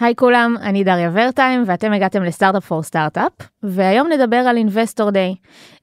היי 0.00 0.14
כולם, 0.16 0.56
אני 0.62 0.84
דריה 0.84 1.10
ורטיים 1.12 1.62
ואתם 1.66 1.92
הגעתם 1.92 2.22
לסטארט-אפ 2.22 2.64
פור 2.64 2.82
סטארט-אפ, 2.82 3.32
והיום 3.62 4.08
נדבר 4.12 4.36
על 4.36 4.56
אינבסטור 4.56 5.10
דיי, 5.10 5.34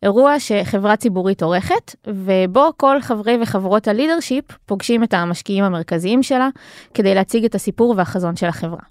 אירוע 0.04 0.40
שחברה 0.40 0.96
ציבורית 0.96 1.44
עורכת, 1.44 1.96
ובו 2.08 2.70
כל 2.78 3.02
חברי 3.02 3.38
וחברות 3.42 3.88
הלידרשיפ 3.88 4.46
פוגשים 4.66 5.04
את 5.04 5.14
המשקיעים 5.14 5.64
המרכזיים 5.64 6.24
שלה, 6.24 6.50
כדי 6.94 7.16
להציג 7.16 7.46
את 7.46 7.56
הסיפור 7.56 7.94
והחזון 7.98 8.36
של 8.36 8.48
החברה. 8.48 8.82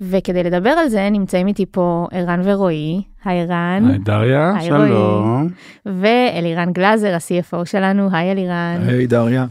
וכדי 0.00 0.42
לדבר 0.42 0.70
על 0.70 0.88
זה 0.88 1.08
נמצאים 1.10 1.46
איתי 1.46 1.66
פה 1.70 2.06
ערן 2.10 2.40
ורועי, 2.44 3.02
היי 3.24 3.40
ערן. 3.40 3.88
היי 3.90 3.98
דריה, 3.98 4.54
היי. 4.56 4.68
שלום. 4.68 5.48
ואלירן 5.86 6.72
גלאזר, 6.72 7.14
ה-CFO 7.14 7.64
שלנו, 7.64 8.08
היי 8.12 8.32
אלירן. 8.32 8.80
היי 8.88 9.06
דריה. 9.06 9.46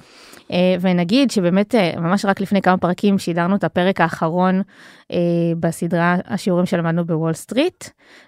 אה, 0.52 0.76
ונגיד 0.82 1.32
שבאמת 1.32 1.76
אה, 1.76 1.92
ממש 1.98 2.26
רק 2.26 2.42
לפני 2.42 2.62
כמה 2.62 2.78
פרקים 2.78 3.18
שידרנו 3.18 3.56
את 3.56 3.64
הפרק 3.64 4.02
האחרון 4.02 4.62
אה, 5.12 5.18
בסדרה 5.60 6.16
השיעורים 6.26 6.66
שלמדנו 6.66 7.06
בוול 7.06 7.34
סטריט 7.34 7.84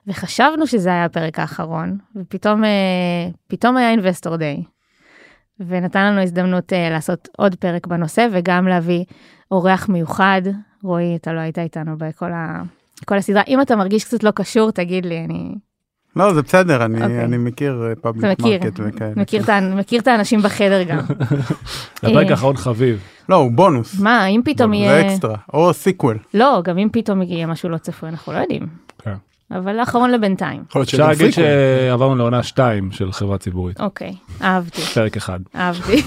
וחשבנו 0.08 0.68
שזה 0.68 0.90
היה 0.90 1.06
הפרק 1.06 1.40
האחרון 1.40 1.98
ופתאום 2.16 2.64
פתאום 3.48 3.78
היה 3.78 3.92
investor 3.92 4.36
day. 4.36 4.64
ונתן 5.68 6.06
לנו 6.06 6.22
הזדמנות 6.22 6.74
לעשות 6.92 7.28
עוד 7.38 7.56
פרק 7.56 7.88
בנושא 7.88 8.28
וגם 8.32 8.68
להביא 8.68 9.04
אורח 9.52 9.90
מיוחד 9.90 10.42
רועי 10.84 11.16
אתה 11.16 11.34
לא 11.34 11.40
היית 11.40 11.60
איתנו 11.60 11.98
בכל 11.98 12.32
ה... 12.32 12.62
כל 13.06 13.18
הסדרה 13.18 13.44
אם 13.48 13.62
אתה 13.62 13.76
מרגיש 13.76 14.04
קצת 14.04 14.24
לא 14.24 14.32
קשור 14.32 14.72
תגיד 14.72 15.06
לי 15.06 15.26
אני 15.26 15.56
לא, 16.16 16.34
זה 16.34 16.42
בסדר, 16.42 16.86
אני, 16.86 17.02
אוקיי. 17.02 17.24
אני 17.24 17.38
מכיר 17.38 17.84
public 18.02 18.40
מכיר 18.40 18.60
market 18.60 18.80
וכאלה. 18.84 19.12
מכיר 19.16 19.44
מכיר 19.76 20.02
את 20.02 20.08
האנשים 20.08 20.42
בחדר 20.42 20.84
גם. 20.84 21.00
זה 22.02 22.08
הפרק 22.08 22.26
אה, 22.26 22.32
האחרון 22.32 22.58
חביב. 22.58 23.00
לא, 23.30 23.36
הוא 23.36 23.52
בונוס. 23.52 24.00
מה 24.00 24.26
אם 24.26 24.42
פתאום 24.46 24.72
זה 24.72 24.76
יהיה 24.76 25.08
אקסטרה, 25.08 25.36
או 25.54 25.74
sequel. 25.74 26.18
לא 26.34 26.62
גם 26.64 26.78
אם 26.78 26.88
פתאום 26.92 27.22
יהיה 27.22 27.48
משהו 27.48 27.70
לא 27.70 27.78
צפוי 27.78 28.10
אנחנו 28.10 28.34
לא 28.34 28.38
יודעים. 28.38 28.68
כן. 29.04 29.14
אבל 29.52 29.80
האחרון 29.80 30.12
לבינתיים. 30.12 30.64
יכול 30.70 30.80
להיות 30.80 30.90
אפשר 30.90 31.08
להגיד. 31.08 31.32
שעברנו 31.32 32.16
לעונה 32.16 32.44
2 32.44 32.92
של 32.92 33.12
חברה 33.12 33.38
ציבורית. 33.38 33.82
אוקיי, 33.82 34.16
אהבתי, 34.42 34.82
פרק 34.82 35.18
אחד. 35.18 35.40
אהבתי. 35.56 36.02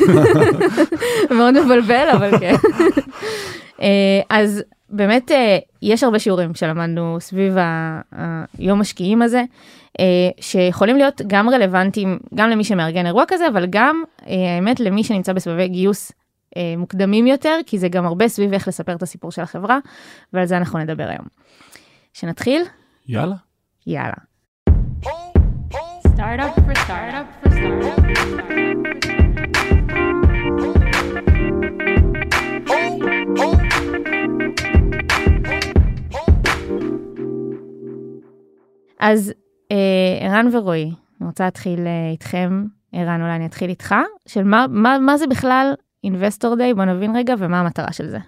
מאוד 1.39 1.65
מבלבל, 1.65 2.07
אבל 2.13 2.39
כן. 2.39 2.55
אה, 3.83 4.21
אז 4.31 4.63
באמת 4.93 5.31
אה, 5.31 5.59
יש 5.83 6.05
הרבה 6.05 6.19
שיעורים 6.19 6.55
שלמדנו 6.55 7.17
סביב 7.21 7.57
היום 8.59 8.81
משקיעים 8.81 9.23
הזה, 9.23 9.43
אה, 10.01 10.05
שיכולים 10.41 10.97
להיות 10.97 11.23
גם 11.27 11.49
רלוונטיים 11.49 12.19
גם 12.35 12.51
למי 12.51 12.65
שמארגן 12.65 13.07
אירוע 13.07 13.25
כזה, 13.29 13.49
אבל 13.49 13.67
גם 13.71 14.03
אה, 14.27 14.55
האמת 14.55 14.81
למי 14.81 15.05
שנמצא 15.05 15.33
בסבבי 15.33 15.69
גיוס 15.69 16.13
אה, 16.57 16.75
מוקדמים 16.77 17.27
יותר, 17.27 17.59
כי 17.67 17.79
זה 17.79 17.89
גם 17.89 18.07
הרבה 18.07 18.29
סביב 18.29 18.53
איך 18.53 18.69
לספר 18.69 18.93
את 18.95 19.03
הסיפור 19.03 19.31
של 19.31 19.43
החברה, 19.43 19.79
ועל 20.33 20.47
זה 20.47 20.57
אנחנו 20.57 20.79
נדבר 20.79 21.09
היום. 21.09 21.27
שנתחיל? 22.13 22.63
יאללה. 23.09 23.37
יאללה. 23.87 24.13
Startup 26.17 26.55
for 26.67 26.75
startup 26.85 27.27
for 27.41 27.51
startup. 27.51 28.13
אז 39.03 39.33
אה, 39.73 40.27
ערן 40.27 40.49
ורועי, 40.53 40.93
אני 41.21 41.29
רוצה 41.29 41.45
להתחיל 41.45 41.87
אה, 41.87 42.11
איתכם, 42.13 42.65
ערן 42.93 43.21
אולי 43.23 43.37
אני 43.37 43.47
אתחיל 43.47 43.71
איתך, 43.71 43.95
של 44.27 44.45
מה, 44.45 44.67
מה, 44.71 44.99
מה 44.99 45.17
זה 45.17 45.27
בכלל 45.27 45.73
אינבסטור 46.05 46.57
דיי, 46.57 46.75
בוא 46.75 46.85
נבין 46.85 47.17
רגע 47.17 47.35
ומה 47.39 47.61
המטרה 47.61 47.93
של 47.93 48.09
זה. 48.09 48.19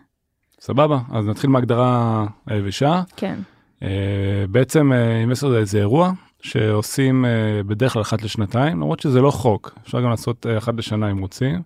סבבה, 0.61 0.98
אז 1.12 1.27
נתחיל 1.27 1.50
מהגדרה 1.50 2.25
היבשה. 2.47 3.02
כן, 3.17 3.39
אה, 3.83 4.45
בעצם 4.50 4.92
אינבסטור 4.92 5.50
זה 5.50 5.58
איזה 5.58 5.78
אירוע 5.78 6.12
שעושים 6.42 7.25
אה, 7.25 7.62
בדרך 7.67 7.92
כלל 7.92 8.02
אחת 8.02 8.22
לשנתיים, 8.22 8.77
למרות 8.77 9.00
שזה 9.00 9.20
לא 9.20 9.30
חוק, 9.30 9.75
אפשר 9.83 10.00
גם 10.00 10.11
לעשות 10.11 10.46
אה, 10.46 10.58
אחת 10.58 10.74
לשנה 10.74 11.11
אם 11.11 11.18
רוצים. 11.18 11.63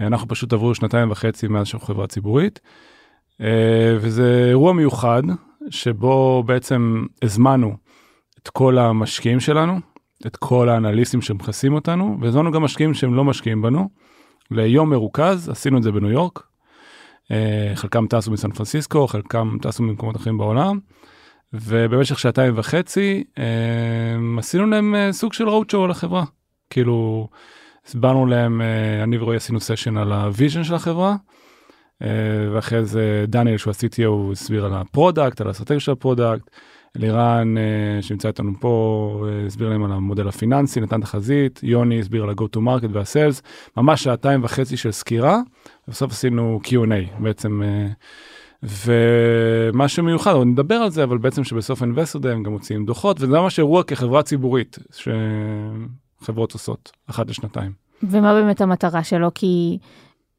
אה, 0.00 0.06
אנחנו 0.06 0.28
פשוט 0.28 0.52
עברו 0.52 0.74
שנתיים 0.74 1.10
וחצי 1.10 1.48
מאז 1.48 1.66
שאנחנו 1.66 1.86
חברה 1.86 2.06
ציבורית. 2.06 2.60
אה, 3.40 3.96
וזה 4.00 4.46
אירוע 4.48 4.72
מיוחד 4.72 5.22
שבו 5.70 6.42
בעצם 6.46 7.06
הזמנו 7.22 7.83
את 8.44 8.48
כל 8.48 8.78
המשקיעים 8.78 9.40
שלנו, 9.40 9.80
את 10.26 10.36
כל 10.36 10.68
האנליסטים 10.68 11.22
שמכסים 11.22 11.74
אותנו, 11.74 12.18
והזמנו 12.20 12.52
גם 12.52 12.62
משקיעים 12.62 12.94
שהם 12.94 13.14
לא 13.14 13.24
משקיעים 13.24 13.62
בנו, 13.62 13.88
ליום 14.50 14.90
מרוכז, 14.90 15.48
עשינו 15.48 15.78
את 15.78 15.82
זה 15.82 15.92
בניו 15.92 16.10
יורק. 16.10 16.42
אה, 17.30 17.72
חלקם 17.74 18.06
טסו 18.06 18.30
מסן 18.30 18.50
פרנסיסקו, 18.50 19.06
חלקם 19.06 19.56
טסו 19.62 19.82
ממקומות 19.82 20.16
אחרים 20.16 20.38
בעולם. 20.38 20.78
ובמשך 21.52 22.18
שעתיים 22.18 22.54
וחצי 22.56 23.24
אה, 23.38 23.44
עשינו 24.38 24.66
להם 24.66 24.94
אה, 24.94 25.12
סוג 25.12 25.32
של 25.32 25.48
road 25.48 25.72
show 25.72 25.78
על 25.84 25.90
החברה. 25.90 26.24
כאילו, 26.70 27.28
הסברנו 27.86 28.26
להם, 28.26 28.60
אני 29.02 29.18
ורועי 29.18 29.36
עשינו 29.36 29.60
סשן 29.60 29.96
על 29.96 30.12
ה 30.12 30.19
vision 30.19 30.64
של 30.64 30.74
החברה, 30.74 31.16
ואחרי 32.52 32.84
זה 32.84 33.24
דניאל 33.28 33.56
שהוא 33.56 33.72
ה-CTO 33.72 34.32
הסביר 34.32 34.64
על 34.64 34.74
ה 34.74 34.81
product, 34.81 35.40
על 35.40 35.46
האסטרטגיה 35.46 35.80
של 35.80 35.92
ה 35.92 35.98
product, 35.98 36.50
אלירן 36.96 37.58
אה, 37.58 38.02
שנמצא 38.02 38.28
איתנו 38.28 38.52
פה 38.60 39.26
אה, 39.28 39.46
הסביר 39.46 39.68
להם 39.68 39.84
על 39.84 39.92
המודל 39.92 40.28
הפיננסי, 40.28 40.80
נתן 40.80 41.00
תחזית, 41.00 41.60
יוני 41.62 42.00
הסביר 42.00 42.22
על 42.22 42.30
ה-go 42.30 42.56
to 42.56 42.58
market 42.58 42.88
וה-sales, 42.92 43.40
ממש 43.76 44.02
שעתיים 44.02 44.44
וחצי 44.44 44.76
של 44.76 44.90
סקירה, 44.90 45.40
ובסוף 45.88 46.12
עשינו 46.12 46.60
Q&A 46.64 47.22
בעצם. 47.22 47.62
אה, 47.62 47.88
ומה 48.62 49.88
שמיוחד, 49.88 50.32
עוד 50.32 50.46
נדבר 50.46 50.74
על 50.74 50.90
זה, 50.90 51.04
אבל 51.04 51.18
בעצם 51.18 51.44
שבסוף 51.44 51.82
investor 51.82 52.28
הם 52.28 52.42
גם 52.42 52.52
מוציאים 52.52 52.86
דוחות, 52.86 53.16
וזה 53.20 53.38
ממש 53.40 53.58
אירוע 53.58 53.82
כחברה 53.82 54.22
ציבורית 54.22 54.78
שחברות 56.20 56.52
עושות 56.52 56.92
אחת 57.10 57.28
לשנתיים. 57.28 57.72
ומה 58.02 58.34
באמת 58.34 58.60
המטרה 58.60 59.04
שלו? 59.04 59.30
כי 59.34 59.78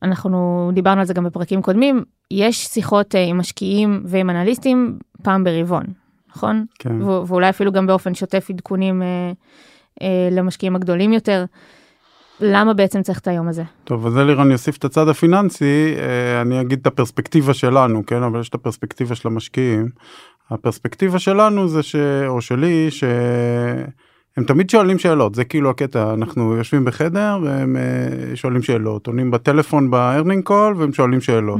אנחנו 0.01 0.71
דיברנו 0.73 0.99
על 0.99 1.05
זה 1.05 1.13
גם 1.13 1.23
בפרקים 1.23 1.61
קודמים, 1.61 2.03
יש 2.31 2.65
שיחות 2.65 3.15
עם 3.15 3.37
משקיעים 3.37 4.03
ועם 4.05 4.29
אנליסטים 4.29 4.99
פעם 5.23 5.43
ברבעון, 5.43 5.85
נכון? 6.35 6.65
כן. 6.79 7.01
ו- 7.01 7.27
ואולי 7.27 7.49
אפילו 7.49 7.71
גם 7.71 7.87
באופן 7.87 8.13
שוטף 8.13 8.47
עדכונים 8.49 9.01
אה, 9.01 9.07
אה, 10.01 10.29
למשקיעים 10.31 10.75
הגדולים 10.75 11.13
יותר. 11.13 11.45
למה 12.41 12.73
בעצם 12.73 13.01
צריך 13.01 13.19
את 13.19 13.27
היום 13.27 13.47
הזה? 13.47 13.63
טוב, 13.83 14.07
אז 14.07 14.17
אלירן 14.17 14.51
יוסיף 14.51 14.77
את 14.77 14.85
הצד 14.85 15.07
הפיננסי, 15.07 15.95
אה, 15.97 16.41
אני 16.41 16.61
אגיד 16.61 16.79
את 16.81 16.87
הפרספקטיבה 16.87 17.53
שלנו, 17.53 18.05
כן, 18.05 18.23
אבל 18.23 18.39
יש 18.39 18.49
את 18.49 18.55
הפרספקטיבה 18.55 19.15
של 19.15 19.27
המשקיעים. 19.27 19.89
הפרספקטיבה 20.51 21.19
שלנו 21.19 21.67
זה 21.67 21.83
ש... 21.83 21.95
או 22.27 22.41
שלי, 22.41 22.91
שהם 22.91 24.43
תמיד 24.47 24.69
שואלים 24.69 24.99
שאלות, 24.99 25.35
זה 25.35 25.43
כאילו 25.43 25.69
הקטע, 25.69 26.13
אנחנו 26.13 26.55
יושבים 26.55 26.85
בחדר 26.85 27.39
והם 27.43 27.77
אה, 27.77 28.35
שואלים 28.35 28.61
שאלות, 28.61 29.07
עונים 29.07 29.31
בטלפון 29.31 29.91
ב 29.91 29.98
earning 29.98 30.43
call 30.43 30.75
והם 30.77 30.93
שואלים 30.93 31.21
שאלות. 31.21 31.59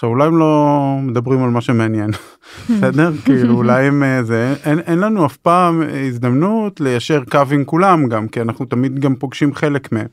עכשיו 0.00 0.10
אולי 0.10 0.26
הם 0.26 0.38
לא 0.38 0.76
מדברים 1.02 1.44
על 1.44 1.50
מה 1.50 1.60
שמעניין, 1.60 2.10
בסדר? 2.70 3.10
כאילו 3.24 3.54
אולי 3.54 3.86
הם 3.86 4.02
אה, 4.02 4.22
זה, 4.22 4.54
אין, 4.64 4.78
אין 4.78 4.98
לנו 4.98 5.26
אף 5.26 5.36
פעם 5.36 5.82
הזדמנות 6.08 6.80
ליישר 6.80 7.22
קו 7.30 7.40
עם 7.52 7.64
כולם 7.64 8.08
גם, 8.08 8.28
כי 8.28 8.40
אנחנו 8.40 8.64
תמיד 8.64 8.98
גם 8.98 9.14
פוגשים 9.14 9.54
חלק 9.54 9.92
מהם. 9.92 10.06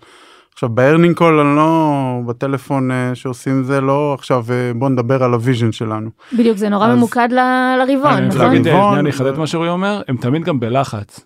עכשיו 0.54 0.70
ב 0.70 0.75
earning 0.76 1.16
call 1.16 1.40
אני 1.40 1.56
לא 1.56 1.92
בטלפון 2.26 2.92
אה, 2.92 3.12
שעושים 3.16 3.64
זה 3.64 3.82
לא 3.82 4.14
עכשיו 4.14 4.46
אה, 4.50 4.72
בוא 4.76 4.90
נדבר 4.90 5.24
על 5.24 5.34
ה 5.34 5.39
vision 5.39 5.72
שלנו. 5.72 6.10
בדיוק, 6.34 6.58
זה 6.58 6.70
נורא 6.70 6.88
אז- 6.88 6.98
ממוקד 6.98 7.30
ל- 7.32 7.76
לרבעון, 7.80 8.14
אני 8.14 8.28
נכון? 8.28 8.42
להגיד, 8.42 8.68
אני 8.68 9.10
אחדד 9.10 9.36
ו- 9.36 9.40
מה 9.40 9.48
שרועי 9.48 9.70
אומר, 9.70 10.02
הם 10.08 10.18
תמיד 10.18 10.44
גם 10.44 10.60
בלחץ. 10.60 11.20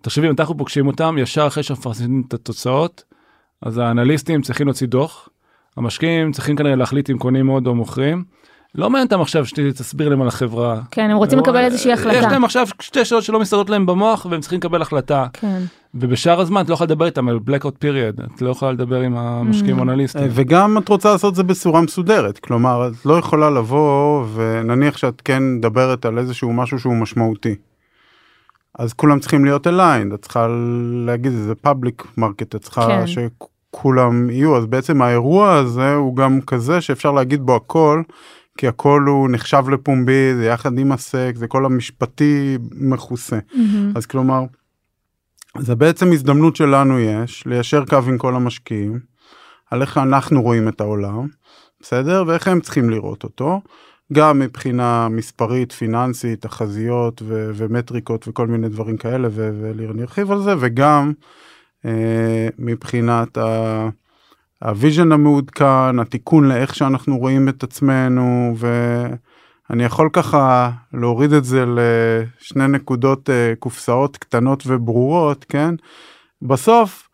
תחשבי, 0.00 0.26
אם 0.28 0.34
אנחנו 0.38 0.56
פוגשים 0.56 0.86
אותם, 0.86 1.16
ישר 1.18 1.46
אחרי 1.46 1.62
שמפרסמים 1.62 2.22
את 2.28 2.34
התוצאות, 2.34 3.04
אז 3.62 3.78
האנליסטים 3.78 4.42
צריכים 4.42 4.66
להוציא 4.66 4.86
דוח, 4.86 5.28
המשקיעים 5.78 6.32
צריכים 6.32 6.56
כנראה 6.56 6.76
להחליט 6.76 7.10
אם 7.10 7.18
קונים 7.18 7.46
עוד 7.46 7.66
או 7.66 7.74
מוכרים. 7.74 8.24
לא 8.74 8.90
מעניין 8.90 9.06
אותם 9.06 9.20
עכשיו 9.20 9.46
שתסביר 9.46 10.08
להם 10.08 10.22
על 10.22 10.28
החברה. 10.28 10.80
כן, 10.90 11.10
הם 11.10 11.16
רוצים 11.16 11.38
לקבל 11.38 11.56
איזושהי 11.64 11.92
יש 11.92 11.98
החלטה. 11.98 12.28
להם 12.30 12.44
עכשיו 12.44 12.66
שתי 12.80 13.04
שאלות 13.04 13.24
שלא 13.24 13.40
מסתדרות 13.40 13.70
להם 13.70 13.86
במוח 13.86 14.26
והם 14.30 14.40
צריכים 14.40 14.58
לקבל 14.58 14.82
החלטה. 14.82 15.26
כן. 15.32 15.58
ובשאר 15.94 16.40
הזמן 16.40 16.60
את 16.64 16.68
לא 16.68 16.74
יכולה 16.74 16.86
לדבר 16.86 17.06
איתם 17.06 17.28
על 17.28 17.38
blackout 17.46 17.84
period, 17.84 18.34
את 18.34 18.42
לא 18.42 18.50
יכולה 18.50 18.72
לדבר 18.72 19.00
עם 19.00 19.16
המשקיעים 19.16 19.76
Mm. 19.76 19.80
האנליסטים. 19.80 20.22
אה, 20.22 20.28
וגם 20.30 20.78
את 20.78 20.88
רוצה 20.88 21.12
לעשות 21.12 21.30
את 21.30 21.36
זה 21.36 21.42
בצורה 21.42 21.80
מסודרת, 21.80 22.38
כלומר 22.38 22.88
את 22.88 23.06
לא 23.06 23.18
יכולה 23.18 23.50
לבוא 23.50 24.24
ונניח 24.34 24.96
שאת 24.96 25.20
כן 25.24 25.42
מדברת 25.56 26.04
על 26.04 26.18
איזשהו 26.18 26.52
משהו 26.52 26.78
שהוא 26.78 26.96
משמעותי. 26.96 27.54
אז 28.78 28.92
כולם 28.92 29.20
צריכים 29.20 29.44
להיות 29.44 29.66
aligned, 29.66 30.14
את 30.14 30.22
צריכה 30.22 30.46
להגיד 31.06 31.32
זה 31.32 31.52
public 31.66 32.04
market, 32.20 32.56
את 32.56 32.62
צריכה 32.62 32.86
כן. 32.86 33.00
שכולם 33.78 34.30
יהיו, 34.30 34.56
אז 34.56 34.66
בעצם 34.66 35.02
האירוע 35.02 35.54
הזה 35.54 35.94
הוא 35.94 36.16
גם 36.16 36.40
כזה 36.40 36.80
שאפשר 36.80 37.12
להגיד 37.12 37.42
בו 37.42 37.56
הכל, 37.56 38.02
כי 38.58 38.68
הכל 38.68 39.04
הוא 39.08 39.28
נחשב 39.30 39.64
לפומבי, 39.68 40.34
זה 40.34 40.46
יחד 40.46 40.78
עם 40.78 40.92
הסק, 40.92 41.32
זה 41.34 41.46
כל 41.46 41.64
המשפטי 41.64 42.58
מכוסה. 42.72 43.38
מהמם. 43.54 43.92
אז 43.96 44.06
כלומר, 44.06 44.44
זה 45.58 45.74
בעצם 45.74 46.12
הזדמנות 46.12 46.56
שלנו 46.56 46.98
יש 46.98 47.46
ליישר 47.46 47.84
קו 47.84 47.98
עם 48.08 48.18
כל 48.18 48.34
המשקיעים, 48.34 49.00
על 49.70 49.82
איך 49.82 49.98
אנחנו 49.98 50.42
רואים 50.42 50.68
את 50.68 50.80
העולם, 50.80 51.26
בסדר? 51.80 52.24
ואיך 52.26 52.48
הם 52.48 52.60
צריכים 52.60 52.90
לראות 52.90 53.24
אותו. 53.24 53.60
גם 54.12 54.38
מבחינה 54.38 55.08
מספרית, 55.08 55.72
פיננסית, 55.72 56.42
תחזיות 56.42 57.22
ו- 57.24 57.50
ומטריקות 57.54 58.28
וכל 58.28 58.46
מיני 58.46 58.68
דברים 58.68 58.96
כאלה, 58.96 59.28
ואלירן 59.32 59.98
ירחיב 59.98 60.32
על 60.32 60.42
זה, 60.42 60.54
וגם 60.60 61.12
מבחינת 62.58 63.38
ה- 63.38 63.88
ה 64.64 64.71
vision 64.71 65.12
המעודכן, 65.12 65.98
התיקון 65.98 66.48
לאיך 66.48 66.74
שאנחנו 66.74 67.18
רואים 67.18 67.48
את 67.48 67.62
עצמנו, 67.62 68.54
ואני 68.58 69.84
יכול 69.84 70.08
ככה 70.12 70.70
להוריד 70.92 71.32
את 71.32 71.44
זה 71.44 71.64
לשני 71.66 72.68
נקודות 72.68 73.30
אה, 73.30 73.52
קופסאות 73.58 74.16
קטנות 74.16 74.62
וברורות, 74.66 75.44
כן? 75.48 75.74
בסוף, 76.42 77.08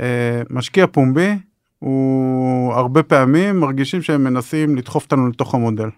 אה, 0.00 0.42
משקיע 0.50 0.86
פומבי, 0.86 1.38
הוא 1.78 2.72
הרבה 2.72 3.02
פעמים 3.02 3.60
מרגישים 3.60 4.02
שהם 4.02 4.24
מנסים 4.24 4.76
לדחוף 4.76 5.04
אותנו 5.04 5.28
לתוך 5.28 5.54
המודל. 5.54 5.88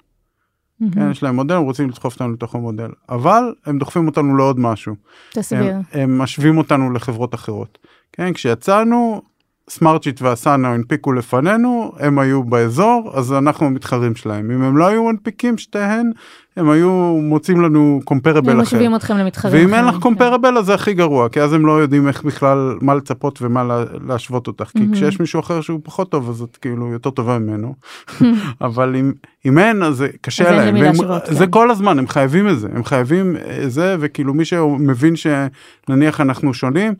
כן, 0.94 1.10
יש 1.10 1.22
להם 1.22 1.34
מודל, 1.34 1.54
הם 1.54 1.62
רוצים 1.62 1.88
לדחוף 1.88 2.14
אותנו 2.14 2.32
לתוך 2.32 2.54
המודל, 2.54 2.88
אבל 3.08 3.54
הם 3.66 3.78
דוחפים 3.78 4.06
אותנו 4.06 4.36
לעוד 4.36 4.60
משהו. 4.60 4.94
תסביר. 5.32 5.74
הם, 5.74 5.82
הם 5.92 6.18
משווים 6.18 6.58
אותנו 6.58 6.92
לחברות 6.92 7.34
אחרות. 7.34 7.78
כן, 8.18 8.32
כשיצאנו, 8.32 9.22
סמארטשיט 9.70 10.22
ואסנה 10.22 10.68
הנפיקו 10.68 11.12
לפנינו, 11.12 11.92
הם 11.98 12.18
היו 12.18 12.44
באזור, 12.44 13.10
אז 13.14 13.32
אנחנו 13.32 13.66
המתחרים 13.66 14.14
שלהם. 14.14 14.50
אם 14.50 14.62
הם 14.62 14.76
לא 14.76 14.86
היו 14.86 15.04
מנפיקים 15.04 15.58
שתיהן, 15.58 16.10
הם 16.56 16.70
היו 16.70 16.90
מוצאים 17.22 17.60
לנו 17.60 18.00
קומפרבל 18.04 18.50
הם 18.50 18.60
אחר. 18.60 18.62
משווים 18.62 18.94
אתכם 18.96 19.16
למתחרים 19.16 19.66
ואם 19.66 19.74
אין 19.74 19.84
לך 19.84 19.96
קומפרבל 20.00 20.58
אז 20.58 20.66
זה 20.66 20.74
הכי 20.74 20.94
גרוע, 20.94 21.28
כי 21.28 21.40
אז 21.40 21.52
הם 21.52 21.66
לא 21.66 21.72
יודעים 21.82 22.08
איך 22.08 22.22
בכלל 22.22 22.78
מה 22.80 22.94
לצפות 22.94 23.38
ומה 23.42 23.64
לה- 23.64 23.84
להשוות 24.08 24.46
אותך. 24.46 24.64
כי. 24.78 24.92
כשיש 24.92 25.20
מישהו 25.20 25.40
אחר 25.40 25.60
שהוא 25.60 25.80
פחות 25.84 26.10
טוב 26.10 26.30
אז 26.30 26.42
את 26.42 26.56
כאילו 26.56 26.92
יותר 26.92 27.10
טובה 27.10 27.38
ממנו. 27.38 27.74
אבל 28.60 28.96
אם, 28.96 29.12
אם 29.46 29.58
אין 29.58 29.82
אז 29.82 29.96
זה 29.96 30.08
קשה 30.20 30.50
להם. 30.50 30.74
והם- 30.74 30.84
להשוות, 30.84 31.22
זה 31.30 31.44
כן. 31.46 31.50
כל 31.52 31.70
הזמן, 31.70 31.98
הם 31.98 32.08
חייבים 32.08 32.48
את 32.48 32.58
זה. 32.60 32.68
הם 32.74 32.84
חייבים 32.84 33.36
אה, 33.36 33.68
זה, 33.68 33.96
וכאילו 34.00 34.34
מי 34.34 34.44
שמבין 34.44 35.14
שנניח 35.16 36.20
אנחנו 36.20 36.54
שונים, 36.54 36.92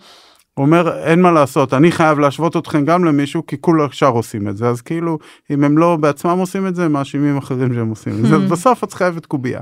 הוא 0.59 0.67
אומר 0.67 0.99
אין 0.99 1.23
מה 1.23 1.31
לעשות 1.31 1.75
אני 1.75 1.93
חייב 1.93 2.19
להשוות 2.19 2.57
אתכם 2.57 2.85
גם 2.85 3.05
למישהו 3.05 3.47
כי 3.47 3.61
כול 3.61 3.83
השאר 3.83 4.09
עושים 4.09 4.49
את 4.49 4.57
זה 4.57 4.69
אז 4.69 4.81
כאילו 4.81 5.19
אם 5.51 5.65
הם 5.65 5.79
לא 5.79 5.97
בעצמם 5.97 6.39
עושים 6.39 6.67
את 6.67 6.75
זה 6.75 6.85
הם 6.85 6.93
מאשימים 6.93 7.37
אחרים 7.37 7.75
שהם 7.75 7.89
עושים 7.89 8.13
את 8.13 8.29
זה 8.29 8.37
אז 8.37 8.51
בסוף 8.51 8.85
את 8.85 8.93
חייבת 8.93 9.27
קובייה. 9.27 9.61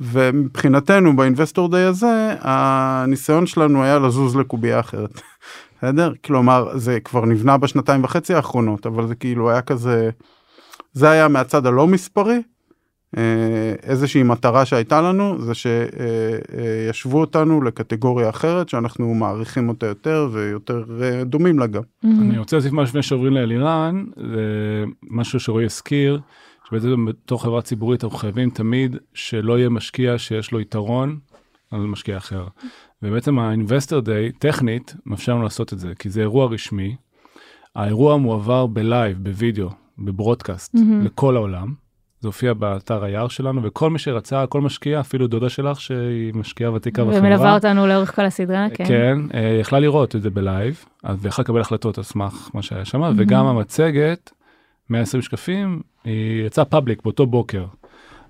ומבחינתנו 0.00 1.16
באינבסטור 1.16 1.68
דיי 1.68 1.82
הזה 1.82 2.34
הניסיון 2.40 3.46
שלנו 3.46 3.82
היה 3.82 3.98
לזוז 3.98 4.36
לקובייה 4.36 4.80
אחרת. 4.80 5.20
בסדר? 5.78 6.12
כלומר 6.24 6.78
זה 6.78 7.00
כבר 7.00 7.24
נבנה 7.24 7.56
בשנתיים 7.56 8.04
וחצי 8.04 8.34
האחרונות 8.34 8.86
אבל 8.86 9.06
זה 9.06 9.14
כאילו 9.14 9.50
היה 9.50 9.62
כזה 9.62 10.10
זה 10.92 11.10
היה 11.10 11.28
מהצד 11.28 11.66
הלא 11.66 11.86
מספרי. 11.86 12.38
אה, 13.16 13.74
איזושהי 13.82 14.22
מטרה 14.22 14.64
שהייתה 14.64 15.00
לנו 15.00 15.42
זה 15.42 15.52
שישבו 15.54 17.20
אותנו 17.20 17.62
לקטגוריה 17.62 18.28
אחרת 18.28 18.68
שאנחנו 18.68 19.14
מעריכים 19.14 19.68
אותה 19.68 19.86
יותר 19.86 20.28
ויותר 20.32 20.84
אה, 21.02 21.24
דומים 21.24 21.58
לה 21.58 21.66
גם. 21.66 21.82
מהמם. 22.02 22.30
אני 22.30 22.38
רוצה 22.38 22.56
להוסיף 22.56 22.72
משהו 22.72 22.84
לפני 22.84 23.02
שעוברים 23.02 23.32
לאלירן, 23.32 24.04
זה 24.16 24.84
משהו 25.02 25.40
שרועי 25.40 25.64
הזכיר, 25.64 26.20
שבעצם 26.68 27.04
בתור 27.04 27.42
חברה 27.42 27.62
ציבורית 27.62 28.04
אנחנו 28.04 28.18
חייבים 28.18 28.50
תמיד 28.50 28.96
שלא 29.14 29.58
יהיה 29.58 29.68
משקיע 29.68 30.18
שיש 30.18 30.52
לו 30.52 30.60
יתרון 30.60 31.18
על 31.70 31.80
משקיע 31.80 32.16
אחר. 32.16 32.46
ובעצם 33.02 33.38
ה-Investor 33.38 34.06
Day, 34.06 34.38
טכנית, 34.38 34.94
מאפשר 35.06 35.32
לנו 35.32 35.42
לעשות 35.42 35.72
את 35.72 35.78
זה, 35.78 35.92
כי 35.98 36.10
זה 36.10 36.20
אירוע 36.20 36.46
רשמי. 36.46 36.96
האירוע 37.74 38.16
מועבר 38.16 38.66
בלייב, 38.66 39.18
בווידאו, 39.24 39.70
ב 39.98 40.05
broadcast, 40.05 40.74
מהמם. 40.74 41.04
לכל 41.04 41.36
העולם. 41.36 41.85
זה 42.26 42.28
הופיע 42.28 42.54
באתר 42.54 43.04
ה 43.04 43.12
IR 43.12 43.28
שלנו, 43.28 43.62
וכל 43.62 43.90
מי 43.90 43.98
שרצה, 43.98 44.46
כל 44.46 44.60
משקיע, 44.60 45.00
אפילו 45.00 45.26
דודה 45.26 45.48
שלך 45.48 45.80
שהיא 45.80 46.34
משקיעה 46.34 46.72
ותיקה 46.72 47.04
בחברה. 47.04 47.18
ומלווה 47.18 47.54
אותנו 47.54 47.86
לאורך 47.86 48.16
כל 48.16 48.24
הסדרה, 48.24 48.66
כן. 48.74 48.84
כן, 48.84 49.18
אה, 49.34 49.58
יכלה 49.60 49.80
לראות 49.80 50.16
את 50.16 50.22
זה 50.22 50.30
בלייב, 50.30 50.84
אז 51.02 51.18
ויכלה 51.20 51.42
לקבל 51.42 51.60
החלטות 51.60 51.98
על 51.98 52.04
סמך 52.04 52.50
מה 52.54 52.62
שהיה 52.62 52.84
שם. 52.84 53.12
וגם 53.16 53.46
המצגת, 53.46 54.30
120 54.90 55.22
שקפים, 55.22 55.80
היא 56.04 56.46
יצאה 56.46 56.64
public 56.64 57.02
באותו 57.02 57.26
בוקר. 57.26 57.64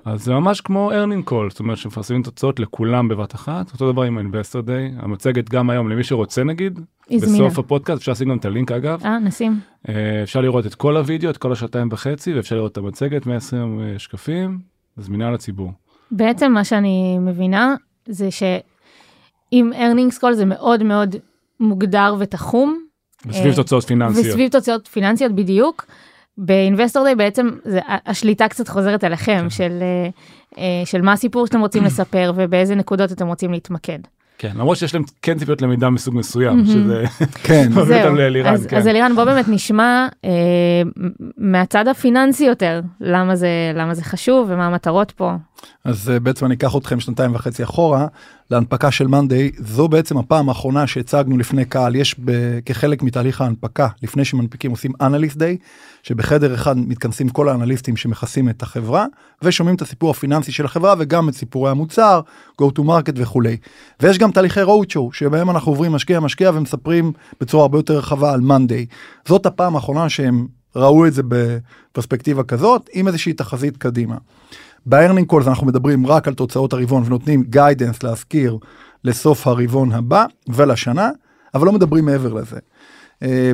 אז 0.07 0.25
זה 0.25 0.33
ממש 0.33 0.61
כמו 0.61 0.91
earning 0.93 1.31
call, 1.31 1.51
זאת 1.51 1.61
אומרת 1.61 1.79
שמפרסמים 1.79 2.23
תוצאות 2.23 2.61
לכולם 2.61 3.09
בבת 3.09 3.35
אחת, 3.35 3.73
אותו 3.73 3.93
דבר 3.93 4.03
עם 4.03 4.19
ה-investor 4.19 4.67
day, 4.67 5.05
המצגת 5.05 5.49
גם 5.49 5.71
היום 5.71 5.89
למי 5.89 6.05
שרוצה 6.05 6.45
נגיד, 6.45 6.81
היא 7.09 7.19
זמינה. 7.21 7.45
בסוף 7.45 7.59
הפודקאסט, 7.59 7.99
אפשר 7.99 8.13
לשים 8.13 8.29
גם 8.29 8.37
את 8.37 8.45
הלינק 8.45 8.73
אגב, 8.73 9.05
אה, 9.05 9.19
נשים. 9.19 9.61
אה, 9.89 10.23
אפשר 10.23 10.41
לראות 10.41 10.67
את 10.67 10.75
כל 10.75 10.97
הוידאו, 10.97 11.31
את 11.31 11.37
כל 11.37 11.53
השעתיים 11.53 11.89
וחצי, 11.91 12.35
ואפשר 12.35 12.57
לראות 12.57 12.73
את 12.73 12.77
המצגת, 12.77 13.27
120 13.27 13.81
שקפים, 13.99 14.59
זמינה 14.97 15.31
לציבור. 15.31 15.73
בעצם 16.11 16.53
מה 16.53 16.65
שאני 16.65 17.19
מבינה 17.19 17.75
זה 18.09 18.31
שאם 18.31 19.71
earnings 19.73 20.19
call 20.23 20.33
זה 20.33 20.45
מאוד 20.45 20.83
מאוד 20.83 21.17
מוגדר 21.61 22.15
ותחום. 22.19 22.81
וסביב 23.27 23.47
אה, 23.47 23.57
תוצאות 23.57 23.85
פיננסיות. 23.85 24.27
וסביב 24.27 24.51
תוצאות 24.51 24.87
פיננסיות 24.89 25.33
בדיוק. 25.33 25.87
באינבסטור 26.39 27.05
דיי 27.05 27.15
בעצם 27.15 27.49
זה, 27.65 27.81
השליטה 28.07 28.49
קצת 28.49 28.69
חוזרת 28.69 29.05
אליכם 29.05 29.41
כן. 29.43 29.51
של, 29.51 29.79
אה, 29.83 30.09
אה, 30.59 30.83
של 30.85 31.03
מה 31.03 31.13
הסיפור 31.13 31.47
שאתם 31.47 31.61
רוצים 31.61 31.85
לספר 31.89 32.33
ובאיזה 32.37 32.75
נקודות 32.75 33.13
אתם 33.13 33.27
רוצים 33.27 33.53
להתמקד. 33.53 33.99
כן, 34.39 34.53
למרות 34.55 34.77
שיש 34.77 34.95
להם 34.95 35.03
כן 35.23 35.39
ציפיות 35.39 35.63
למידה 35.63 35.91
מסוג 35.91 36.15
מסוים, 36.15 36.57
מהמם. 36.57 36.67
שזה... 36.67 37.05
כן, 37.47 37.73
זהו, 37.89 38.15
לאלירן, 38.15 38.55
אז, 38.55 38.67
כן. 38.67 38.77
אז 38.77 38.87
אלירן 38.87 39.13
בוא 39.15 39.25
באמת 39.25 39.49
נשמע 39.49 40.09
אה, 40.25 40.31
מהצד 41.39 41.89
הפיננסי 41.89 42.45
יותר 42.45 42.81
למה 43.01 43.37
זה 43.37 43.49
למה 43.75 43.95
זה 43.95 44.05
חשוב 44.05 44.47
ומה 44.51 44.67
המטרות 44.67 45.11
פה. 45.11 45.33
אז 45.85 46.11
אה, 46.11 46.21
בעצם 46.21 46.47
אני 46.47 46.55
אקח 46.55 46.77
אתכם 46.77 47.01
שנתיים 47.01 47.35
וחצי 47.35 47.65
אחורה 47.65 48.07
להנפקה 48.51 48.91
של 48.91 49.07
מאנדיי 49.07 49.51
זו 49.59 49.89
בעצם 49.89 50.19
הפעם 50.19 50.49
האחרונה 50.49 50.87
שהצגנו 50.87 51.39
לפני 51.39 51.65
קהל. 51.65 51.97
יש 51.97 52.17
ב- 52.25 52.59
כחלק 52.67 53.03
מתהליך 53.03 53.41
ההנפקה 53.41 53.89
לפני 54.03 54.25
שמנפיקים 54.25 54.71
עושים 54.71 54.93
אנליסט 55.01 55.37
דיי 55.37 55.57
שבחדר 56.03 56.55
אחד 56.55 56.79
מתכנסים 56.79 57.29
כל 57.29 57.49
האנליסטים 57.49 57.97
שמכסים 57.97 58.49
את 58.49 58.63
החברה 58.63 59.07
ושומעים 59.43 59.77
את 59.77 59.83
הסיפור 59.83 60.11
הפיננסי 60.11 60.53
של 60.53 60.65
החברה 60.65 60.95
וגם 60.99 61.29
את 61.29 61.35
סיפורי 61.35 61.71
המוצר 61.71 62.21
go 62.63 62.65
to 62.79 62.83
market 62.83 63.13
וכולי. 63.17 63.57
ויש 64.01 64.19
גם 64.19 64.31
תהליכי 64.31 64.63
road 64.63 64.93
show 64.93 65.13
שבהם 65.13 65.51
אנחנו 65.51 65.73
עוברים 65.73 65.93
משקיע 65.93 66.21
משקיע 66.21 66.51
ומספרים 66.55 67.13
בצורה 67.41 67.63
הרבה 67.63 67.79
יותר 67.79 67.99
רחבה 67.99 68.33
על 68.33 68.41
מאנדיי. 68.41 68.87
זאת 69.29 69.47
הפעם 69.47 69.75
האחרונה 69.75 70.09
שהם 70.09 70.47
ראו 70.77 71.07
את 71.07 71.15
זה 71.15 71.23
בפרספקטיבה 71.29 72.43
כזאת 72.43 72.89
עם 72.93 73.07
איזושהי 73.07 73.33
תחזית 73.33 73.77
קדימה. 73.77 74.17
ב 74.87 74.92
earning 74.92 75.27
calls 75.27 75.49
אנחנו 75.49 75.67
מדברים 75.67 76.07
רק 76.07 76.29
על 76.29 76.35
תוצאות 76.35 76.73
הרבעון 76.73 77.03
ונותנים 77.07 77.43
guidance 77.43 78.03
להזכיר 78.03 78.59
לסוף 79.05 79.47
הרבעון 79.47 79.93
הבא 79.93 80.25
ולשנה, 80.49 81.11
אבל 81.55 81.67
לא 81.67 81.73
מדברים 81.73 82.05
מעבר 82.05 82.33
לזה. 82.33 82.59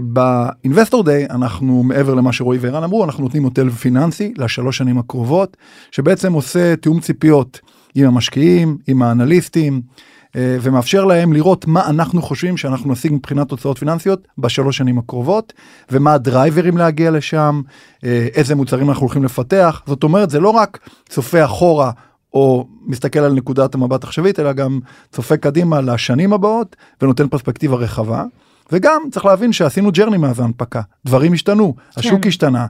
ב 0.03 0.14
investor 0.14 1.05
day 1.05 1.27
אנחנו 1.31 1.83
מעבר 1.83 2.15
למה 2.15 2.33
שרועי 2.33 2.59
וערן 2.59 2.83
אמרו 2.83 3.05
אנחנו 3.05 3.23
נותנים 3.23 3.43
מודל 3.43 3.71
פיננסי 3.71 4.35
לשלוש 4.37 4.79
שנים 4.79 4.99
הקרובות 4.99 5.57
שבעצם 5.91 6.33
עושה 6.33 6.77
תיאום 6.77 7.01
ציפיות 7.01 7.61
עם 7.95 8.07
המשקיעים 8.07 8.79
עם 8.87 9.03
האנליסטים 9.03 9.75
אה, 9.75 10.12
ומאפשר 10.35 11.05
להם 11.05 11.33
לראות 11.33 11.67
מה 11.67 11.87
אנחנו 11.87 12.23
חושבים 12.23 12.57
שאנחנו 12.57 12.93
נשיג 12.93 13.13
מבחינת 13.13 13.49
תוצאות 13.49 13.79
פיננסיות 13.79 14.29
בשלוש 14.39 14.77
שנים 14.77 14.99
הקרובות 14.99 15.53
ומה 15.91 16.15
הדרייברים 16.15 16.77
להגיע 16.77 17.11
לשם 17.11 17.63
אה, 18.05 18.29
איזה 18.35 18.55
מוצרים 18.55 18.89
אנחנו 18.89 19.03
הולכים 19.03 19.25
לפתח 19.25 19.83
זאת 19.87 20.03
אומרת 20.03 20.31
זה 20.31 20.41
לא 20.41 20.51
רק 20.51 20.79
צופה 21.09 21.45
אחורה 21.45 21.91
או 22.35 22.67
מסתכל 22.87 23.19
על 23.19 23.33
נקודת 23.33 23.75
המבט 23.75 24.05
עכשווית 24.05 24.41
אלא 24.41 24.53
גם 24.53 24.81
צופה 25.13 25.37
קדימה 25.37 25.81
לשנים 25.81 26.33
הבאות 26.33 26.77
ונותן 27.03 27.29
פרספקטיבה 27.29 27.77
רחבה. 27.77 28.25
וגם 28.73 29.03
צריך 29.11 29.25
להבין 29.25 29.53
שעשינו 29.53 29.93
ג'רני 29.93 30.17
מאז 30.17 30.41
ההנפקה 30.41 30.81
דברים 31.05 31.33
השתנו 31.33 31.75
השוק 31.97 32.23
כן. 32.23 32.29
השתנה 32.29 32.67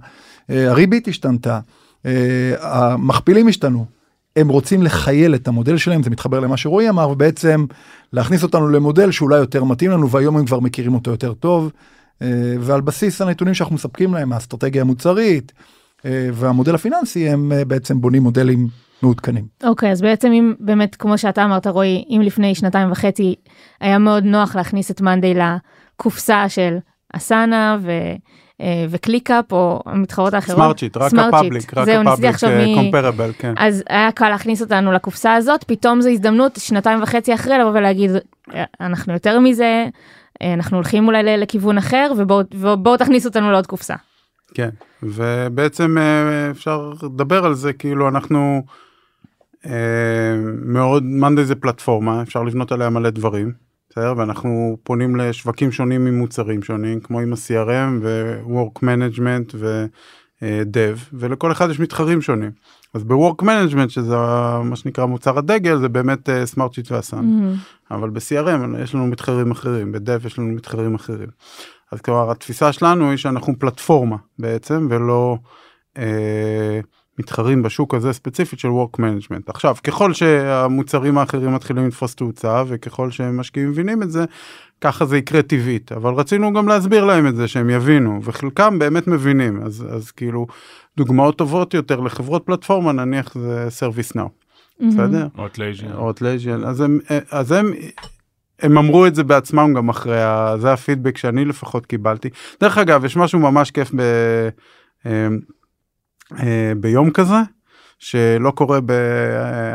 אה, 0.50 0.71
הריבית 0.71 1.09
השתנתה 1.09 1.61
אה, 2.07 2.54
המכפילים 2.61 3.49
השתנו 3.49 3.87
הם 4.37 4.49
רוצים 4.49 4.83
לחייל 4.83 5.35
את 5.35 5.49
המודל 5.49 5.77
שלהם 5.77 6.03
זה 6.03 6.11
מתחבר 6.11 6.41
למה 6.41 6.57
שרועי 6.57 6.89
אמר 6.89 7.11
ובעצם 7.11 7.67
להכניס 8.12 8.43
אותנו 8.43 8.69
למודל 8.69 9.11
שאולי 9.11 9.37
יותר 9.37 9.65
מתאים 9.65 9.91
לנו 9.91 10.11
והיום 10.11 10.37
הם 10.37 10.47
כבר 10.47 10.61
מכירים 10.61 10.95
אותו 10.95 11.11
יותר 11.11 11.35
טוב 11.35 11.73
אה, 12.23 12.55
ועל 12.61 12.81
בסיס 12.81 13.21
הנתונים 13.21 13.55
שאנחנו 13.55 13.75
מספקים 13.75 14.15
להם 14.15 14.33
האסטרטגיה 14.33 14.83
המוצרית 14.83 15.53
אה, 16.05 16.29
והמודל 16.33 16.75
הפיננסי 16.75 17.29
הם 17.29 17.53
אה, 17.53 17.65
בעצם 17.65 18.01
בונים 18.01 18.23
מודלים 18.23 18.69
מעודכנים. 19.03 19.45
אוקיי 19.65 19.91
אז 19.91 20.03
בעצם 20.03 20.33
אם 20.33 20.55
באמת 20.61 20.97
כמו 20.97 21.19
שאתה 21.19 21.45
אמרת 21.45 21.67
רועי 21.67 22.05
אם 22.11 22.21
לפני 22.25 22.55
שנתיים 22.55 22.93
וחצי 22.93 23.35
היה 23.81 23.99
מאוד 23.99 24.25
נוח 24.25 24.57
להכניס 24.57 24.91
את 24.91 25.01
מאנדיי 25.01 25.35
לקופסה 25.35 26.49
של 26.49 26.77
אסנה 27.12 27.79
ו... 27.83 27.91
אה, 28.62 28.87
וקליקאפ 28.90 29.52
או 29.52 29.83
המתחרות 29.87 30.35
האחרות. 30.35 30.57
סמארטשיט, 30.57 30.97
רק 30.97 31.12
ה 31.14 31.22
public. 31.22 31.75
רק 31.75 31.88
ה 31.88 32.01
public 32.01 32.76
comparable, 32.76 33.31
כן. 33.38 33.54
אז 33.57 33.85
היה 33.88 34.12
קל 34.12 34.28
להכניס 34.28 34.62
אותנו 34.62 34.92
לקופסה 34.92 35.35
הזאת 35.35 35.64
פתאום 35.64 36.00
זו 36.00 36.09
הזדמנות 36.09 36.57
שנתיים 36.57 37.02
וחצי 37.02 37.35
אחרי 37.35 37.59
לבוא 37.59 37.71
ולהגיד 37.71 38.11
"אה, 38.54 38.64
אנחנו 38.81 39.12
יותר 39.12 39.38
מזה 39.38 39.87
אה, 40.42 40.54
אנחנו 40.54 40.76
הולכים 40.76 41.07
אולי 41.07 41.23
לכיוון 41.37 41.78
אחר 41.78 42.12
ובואו 42.54 42.97
תכניסו 42.97 43.28
אותנו 43.28 43.50
לעוד 43.50 43.66
קופסה. 43.66 43.95
כן, 44.54 44.69
ובעצם 45.02 45.99
אה, 45.99 46.50
אפשר 46.50 46.92
לדבר 47.02 47.45
על 47.45 47.54
זה 47.54 47.73
כאילו 47.73 48.09
אנחנו 48.09 48.62
אה, 49.66 49.73
מאוד, 50.64 51.02
מאנדי 51.02 51.45
זה 51.45 51.54
פלטפורמה, 51.54 52.23
אפשר 52.23 52.42
לבנות 52.42 52.73
עליה 52.73 52.90
מלא 52.90 53.11
דברים, 53.11 53.52
בסדר? 53.93 54.15
ואנחנו 54.17 54.77
פונים 54.83 55.17
לשווקים 55.17 55.73
שונים 55.73 56.07
עם 56.07 56.19
מוצרים 56.19 56.63
שונים, 56.63 57.01
כמו 57.01 57.21
עם 57.21 57.33
ה-CRM 57.33 58.01
ו-Work 58.03 58.85
Management 58.85 59.55
ו-Dev, 59.55 60.99
ולכל 61.13 61.53
אחד 61.53 61.71
יש 61.71 61.81
מתחרים 61.81 62.23
שונים. 62.23 62.51
אז 62.95 63.05
ב-Work 63.05 63.43
Management, 63.43 63.89
שזה 63.89 64.17
מה 64.65 64.77
שנקרא 64.77 65.05
מוצר 65.07 65.39
הדגל, 65.39 65.79
זה 65.79 65.89
באמת 65.89 66.29
סמארט 66.45 66.73
שיט 66.73 66.93
ואסן. 66.93 67.25
אבל 67.91 68.11
ב-CRM 68.11 68.83
יש 68.83 68.95
לנו 68.95 69.07
מתחרים 69.07 69.51
אחרים, 69.51 69.93
ב-Dev 69.93 70.27
יש 70.27 70.39
לנו 70.39 70.49
מתחרים 70.49 70.95
אחרים. 70.95 71.29
אז 71.93 72.01
כלומר 72.01 72.31
התפיסה 72.31 72.73
שלנו 72.73 73.11
היא 73.11 73.17
שאנחנו 73.17 73.59
פלטפורמה 73.59 74.17
בעצם 74.39 74.87
ולא 74.91 75.37
אה, 75.99 76.81
מתחרים 77.19 77.62
בשוק 77.62 77.95
הזה 77.95 78.12
ספציפית 78.12 78.59
של 78.59 78.69
work 78.69 78.99
management. 78.99 79.42
עכשיו 79.47 79.76
ככל 79.85 80.12
שהמוצרים 80.12 81.19
האחרים 81.19 81.54
מתחילים 81.54 81.87
לתפוס 81.87 82.14
תאוצה 82.14 82.62
וככל 82.66 83.11
שמשקיעים 83.11 83.71
מבינים 83.71 84.02
את 84.02 84.11
זה 84.11 84.25
ככה 84.81 85.04
זה 85.04 85.16
יקרה 85.19 85.42
טבעית 85.42 85.92
אבל 85.92 86.14
רצינו 86.14 86.52
גם 86.52 86.69
להסביר 86.69 87.04
להם 87.04 87.26
את 87.26 87.37
זה 87.37 87.49
שהם 87.49 87.71
יבינו 87.71 88.21
וחלקם 88.25 88.78
באמת 88.78 89.07
מבינים 89.07 89.62
אז 89.62 89.87
אז 89.90 90.11
כאילו 90.11 90.47
דוגמאות 90.97 91.38
טובות 91.38 91.75
יותר 91.75 92.00
לחברות 92.00 92.42
פלטפורמה 92.47 92.92
נניח 92.92 93.35
זה 93.35 93.69
ServiceNow. 93.81 94.29
בסדר? 94.88 95.26
Atlassian. 95.38 95.93
Atlassian 95.93 96.64
אז 96.64 96.81
הם 96.81 96.99
אז 97.31 97.52
הם 97.52 97.73
הם 98.62 98.78
אמרו 98.78 99.07
את 99.07 99.14
זה 99.14 99.25
בעצמם 99.25 99.75
גם 99.76 99.88
אחרי 99.88 100.23
ה... 100.23 100.54
זה 100.59 100.73
הפידבק 100.73 101.19
שאני 101.19 101.45
לפחות 101.45 101.87
קיבלתי. 101.87 102.28
דרך 102.61 102.78
אגב 102.78 103.04
יש 103.04 103.16
משהו 103.16 103.38
ממש 103.38 103.71
כיף 103.71 103.90
ב... 103.97 104.02
אה, 106.41 106.73
ביום 106.81 107.11
כזה 107.11 107.35
שלא 108.04 108.50
קורה 108.50 108.78
ב... 108.87 108.90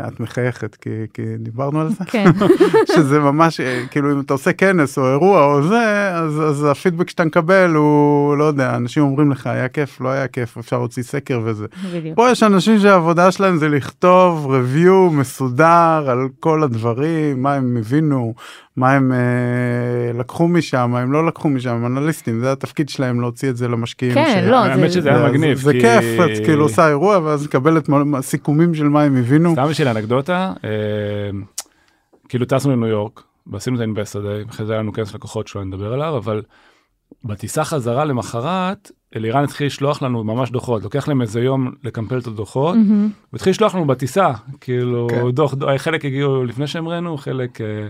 את 0.08 0.20
מחייכת 0.20 0.74
כי, 0.74 0.90
כי 1.14 1.22
דיברנו 1.38 1.80
על 1.80 1.88
זה 1.88 2.04
כן. 2.06 2.24
שזה 2.94 3.18
ממש 3.20 3.60
כאילו 3.90 4.12
אם 4.12 4.20
אתה 4.20 4.32
עושה 4.32 4.52
כנס 4.52 4.98
או 4.98 5.10
אירוע 5.10 5.44
או 5.44 5.62
זה 5.68 6.10
אז, 6.14 6.42
אז 6.42 6.66
הפידבק 6.70 7.10
שאתה 7.10 7.24
מקבל 7.24 7.70
הוא 7.74 8.36
לא 8.36 8.44
יודע 8.44 8.76
אנשים 8.76 9.02
אומרים 9.02 9.30
לך 9.30 9.46
היה 9.46 9.68
כיף 9.68 10.00
לא 10.00 10.08
היה 10.08 10.28
כיף 10.28 10.58
אפשר 10.58 10.78
להוציא 10.78 11.02
סקר 11.02 11.40
וזה. 11.44 11.66
בדיוק. 11.94 12.16
פה 12.16 12.30
יש 12.30 12.42
אנשים 12.42 12.78
שהעבודה 12.78 13.30
שלהם 13.32 13.56
זה 13.56 13.68
לכתוב 13.68 14.54
review 14.54 15.12
מסודר 15.12 15.64
על 16.10 16.18
כל 16.40 16.62
הדברים 16.62 17.42
מה 17.42 17.54
הם 17.54 17.76
הבינו 17.80 18.34
מה 18.76 18.92
הם 18.92 19.12
אה, 19.12 19.18
לקחו 20.18 20.48
משם 20.48 20.88
מה 20.92 21.00
הם 21.00 21.12
לא 21.12 21.26
לקחו 21.26 21.48
משם 21.48 21.70
הם 21.70 21.86
אנליסטים 21.86 22.40
זה 22.40 22.52
התפקיד 22.52 22.88
שלהם 22.88 23.20
להוציא 23.20 23.50
את 23.50 23.56
זה 23.56 23.68
למשקיעים. 23.68 24.14
כן, 24.14 24.40
ש- 24.46 24.50
לא, 24.50 24.56
האמת 24.56 24.92
שזה 24.92 25.08
היה 25.08 25.18
זה- 25.22 25.28
מגניב. 25.28 25.58
זה 25.58 25.72
כי- 25.72 25.80
כיף 25.80 26.04
את 26.24 26.44
כאילו 26.44 26.62
עושה 26.62 26.88
אירוע 26.88 27.18
ואז 27.18 27.44
מקבלת 27.44 27.88
מ- 28.18 28.22
סיכומים 28.22 28.74
של 28.74 28.84
מה 28.84 29.02
הם 29.02 29.16
הבינו. 29.16 29.52
סתם 29.52 29.68
בשביל 29.68 29.88
אנקדוטה, 29.88 30.52
אה, 30.64 30.70
כאילו 32.28 32.46
טסנו 32.46 32.72
לניו 32.72 32.86
יורק, 32.88 33.22
ועשינו 33.46 33.76
את 33.76 33.80
האינבסטר 33.80 34.20
דיי, 34.20 34.44
אחרי 34.50 34.66
זה 34.66 34.72
היה 34.72 34.82
לנו 34.82 34.92
כנס 34.92 35.14
לקוחות 35.14 35.48
שלא 35.48 35.64
נדבר 35.64 35.92
עליו, 35.92 36.16
אבל 36.16 36.42
בטיסה 37.24 37.64
חזרה 37.64 38.04
למחרת, 38.04 38.90
אלירן 39.16 39.44
התחיל 39.44 39.66
לשלוח 39.66 40.02
לנו 40.02 40.24
ממש 40.24 40.50
דוחות, 40.50 40.82
לוקח 40.82 41.08
להם 41.08 41.22
איזה 41.22 41.40
יום 41.40 41.72
לקמפל 41.84 42.18
את 42.18 42.26
הדוחות, 42.26 42.76
מהמם. 42.76 43.10
והתחיל 43.32 43.50
לשלוח 43.50 43.74
לנו 43.74 43.86
בטיסה, 43.86 44.30
כאילו 44.60 45.06
כן. 45.10 45.30
דוח, 45.30 45.54
דוח, 45.54 45.70
חלק 45.76 46.04
הגיעו 46.04 46.44
לפני 46.44 46.66
שהם 46.66 46.88
ראינו, 46.88 47.16
חלק... 47.16 47.60
אה, 47.60 47.88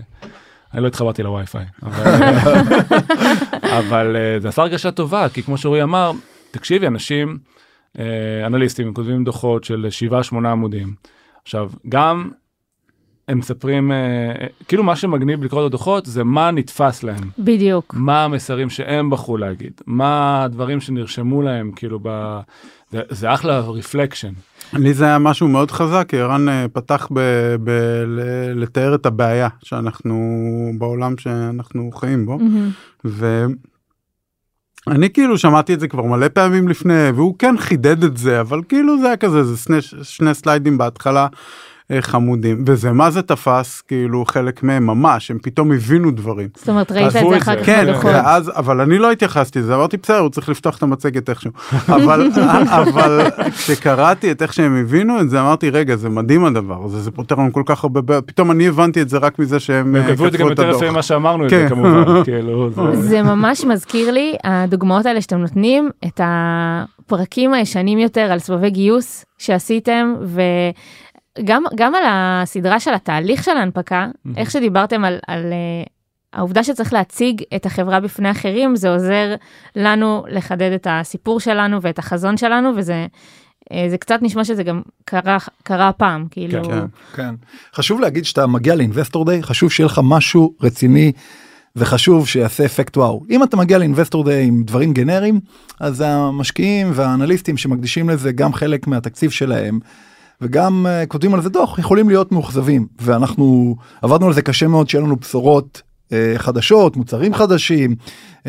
אני 0.74 0.82
לא 0.82 0.86
התחברתי 0.86 1.22
לווי-פיי, 1.22 1.64
אבל, 1.82 2.22
אבל 3.78 4.16
אה, 4.16 4.40
זה 4.40 4.48
עשה 4.48 4.62
הרגשה 4.62 4.90
טובה, 4.90 5.28
כי 5.28 5.42
כמו 5.42 5.58
שאורי 5.58 5.82
אמר, 5.82 6.12
תקשיבי, 6.50 6.86
אנשים, 6.86 7.28
אה, 7.28 7.57
אנליסטים, 8.46 8.94
כותבים 8.94 9.24
דוחות 9.24 9.64
של 9.64 9.86
7-8 10.32 10.36
עמודים. 10.48 10.94
עכשיו, 11.42 11.70
גם 11.88 12.30
הם 13.28 13.38
מספרים, 13.38 13.92
אה, 13.92 13.96
אה, 13.96 14.46
כאילו 14.68 14.82
מה 14.82 14.96
שמגניב 14.96 15.44
לקרוא 15.44 15.60
את 15.60 15.66
הדוחות 15.66 16.06
זה 16.06 16.24
מה 16.24 16.50
נתפס 16.50 17.02
להם, 17.02 17.30
בדיוק. 17.38 17.94
מה 17.98 18.24
המסרים 18.24 18.70
שהם 18.70 19.10
בחרו 19.10 19.36
להגיד, 19.36 19.72
מה 19.86 20.42
הדברים 20.44 20.80
שנרשמו 20.80 21.42
להם, 21.42 21.72
כאילו, 21.76 21.98
ב... 22.02 22.40
זה, 22.90 23.00
זה 23.10 23.34
אחלה 23.34 23.60
רפלקשן. 23.60 24.32
לי 24.72 24.94
זה 24.94 25.04
היה 25.04 25.18
משהו 25.18 25.48
מאוד 25.48 25.70
חזק 25.70 26.06
כי 26.08 26.18
ערן 26.18 26.48
אה, 26.48 26.66
פתח 26.72 27.08
ב, 27.12 27.20
ב, 27.64 27.70
ל, 28.06 28.20
לתאר 28.62 28.94
את 28.94 29.06
הבעיה 29.06 29.48
שאנחנו 29.62 30.14
בעולם 30.78 31.18
שאנחנו 31.18 31.90
חיים 31.94 32.26
בו. 32.26 32.38
מהמם. 32.38 33.54
ואני 34.88 35.10
כאילו 35.10 35.38
שמעתי 35.38 35.74
את 35.74 35.80
זה 35.80 35.88
כבר 35.88 36.02
מלא 36.02 36.28
פעמים 36.28 36.68
לפני 36.68 37.10
והוא 37.14 37.34
כן 37.38 37.58
חידד 37.58 38.04
את 38.04 38.16
זה 38.16 38.40
אבל 38.40 38.60
כאילו 38.68 39.00
זה 39.00 39.06
היה 39.06 39.16
כזה 39.16 39.44
זה 39.44 39.56
שני, 39.56 39.76
שני 40.02 40.34
סליידים 40.34 40.78
בהתחלה 40.78 41.26
חמודים 42.00 42.64
וזה 42.66 42.92
מה 42.92 43.10
זה 43.10 43.22
תפס 43.22 43.80
כאילו 43.80 44.24
חלק 44.24 44.62
מהם 44.62 44.86
ממש 44.86 45.30
הם 45.30 45.38
פתאום 45.42 45.72
הבינו 45.72 46.10
דברים. 46.10 46.48
זאת 46.56 46.68
אומרת, 46.68 46.92
ראית 46.92 47.06
את 47.06 47.12
זה 47.12 47.36
אחר. 47.36 47.56
כך 47.56 47.66
כן, 47.66 47.86
בדוחות. 47.88 48.04
ואז, 48.04 48.52
אבל 48.56 48.80
אני 48.80 48.98
לא 48.98 49.12
התייחסתי 49.12 49.58
לזה, 49.58 49.74
אמרתי 49.74 49.96
בסדר, 49.96 50.18
הוא 50.18 50.28
צריך 50.28 50.48
לפתוח 50.48 50.76
את 50.76 50.82
המצגת 50.82 51.30
איכשהו. 51.30 51.50
אבל, 51.96 52.30
אבל 52.68 53.20
כשקראתי 53.50 54.30
את 54.30 54.42
איך 54.42 54.52
שהם 54.52 54.76
הבינו 54.76 55.20
את 55.20 55.30
זה, 55.30 55.40
אמרתי, 55.40 55.70
רגע, 55.70 55.96
זה 55.96 56.08
מדהים 56.08 56.44
הדבר 56.44 56.84
הזה, 56.84 57.00
זה 57.00 57.10
פותר 57.10 57.34
לנו 57.34 57.52
כל 57.52 57.62
כך 57.66 57.84
הרבה, 57.84 58.00
בעיות." 58.00 58.26
פתאום 58.26 58.50
אני 58.50 58.68
הבנתי 58.68 59.02
את 59.02 59.08
זה 59.08 59.18
רק 59.18 59.38
מזה 59.38 59.60
שהם 59.60 59.96
אה, 59.96 60.08
כתבו 60.08 60.26
את 60.26 60.32
זה 60.32 60.38
גם 60.38 60.48
יותר 60.48 60.68
הדוח. 60.68 60.82
יפה 60.82 60.90
ממה 60.90 61.02
שאמרנו 61.02 61.46
את 61.46 61.50
כן. 61.50 61.62
זה 61.62 61.68
כמובן, 61.68 62.22
כאילו, 62.24 62.70
זה... 62.70 63.02
זה 63.02 63.22
ממש 63.22 63.64
מזכיר 63.64 64.10
לי, 64.10 64.34
הדוגמאות 64.44 65.06
האלה 65.06 65.20
שאתם 65.20 65.36
נותנים, 65.36 65.90
את 66.06 66.20
הפרקים 66.24 67.54
הישנים 67.54 67.98
יותר 67.98 68.32
על 68.32 68.38
סבבי 68.38 68.70
גיוס 68.70 69.24
שעשיתם, 69.38 70.14
וגם 71.38 71.64
גם 71.74 71.94
על 71.94 72.02
הסדרה 72.06 72.80
של 72.80 72.94
התהליך 72.94 73.44
של 73.44 73.56
ההנפקה, 73.56 74.06
איך 74.36 74.50
שדיברתם 74.50 75.04
על, 75.04 75.18
על 75.26 75.52
אה, 75.52 75.84
העובדה 76.32 76.64
שצריך 76.64 76.92
להציג 76.92 77.42
את 77.56 77.66
החברה 77.66 78.00
בפני 78.00 78.30
אחרים, 78.30 78.76
זה 78.76 78.90
עוזר 78.90 79.34
לנו 79.76 80.24
לחדד 80.28 80.72
את 80.72 80.86
הסיפור 80.90 81.40
שלנו 81.40 81.82
ואת 81.82 81.98
החזון 81.98 82.36
שלנו, 82.36 82.72
וזה... 82.76 83.06
זה 83.88 83.98
קצת 83.98 84.18
נשמע 84.22 84.44
שזה 84.44 84.62
גם 84.62 84.82
קרה, 85.04 85.38
קרה 85.62 85.92
פעם, 85.92 86.26
כאילו, 86.30 86.64
כן. 86.64 86.84
כן. 87.14 87.34
חשוב 87.74 88.00
להגיד 88.00 88.24
שאתה 88.24 88.46
מגיע 88.46 88.74
לאינבסטור 88.74 89.24
דיי 89.24 89.42
חשוב 89.42 89.72
שיהיה 89.72 89.86
לך 89.86 90.00
משהו 90.04 90.54
רציני 90.60 91.12
וחשוב 91.76 92.28
שיעשה 92.28 92.64
אפקט 92.64 92.96
וואו 92.96 93.24
אם 93.30 93.42
אתה 93.42 93.56
מגיע 93.56 93.78
לאינבסטור 93.78 94.24
דיי 94.24 94.44
עם 94.44 94.62
דברים 94.62 94.92
גנריים 94.92 95.40
אז 95.80 96.04
המשקיעים 96.06 96.90
והאנליסטים 96.94 97.56
שמקדישים 97.56 98.10
לזה 98.10 98.32
גם 98.32 98.52
חלק 98.52 98.86
מהתקציב 98.86 99.30
שלהם. 99.30 99.78
וגם 100.42 100.86
uh, 100.86 101.06
כותבים 101.06 101.34
על 101.34 101.42
זה 101.42 101.48
דוח 101.48 101.78
יכולים 101.78 102.08
להיות 102.08 102.32
מאוכזבים 102.32 102.86
ואנחנו 103.00 103.76
עבדנו 104.02 104.26
על 104.26 104.32
זה 104.32 104.42
קשה 104.42 104.68
מאוד 104.68 104.88
שיהיה 104.88 105.04
לנו 105.04 105.16
בשורות 105.16 105.82
uh, 106.08 106.12
חדשות 106.36 106.96
מוצרים 106.96 107.34
חדשים 107.34 107.94
uh, 108.38 108.44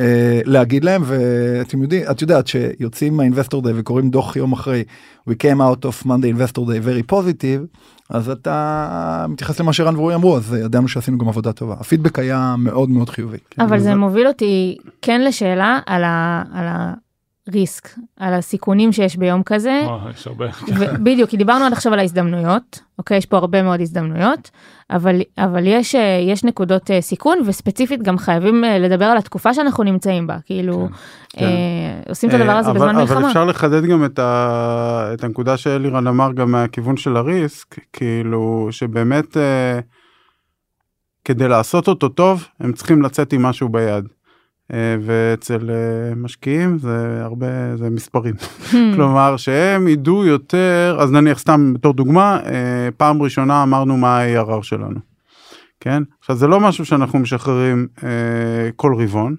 להגיד 0.46 0.84
להם 0.84 1.02
ואתם 1.06 1.82
יודעים 1.82 2.04
את 2.12 2.22
יודעת 2.22 2.48
שיוצאים 2.48 3.18
מהאינבסטור 3.18 3.62
דיי 3.62 3.74
וקוראים 3.76 4.10
דוח 4.10 4.36
יום 4.36 4.52
אחרי 4.54 4.84
we 5.30 5.34
came 5.34 5.60
out 5.60 5.86
of 5.86 6.06
Monday 6.06 6.36
investor 6.38 6.60
day 6.60 6.84
very 6.86 7.14
positive 7.14 7.78
אז 8.10 8.30
אתה 8.30 9.26
מתייחס 9.30 9.60
למה 9.60 9.74
שרן 9.74 9.96
ורועי 9.96 10.16
אמרו 10.16 10.38
אז 10.38 10.54
ידענו 10.66 10.88
שעשינו 10.88 11.18
גם 11.18 11.28
עבודה 11.28 11.52
טובה 11.52 11.76
הפידבק 11.80 12.20
היה 12.20 12.56
מאוד 12.58 12.90
מאוד 12.90 13.10
חיובי. 13.10 13.38
אבל 13.60 13.68
זה 13.70 13.76
וזה- 13.76 13.96
מוביל 13.96 14.28
אותי 14.28 14.78
כן 15.02 15.22
לשאלה 15.22 15.80
על, 15.86 16.04
ה, 16.04 16.44
על 16.54 16.66
הריסק, 17.50 17.90
על 18.18 18.34
הסיכונים 18.34 18.92
שיש 18.92 19.18
ביום 19.18 19.44
כזה. 19.44 19.82
וואו, 19.86 20.10
יש 20.10 20.28
הרבה. 20.28 20.46
בדיוק, 21.04 21.30
כי 21.30 21.38
דיברנו 21.38 21.66
עד 21.66 21.74
עכשיו 21.74 21.94
על 21.94 22.00
ההזדמנויות, 22.00 22.80
אוקיי? 23.00 23.18
יש 23.18 23.26
פה 23.26 23.38
הרבה 23.38 23.64
מאוד 23.64 23.82
הזדמנויות, 23.82 24.52
אבל, 24.92 25.22
אבל 25.38 25.68
יש, 25.68 25.96
אה, 25.96 26.20
יש 26.28 26.44
נקודות 26.44 26.92
אה, 26.92 27.02
סיכון, 27.02 27.38
וספציפית 27.46 28.04
גם 28.04 28.18
חייבים 28.18 28.64
אה, 28.64 28.80
לדבר 28.80 29.06
על 29.06 29.18
התקופה 29.18 29.54
שאנחנו 29.54 29.84
נמצאים 29.84 30.28
בה, 30.28 30.38
כאילו, 30.46 30.88
כן. 31.30 31.46
אה, 31.46 32.10
עושים 32.10 32.30
את 32.30 32.34
הדבר 32.34 32.52
הזה 32.52 32.70
אה, 32.70 32.74
בזמן 32.74 32.90
אבל, 32.90 33.02
אבל 33.02 33.16
מלחמה. 33.16 33.28
אפשר 33.28 33.46
לחדד 33.46 33.86
גם 33.86 34.06
את, 34.06 34.20
ה, 34.20 35.12
את 35.14 35.24
הנקודה 35.24 35.58
שאלירן 35.58 36.08
אמר 36.08 36.32
גם 36.34 36.52
מהכיוון 36.52 36.98
של 36.98 37.18
הריסק, 37.18 37.76
כאילו 37.94 38.68
שבאמת 38.72 39.38
אה, 39.38 39.80
כדי 41.26 41.48
לעשות 41.48 41.88
אותו 41.88 42.10
טוב 42.10 42.48
הם 42.60 42.74
צריכים 42.74 43.02
לצאת 43.02 43.34
עם 43.34 43.44
משהו 43.44 43.70
ביד. 43.70 44.06
אה, 44.74 44.96
ואצל 45.02 45.70
אה, 45.70 46.16
משקיעים 46.16 46.78
זה 46.78 47.22
הרבה 47.24 47.78
זה 47.78 47.90
מספרים 47.90 48.36
Hmm. 48.72 48.76
כלומר 48.96 49.38
שהם 49.38 49.88
ידעו 49.88 50.26
יותר 50.26 50.98
אז 51.00 51.12
נניח 51.12 51.40
סתם 51.40 51.74
בתור 51.74 51.94
דוגמה 51.94 52.40
אה, 52.46 52.90
פעם 52.98 53.22
ראשונה 53.22 53.64
אמרנו 53.64 53.98
מה 53.98 54.20
ה-ARR 54.20 54.64
שלנו. 54.64 55.00
כן 55.80 56.04
עכשיו 56.20 56.36
זה 56.36 56.48
לא 56.48 56.60
משהו 56.60 56.86
שאנחנו 56.86 57.20
משחררים 57.20 57.88
כל 58.76 58.96
רבעון 58.98 59.36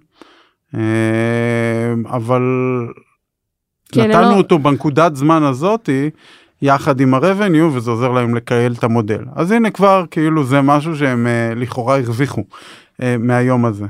אבל 2.07 2.43
אלה 3.97 4.07
נתנו 4.07 4.31
לא- 4.31 4.37
אותו 4.37 4.59
בנקודת 4.59 5.17
זמן 5.17 5.43
הזאתי 5.43 6.11
יחד 6.63 7.01
עם 7.01 7.15
הרבניו 7.15 7.71
וזה 7.75 7.91
עוזר 7.91 8.13
להם 8.13 8.35
לקייל 8.35 8.73
את 8.73 8.85
המודל 8.85 9.25
אז 9.35 9.51
הנה 9.51 9.71
כבר 9.71 10.05
כאילו 10.11 10.45
זה 10.45 10.61
משהו 10.61 10.97
שהם 10.97 11.27
אה, 11.27 11.53
לכאורה 11.57 11.99
הרוויחו 11.99 12.45
אה, 13.03 13.17
מהיום 13.19 13.65
הזה. 13.65 13.87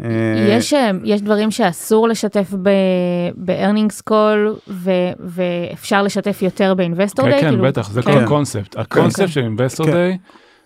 אה, 0.00 0.08
יש, 0.48 0.74
אה, 0.74 0.90
יש 1.04 1.22
דברים 1.22 1.50
שאסור 1.50 2.08
לשתף 2.08 2.54
ב-earnings 2.62 4.10
call 4.10 4.60
ו, 4.68 4.90
ואפשר 5.20 6.02
לשתף 6.02 6.42
יותר 6.42 6.74
באינבסטור 6.74 7.24
כן, 7.24 7.30
דיי? 7.30 7.40
כן, 7.40 7.62
בטח, 7.62 7.90
זה 7.90 8.02
כל 8.02 8.12
כן. 8.12 8.24
הקונספט. 8.24 8.78
הקונספט 8.78 9.20
כן. 9.20 9.28
של 9.28 9.40
Investor 9.40 9.84
כן. 9.84 9.92
Day 9.92 10.18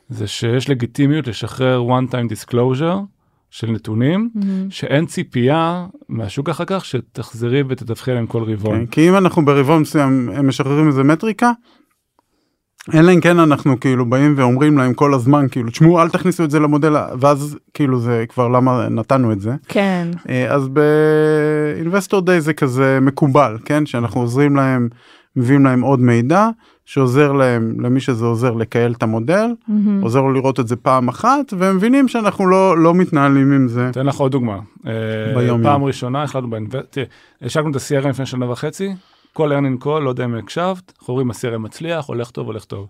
זה 0.08 0.26
שיש 0.26 0.70
לגיטימיות 0.70 1.26
לשחרר 1.26 1.82
one 1.88 2.12
time 2.12 2.32
disclosure 2.32 3.16
של 3.50 3.70
נתונים, 3.70 4.30
שאין 4.70 5.06
ציפייה 5.06 5.86
מהשוק 6.08 6.48
אחר 6.48 6.64
כך 6.66 6.84
שתחזרי 6.84 7.62
ותדווחי 7.68 8.10
עליהם 8.10 8.26
כל 8.26 8.42
רבעון. 8.42 8.78
כן, 8.78 8.86
כי 8.86 9.08
אם 9.08 9.16
אנחנו 9.16 9.44
ברבעון 9.44 9.80
מסוים 9.80 10.28
הם 10.34 10.48
משחררים 10.48 10.88
איזה 10.88 11.02
מטריקה, 11.02 11.52
אלא 12.94 13.12
אם 13.12 13.20
כן 13.20 13.38
אנחנו 13.38 13.80
כאילו 13.80 14.06
באים 14.06 14.34
ואומרים 14.36 14.78
להם 14.78 14.94
כל 14.94 15.14
הזמן 15.14 15.46
כאילו 15.50 15.70
תשמעו 15.70 16.02
אל 16.02 16.08
תכניסו 16.08 16.44
את 16.44 16.50
זה 16.50 16.60
למודל 16.60 16.96
ה-" 16.96 17.08
ואז 17.20 17.58
כאילו 17.74 17.98
זה 17.98 18.24
כבר 18.28 18.48
למה 18.48 18.88
נתנו 18.88 19.32
את 19.32 19.40
זה 19.40 19.54
כן, 19.68 20.08
אה, 20.28 20.54
אז 20.54 20.68
באינבסטור 20.68 22.20
דיי 22.20 22.40
זה 22.40 22.52
כזה 22.52 22.98
מקובל 23.02 23.58
כן 23.64 23.86
שאנחנו 23.86 24.20
עוזרים 24.20 24.56
להם 24.56 24.88
מביאים 25.36 25.64
להם 25.64 25.80
עוד 25.80 26.00
מידע 26.00 26.48
שעוזר 26.84 27.32
להם 27.32 27.80
למי 27.80 28.00
שזה 28.00 28.24
עוזר 28.24 28.50
לקהל 28.50 28.92
את 28.92 29.02
המודל 29.02 29.46
מהמם. 29.68 30.02
עוזר 30.02 30.20
לו 30.20 30.32
לראות 30.32 30.60
את 30.60 30.68
זה 30.68 30.76
פעם 30.76 31.08
אחת 31.08 31.52
והם 31.58 31.76
מבינים 31.76 32.08
שאנחנו 32.08 32.46
לא 32.46 32.78
לא 32.78 32.94
מתנהלים 32.94 33.52
עם 33.52 33.68
זה 33.68 33.88
אתן 33.88 34.06
לך 34.06 34.16
עוד 34.16 34.32
דוגמה. 34.32 34.58
אה, 34.86 34.92
ביום 35.34 35.62
פעם 35.62 35.80
יום. 35.80 35.84
ראשונה 35.84 36.22
החלטנו 36.22 36.50
באינבסט... 36.50 36.86
תראה, 36.90 37.06
השקנו 37.42 37.70
את 37.70 37.76
ה-CRM 37.76 38.08
לפני 38.08 38.26
שנה 38.26 38.50
וחצי, 38.50 38.94
כל 39.36 39.52
earning 39.52 39.84
call, 39.84 40.00
לא 40.00 40.10
יודע 40.10 40.24
אם 40.24 40.34
הקשבת, 40.34 40.92
אנחנו 40.98 41.14
רואים 41.14 41.30
ה-CRM 41.30 41.58
מצליח, 41.58 42.06
הולך 42.06 42.30
טוב, 42.30 42.46
הולך 42.46 42.64
טוב. 42.64 42.88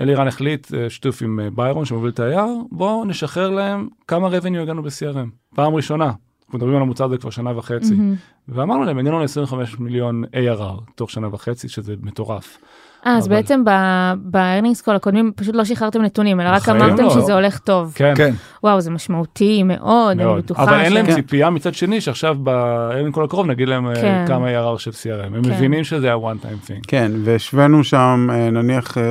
אלירן 0.00 0.28
החליט, 0.28 0.74
אה, 0.74 0.90
שיתוף 0.90 1.22
עם 1.22 1.40
אה, 1.40 1.50
ביירון 1.50 1.84
שמוביל 1.84 2.10
את 2.10 2.20
ה-IR, 2.20 2.48
בואו 2.72 3.04
נשחרר 3.04 3.50
להם 3.50 3.88
כמה 4.08 4.28
revenue 4.28 4.58
הגענו 4.62 4.82
ב-CRM. 4.82 5.54
פעם 5.54 5.74
ראשונה. 5.74 6.04
אנחנו 6.04 6.58
מדברים 6.58 6.76
על 6.76 6.82
המוצר 6.82 7.04
הזה 7.04 7.18
כבר 7.18 7.30
שנה 7.30 7.58
וחצי. 7.58 7.94
מהמם. 7.94 8.14
ואמרנו 8.48 8.84
להם, 8.84 8.98
הגענו 8.98 9.20
ל-25 9.20 9.54
מיליון 9.78 10.24
ARR 10.24 10.92
תוך 10.94 11.10
שנה 11.10 11.34
וחצי, 11.34 11.68
שזה 11.68 11.94
מטורף. 12.02 12.58
אה, 13.06 13.16
אז 13.16 13.28
בעצם 13.28 13.64
ב-earnings 13.64 14.86
call 14.86 14.92
הקודמים 14.92 15.32
פשוט 15.36 15.54
לא 15.54 15.64
שחררתם 15.64 16.02
נתונים, 16.02 16.40
אלא 16.40 16.48
רק 16.48 16.68
אמרתם 16.68 17.02
לא. 17.02 17.10
שזה 17.10 17.34
הולך 17.34 17.58
טוב. 17.58 17.92
כן, 17.94 18.14
כן, 18.16 18.34
וואו, 18.64 18.80
זה 18.80 18.90
משמעותי 18.90 19.62
מאוד, 19.62 20.10
אני 20.10 20.24
מאוד. 20.24 20.38
בטוחה. 20.38 20.62
אבל 20.62 20.80
אין 20.80 20.92
להם 20.92 21.06
ש- 21.10 21.14
ציפייה 21.14 21.50
מצד 21.50 21.74
שני 21.74 22.00
שעכשיו 22.00 22.36
ב-earning 22.42 23.16
call 23.16 23.24
הקרוב 23.24 23.46
נגיד 23.46 23.68
להם 23.68 23.86
אה, 23.88 23.94
כן. 23.94 24.24
כמה 24.26 24.46
ARR 24.48 24.78
של 24.78 24.90
CRM. 24.90 25.26
הם 25.36 25.42
כן. 25.42 25.50
מבינים 25.50 25.84
שזה 25.84 26.12
ה-one 26.12 26.44
time 26.44 26.68
thing. 26.68 26.80
כן 26.88 27.12
והשווינו 27.24 27.84
שם 27.84 28.28
אה, 28.32 28.50
נניח 28.50 28.98
אה, 28.98 29.02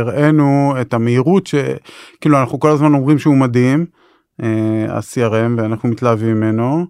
הראינו 0.00 0.74
את 0.80 0.94
המהירות 0.94 1.46
שכאילו 1.46 2.40
אנחנו 2.40 2.60
כל 2.60 2.70
הזמן 2.70 2.94
אומרים 2.94 3.18
שהוא 3.18 3.36
מדהים 3.36 3.86
ה-CRM 4.88 5.22
ואנחנו 5.60 5.88
מתלהבים 5.88 6.36
ממנו. 6.36 6.86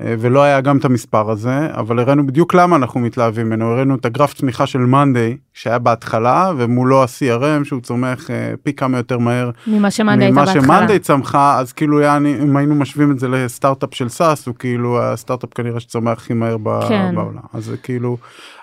אה, 0.00 0.14
ולא 0.18 0.42
היה 0.42 0.60
גם 0.60 0.76
את 0.76 0.84
המספר 0.84 1.30
הזה 1.30 1.68
אבל 1.72 1.98
הראינו 1.98 2.26
בדיוק 2.26 2.54
למה 2.54 2.76
אנחנו 2.76 3.00
מתלהבים 3.00 3.46
ממנו 3.46 3.72
הראינו 3.72 3.94
את 3.94 4.04
הגרף 4.04 4.34
צמיחה 4.34 4.66
של 4.66 4.78
מאנדיי 4.78 5.36
שהיה 5.52 5.78
בהתחלה 5.78 6.52
ומולו 6.56 7.02
ה-CRM 7.02 7.64
שהוא 7.64 7.80
צומח 7.80 8.30
אה, 8.30 8.52
פי 8.62 8.72
כמה 8.72 8.96
יותר 8.96 9.18
מהר 9.18 9.50
ממה 9.66 9.90
שמאנדי 9.90 10.24
הייתה 10.24 10.34
ממה 10.40 10.44
בהתחלה. 10.46 10.62
שמאנדיי 10.62 10.98
צמחה 10.98 11.58
אז 11.58 11.72
כאילו 11.72 11.98
היה, 12.00 12.16
אם 12.16 12.56
היינו 12.56 12.74
משווים 12.74 13.10
את 13.10 13.18
זה 13.18 13.28
לסטארט-אפ 13.28 13.94
של 13.94 14.08
SaaS 14.08 14.46
הוא 14.46 14.54
כאילו 14.58 15.02
הסטארט-אפ 15.02 15.54
כנראה 15.54 15.80
שצומח 15.80 16.12
הכי 16.18 16.34
מהר 16.34 16.56
כן. 16.88 17.12
בעולם 17.14 17.40
אז 17.54 17.64
זה 17.64 17.76
כאילו 17.76 18.16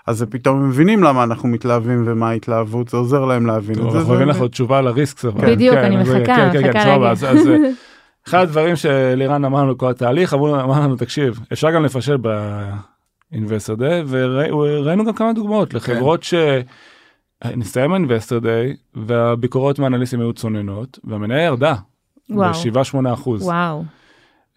אז 0.07 0.17
זה 0.17 0.25
פתאום 0.25 0.69
מבינים 0.69 1.03
למה 1.03 1.23
אנחנו 1.23 1.49
מתלהבים 1.49 2.03
ומה 2.05 2.29
ההתלהבות 2.29 2.89
זה 2.89 2.97
עוזר 2.97 3.25
להם 3.25 3.45
להבין 3.45 3.75
את 3.75 3.81
טוב, 3.81 3.91
זה. 3.91 3.97
אנחנו 3.99 4.13
נביא 4.13 4.25
זה- 4.25 4.31
לך 4.31 4.39
עוד 4.39 4.51
תשובה 4.51 4.77
על 4.77 4.87
ה 4.87 4.93
risk. 4.93 5.23
בדיוק, 5.25 5.75
אני 5.75 5.97
מחכה, 5.97 6.47
מחכה 6.47 6.97
להגיד. 6.97 7.61
אחד 8.27 8.39
הדברים 8.39 8.75
שלירן 8.75 9.45
אמר 9.45 9.63
לנו 9.63 9.77
כל 9.77 9.89
התהליך, 9.89 10.33
אמרו 10.33 10.59
אמר 10.59 10.79
לנו, 10.79 10.95
תקשיב, 10.95 11.39
אפשר 11.53 11.71
גם 11.71 11.85
לפשל 11.85 12.17
באינבסטר 13.31 13.75
דיי, 13.75 14.03
וראינו 14.07 15.05
גם 15.05 15.13
כמה 15.13 15.33
דוגמאות 15.33 15.73
לחברות 15.73 16.23
ש... 16.23 16.33
נסתיים 17.45 17.91
האינבסטר 17.93 18.39
דיי, 18.39 18.75
והביקורות 18.93 19.79
מהאנליסטים 19.79 20.19
היו 20.19 20.33
צוננות, 20.33 20.99
והמניה 21.03 21.43
ירדה. 21.43 21.75
וואו. 22.29 22.53
ב-7-8 22.53 23.13
אחוז. 23.13 23.43
וואו, 23.43 23.83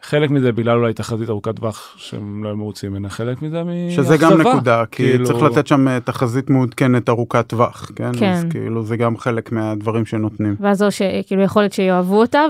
חלק 0.04 0.30
מזה 0.30 0.52
בגלל 0.52 0.78
אולי 0.78 0.92
תחזית 0.92 1.30
ארוכת 1.30 1.56
טווח 1.56 1.94
שהם 1.96 2.44
לא 2.44 2.48
היו 2.48 2.56
מרוצים 2.56 2.90
ממנה, 2.90 3.08
חלק 3.08 3.42
מזה 3.42 3.62
שזה 3.90 4.16
גם 4.16 4.30
מאכזבה. 4.30 4.50
נקודה 4.54 4.84
כי 4.90 5.02
כאילו- 5.02 5.26
צריך 5.26 5.42
לתת 5.42 5.66
שם 5.66 5.88
אה, 5.88 6.00
תחזית 6.00 6.50
מעודכנת 6.50 7.08
ארוכת 7.08 7.46
טווח 7.46 7.90
כן 7.96 8.12
כן. 8.18 8.32
אז 8.32 8.44
כאילו 8.50 8.82
זה 8.82 8.96
גם 8.96 9.16
חלק 9.16 9.52
מהדברים 9.52 10.06
שנותנים. 10.06 10.56
ואז 10.60 10.82
או 10.82 10.90
שכאילו 10.90 11.42
יכול 11.42 11.62
להיות 11.62 11.72
שיאהבו 11.72 12.20
אותה 12.20 12.40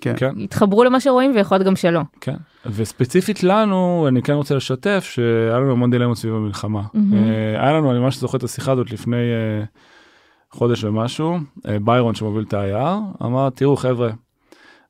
כן. 0.00 0.14
כן. 0.16 0.32
ויתחברו 0.36 0.84
למה 0.84 1.00
שרואים 1.00 1.32
ויכול 1.34 1.56
להיות 1.56 1.66
גם 1.66 1.76
שלא. 1.76 2.00
כן, 2.20 2.36
וספציפית 2.66 3.42
לנו, 3.42 4.04
אני 4.08 4.22
כן 4.22 4.32
רוצה 4.32 4.54
לשתף 4.54 5.10
שהיה 5.14 5.58
לנו 5.58 5.72
המון 5.72 5.90
דילמות 5.90 6.16
סביב 6.16 6.34
המלחמה. 6.34 6.82
אה, 7.12 7.62
היה 7.62 7.72
לנו, 7.72 7.90
אני 7.90 7.98
ממש 7.98 8.16
זוכר 8.18 8.38
את 8.38 8.42
השיחה 8.42 8.72
הזאת 8.72 8.90
לפני 8.92 9.16
אה, 9.16 9.64
חודש 10.50 10.84
ומשהו, 10.84 11.38
ביירון 11.84 12.14
שמוביל 12.14 12.44
את 12.48 12.54
ה-IR, 12.54 13.24
אמר, 13.24 13.50
תראו 13.50 13.76
חבר'ה, 13.76 14.10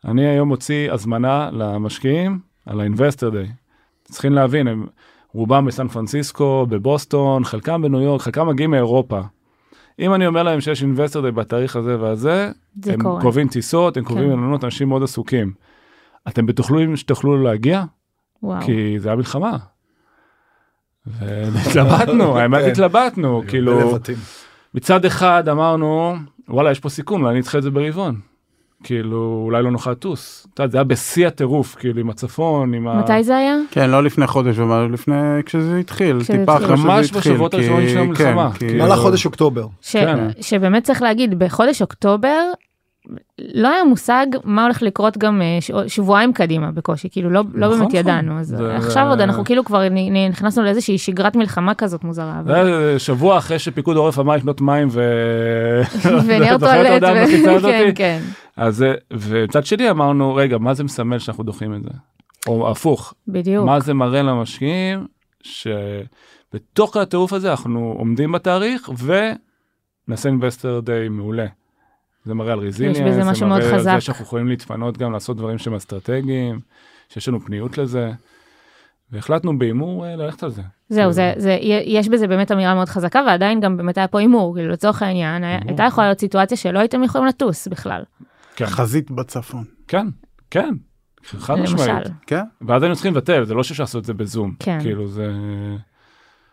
אני 0.04 0.26
היום 0.26 0.48
מוציא 0.48 0.92
הזמנה 0.92 1.50
למשקיעים 1.52 2.38
על 2.66 2.80
ה-Investor 2.80 3.32
Day. 3.32 3.50
צריכים 4.04 4.32
להבין, 4.32 4.68
הם 4.68 4.86
רובם 5.34 5.66
בסן 5.66 5.88
פרנסיסקו, 5.88 6.66
בבוסטון, 6.68 7.44
חלקם 7.44 7.82
בניו 7.82 8.00
יורק, 8.00 8.22
חלקם 8.22 8.48
מגיעים 8.48 8.70
מאירופה. 8.70 9.20
אם 9.98 10.14
אני 10.14 10.26
אומר 10.26 10.42
להם 10.42 10.60
שיש 10.60 10.82
Investor 10.82 11.16
Day 11.28 11.30
בתאריך 11.30 11.76
הזה 11.76 12.00
והזה, 12.00 12.50
זה 12.82 12.92
הם 12.92 13.02
קורה. 13.02 13.20
קובעים 13.22 13.48
טיסות, 13.48 13.96
הם 13.96 14.04
קובעים 14.04 14.30
כן. 14.30 14.36
מלונות, 14.36 14.64
אנשים 14.64 14.88
מאוד 14.88 15.02
עסוקים. 15.02 15.52
אתם 16.28 16.46
בטוחים 16.46 16.96
שתוכלו 16.96 17.42
להגיע? 17.42 17.84
וואו. 18.42 18.62
כי 18.66 18.98
זה 18.98 19.08
היה 19.08 19.16
מלחמה. 19.16 19.56
והתלבטנו, 21.06 22.36
האמת 22.38 22.60
כן. 22.64 22.70
התלבטנו, 22.70 23.42
כאילו, 23.48 23.78
בלבטים. 23.78 24.16
מצד 24.74 25.04
אחד 25.04 25.48
אמרנו, 25.48 26.14
וואלה, 26.48 26.70
יש 26.70 26.80
פה 26.80 26.88
סיכון, 26.88 27.24
אולי 27.24 27.38
נדחה 27.38 27.58
את 27.58 27.62
זה 27.62 27.70
ברבעון. 27.70 28.20
כאילו, 28.82 29.42
אולי 29.44 29.62
לא 29.62 29.70
נוכל 29.70 29.90
לטוס. 29.90 30.46
אתה 30.54 30.62
יודע, 30.62 30.70
זה 30.72 30.78
היה 30.78 30.84
בשיא 30.84 31.26
הטירוף, 31.26 31.74
כאילו, 31.74 32.00
עם 32.00 32.10
הצפון, 32.10 32.74
עם 32.74 32.88
ה... 32.88 32.94
מתי 33.00 33.24
זה 33.24 33.36
היה? 33.36 33.56
כן 33.70 33.90
לא 33.90 34.02
לפני 34.04 34.26
חודש 34.26 34.58
אבל 34.58 34.90
לפני 34.92 35.14
כשזה 35.46 35.78
התחיל 35.78 36.20
כשזה 36.20 36.38
טיפה. 36.38 36.56
אחרי 36.56 36.76
שזה 36.76 36.86
ממש 36.86 37.10
התחיל. 37.10 37.32
בשבועות 37.32 37.54
כי- 37.54 37.60
הראשונים 37.60 37.88
של 37.88 37.94
כן, 37.94 38.00
המלחמה, 38.28 38.50
כי- 38.52 38.58
כאילו. 38.58 38.84
במהלך 38.84 39.00
חודש 39.00 39.26
אוקטובר. 39.26 39.66
ש... 39.82 39.96
כן. 39.96 40.18
שבאמת 40.40 40.84
צריך 40.84 41.02
להגיד, 41.02 41.38
בחודש 41.38 41.82
אוקטובר 41.82 42.42
לא 43.54 43.68
היה 43.68 43.84
מושג 43.84 44.26
מה 44.44 44.62
הולך 44.64 44.82
לקרות 44.82 45.18
גם 45.18 45.42
אה. 45.42 45.58
שבועיים 45.88 46.32
קדימה 46.32 46.70
בקושי, 46.72 47.08
כאילו 47.12 47.30
לא, 47.30 47.42
לא 47.54 47.66
נכון, 47.66 47.78
באמת 47.78 47.88
נכון. 47.88 48.00
ידענו, 48.00 48.38
אז 48.40 48.46
זה- 48.46 48.76
עכשיו 48.76 49.08
עוד 49.08 49.20
אנחנו 49.20 49.44
כאילו 49.44 49.64
כבר 49.64 49.82
נכנסנו 50.30 50.64
לאיזושהי 50.64 50.98
שגרת 50.98 51.36
מלחמה 51.36 51.74
כזאת 51.74 52.04
מוזרה. 52.04 52.40
זה 52.46 52.60
אבל- 52.60 52.98
שבוע 52.98 53.38
אחרי 53.38 53.58
שפיקוד 53.58 53.96
העורף 53.96 54.18
אמר 54.18 54.36
לקנות 54.36 54.60
מים 54.60 54.88
ו... 54.90 55.00
ונייר 56.26 56.58
טואלט, 56.58 57.02
ו-? 57.02 57.62
כן, 57.62 57.90
כן. 57.94 58.20
אז 58.56 58.76
זה- 58.76 58.94
ומצד 59.10 59.66
שני 59.66 59.90
אמרנו, 59.90 60.34
רגע, 60.34 60.58
מה 60.58 60.74
זה 60.74 60.84
מסמל 60.84 61.18
שאנחנו 61.18 61.44
דוחים 61.44 61.74
את 61.74 61.82
זה? 61.82 61.90
או 62.46 62.70
הפוך, 62.70 63.14
בדיוק. 63.28 63.66
מה 63.66 63.80
זה 63.80 63.94
מראה 63.94 64.22
למשקיעים 64.22 65.06
שבתוך 65.42 66.96
הטירוף 66.96 67.32
הזה 67.32 67.50
אנחנו 67.50 67.94
עומדים 67.98 68.32
בתאריך 68.32 68.90
ונעשה 70.08 70.28
אינבסטר 70.28 70.80
דיי 70.80 71.08
מעולה. 71.08 71.46
זה 72.24 72.34
מראה 72.34 72.52
על 72.52 72.58
רזיליאנס, 72.58 72.98
בזה 73.00 73.24
משהו 73.30 73.46
מאוד 73.46 73.60
זה 73.60 73.66
מראה 73.66 73.74
על 73.76 73.80
חזק. 73.80 73.94
זה 73.94 74.00
שאנחנו 74.00 74.24
יכולים 74.24 74.48
להתפנות 74.48 74.98
גם 74.98 75.12
לעשות 75.12 75.36
דברים 75.36 75.58
שהם 75.58 75.74
אסטרטגיים, 75.74 76.60
שיש 77.08 77.28
לנו 77.28 77.40
פניות 77.40 77.78
לזה. 77.78 78.10
והחלטנו 79.12 79.58
בהימור 79.58 80.06
אה, 80.06 80.16
ללכת 80.16 80.42
על 80.42 80.50
זה. 80.50 80.62
זהו, 80.88 81.12
זה, 81.12 81.32
זה, 81.36 81.58
יש 81.84 82.08
בזה 82.08 82.26
באמת 82.26 82.52
אמירה 82.52 82.74
מאוד 82.74 82.88
חזקה, 82.88 83.22
ועדיין 83.26 83.60
גם 83.60 83.76
באמת 83.76 83.98
היה 83.98 84.08
פה 84.08 84.20
הימור, 84.20 84.54
כאילו 84.54 84.72
לצורך 84.72 85.02
העניין, 85.02 85.44
היה- 85.44 85.52
הימור. 85.54 85.68
הייתה 85.70 85.82
יכולה 85.84 86.06
להיות 86.06 86.20
סיטואציה 86.20 86.56
שלא 86.56 86.78
הייתם 86.78 87.02
יכולים 87.04 87.26
לטוס 87.26 87.68
בכלל, 87.68 88.02
כן, 88.56 88.66
חזית 88.66 89.10
בצפון 89.10 89.64
כן, 89.88 90.06
כן, 90.50 90.74
חד 91.22 91.54
משמעית. 91.54 92.06
כן 92.26 92.42
ואז 92.68 92.82
היינו 92.82 92.94
צריכים 92.94 93.12
לבטל, 93.14 93.44
זה 93.44 93.54
לא 93.54 93.62
שאפשר 93.62 93.82
לעשות 93.82 94.00
את 94.00 94.04
זה 94.04 94.14
בזום. 94.14 94.54
כן. 94.58 94.78
כאילו 94.80 95.08
זה... 95.08 95.32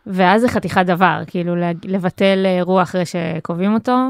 ואז 0.06 0.40
זה 0.40 0.48
חתיכת 0.48 0.86
דבר, 0.86 1.20
כאילו 1.26 1.54
לבטל 1.84 2.46
אירוע 2.46 2.82
אחרי 2.82 3.02
שקובעים 3.04 3.74
אותו, 3.74 4.08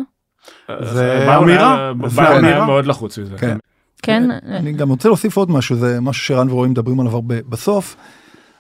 זה 0.80 1.36
אמירה, 1.36 1.92
ביירון 1.94 2.26
היה 2.26 2.38
אמירה. 2.38 2.66
מאוד 2.66 2.86
לחוץ 2.86 3.18
מזה. 3.18 3.36
כן. 3.38 3.56
כן, 4.02 4.30
אני 4.30 4.72
גם 4.72 4.88
רוצה 4.88 5.08
להוסיף 5.08 5.36
עוד 5.36 5.50
משהו, 5.50 5.76
זה 5.76 6.00
משהו 6.00 6.24
שרן 6.24 6.50
ורועי 6.50 6.70
מדברים 6.70 7.00
עליו 7.00 7.12
הרבה. 7.12 7.34
בסוף, 7.48 7.96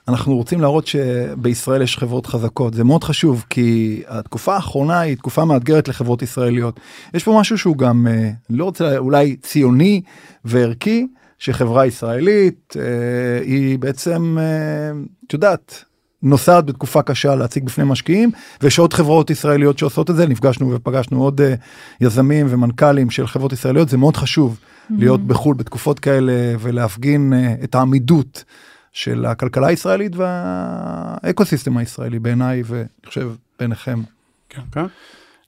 אנחנו 0.08 0.36
רוצים 0.36 0.60
להראות 0.60 0.86
שבישראל 0.86 1.82
יש 1.82 1.98
חברות 1.98 2.26
חזקות, 2.26 2.74
זה 2.74 2.84
מאוד 2.84 3.04
חשוב, 3.04 3.44
כי 3.50 4.02
התקופה 4.08 4.54
האחרונה 4.54 5.00
היא 5.00 5.16
תקופה 5.16 5.44
מאתגרת 5.44 5.88
לחברות 5.88 6.22
ישראליות. 6.22 6.80
יש 7.14 7.24
פה 7.24 7.38
משהו 7.40 7.58
שהוא 7.58 7.76
גם, 7.76 8.06
אה, 8.10 8.30
לא 8.50 8.64
רוצה, 8.64 8.98
אולי 8.98 9.36
ציוני 9.36 10.02
וערכי, 10.44 11.06
שחברה 11.38 11.86
ישראלית 11.86 12.76
אה, 12.78 13.42
היא 13.44 13.78
בעצם, 13.78 14.38
אה, 14.40 15.00
את 15.26 15.32
יודעת, 15.32 15.84
נוסעת 16.22 16.66
בתקופה 16.66 17.02
קשה 17.02 17.34
להציג 17.34 17.64
בפני 17.64 17.84
משקיעים, 17.84 18.30
ויש 18.62 18.78
עוד 18.78 18.92
חברות 18.92 19.30
ישראליות 19.30 19.78
שעושות 19.78 20.10
את 20.10 20.16
זה, 20.16 20.26
נפגשנו 20.26 20.70
ופגשנו 20.70 21.22
עוד 21.22 21.40
אה, 21.40 21.54
יזמים 22.00 22.46
ומנכ"לים 22.50 23.10
של 23.10 23.26
חברות 23.26 23.52
ישראליות, 23.52 23.88
זה 23.88 23.96
מאוד 23.96 24.16
חשוב 24.16 24.60
להיות 24.90 25.20
בחו"ל 25.20 25.54
בתקופות 25.54 25.98
כאלה 26.00 26.32
ולהפגין 26.60 27.32
אה, 27.32 27.54
את 27.64 27.74
העמידות 27.74 28.44
של 28.92 29.26
הכלכלה 29.26 29.66
הישראלית 29.66 30.12
והאקוסיסטם 30.16 31.76
הישראלי 31.76 32.18
בעיניי, 32.18 32.62
ואני 32.66 32.84
חושב 33.06 33.30
ביניכם. 33.58 34.00
כן? 34.48 34.86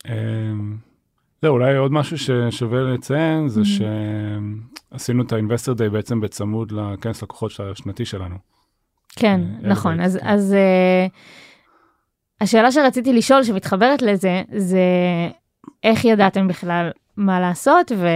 אמ, 0.09 0.77
זהו, 1.43 1.53
אולי 1.53 1.77
עוד 1.77 1.93
משהו 1.93 2.19
ששווה 2.19 2.81
לציין 2.81 3.49
זה 3.49 3.61
שעשינו 3.65 5.23
את 5.23 5.33
ה-Investor 5.33 5.79
Day 5.79 5.89
בעצם 5.93 6.21
בצמוד 6.21 6.73
לכנס 6.73 7.23
לקוחות 7.23 7.51
של 7.51 7.63
השנתי 7.71 8.05
שלנו. 8.05 8.52
כן, 9.17 9.41
אה, 9.41 9.69
נכון. 9.69 10.01
Elevate, 10.01 10.05
אז, 10.05 10.19
כן. 10.23 10.27
אז 10.27 10.55
אה, 10.55 11.07
השאלה 12.41 12.73
שרציתי 12.73 13.13
לשאול, 13.13 13.43
שמתחברת 13.43 14.03
לזה, 14.03 14.43
זה 14.57 14.81
איך 15.85 16.05
ידעתם 16.05 16.49
בכלל 16.49 16.91
מה 17.17 17.41
לעשות, 17.41 17.93
ו... 17.97 18.07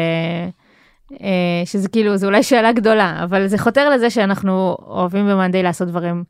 אה, 1.13 1.63
שזה 1.65 1.89
כאילו, 1.89 2.17
זו 2.17 2.27
אולי 2.27 2.43
שאלה 2.43 2.73
גדולה, 2.73 3.21
אבל 3.25 3.47
זה 3.47 3.59
חותר 3.59 3.91
לזה 3.91 4.11
שאנחנו 4.11 4.77
אוהבים 4.87 5.29
במאנדיי 5.29 5.63
לעשות 5.63 5.89
דברים 5.89 6.25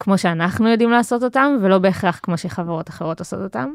כמו 0.00 0.18
שאנחנו 0.18 0.68
יודעים 0.68 0.90
לעשות 0.90 1.22
אותם, 1.22 1.56
ולא 1.62 1.78
בהכרח 1.78 2.20
כמו 2.22 2.38
שחברות 2.38 2.88
אחרות 2.88 3.18
עושות 3.18 3.40
אותם. 3.40 3.74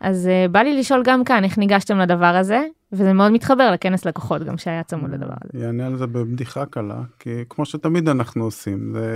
אז 0.00 0.28
אה, 0.28 0.46
בא 0.48 0.60
לי 0.60 0.78
לשאול 0.78 1.02
גם 1.04 1.24
כאן, 1.24 1.44
איך 1.44 1.58
ניגשתם 1.58 1.98
לדבר 1.98 2.36
הזה, 2.36 2.64
וזה 2.92 3.12
מאוד 3.12 3.32
מתחבר 3.32 3.70
לכנס 3.70 4.04
לקוחות 4.06 4.42
גם 4.44 4.58
שהיה 4.58 4.82
צמוד 4.82 5.10
לדבר 5.10 5.34
הזה. 5.44 5.64
יענה 5.66 5.86
על 5.86 5.96
זה 5.96 6.06
בבדיחה 6.06 6.66
קלה, 6.66 6.94
כי 7.18 7.30
כמו 7.50 7.64
שתמיד 7.64 8.08
אנחנו 8.08 8.44
עושים, 8.44 8.92
זה 8.94 9.06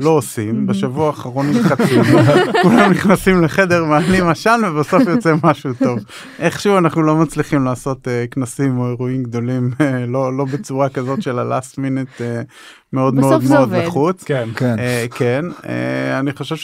לא 0.04 0.10
עושים, 0.10 0.52
בשבוע 0.66 1.06
האחרון 1.06 1.46
נלחצים, 1.50 2.02
כולם 2.62 2.90
נכנסים 2.90 3.42
לחדר, 3.42 3.84
מעלים 3.84 4.28
עשן 4.28 4.60
ובסוף 4.64 5.02
יוצא 5.08 5.34
משהו 5.44 5.70
טוב. 5.78 5.98
איכשהו 6.38 6.78
אנחנו 6.78 7.02
לא 7.02 7.16
מצליחים 7.16 7.64
לעשות 7.64 8.08
אה, 8.08 8.24
כנסים 8.30 8.78
או 8.78 8.88
אירועים 8.88 9.22
גדולים, 9.22 9.70
אה, 9.80 10.06
לא 10.06 10.36
לא 10.36 10.44
בצורה 10.44 10.88
כזאת 10.88 11.22
של 11.22 11.38
ה-last 11.38 11.74
minute 11.74 12.20
אה, 12.22 12.42
מאוד 12.92 13.14
בסוף 13.16 13.30
מאוד 13.30 13.42
זה 13.44 13.54
מאוד 13.54 13.68
עובד. 13.68 13.84
לחוץ. 13.86 14.24
כן, 14.24 14.48
כן. 14.56 14.78
אה, 14.78 15.06
כן, 15.14 15.44
אה, 15.68 16.18
אני 16.18 16.32
חושב 16.32 16.56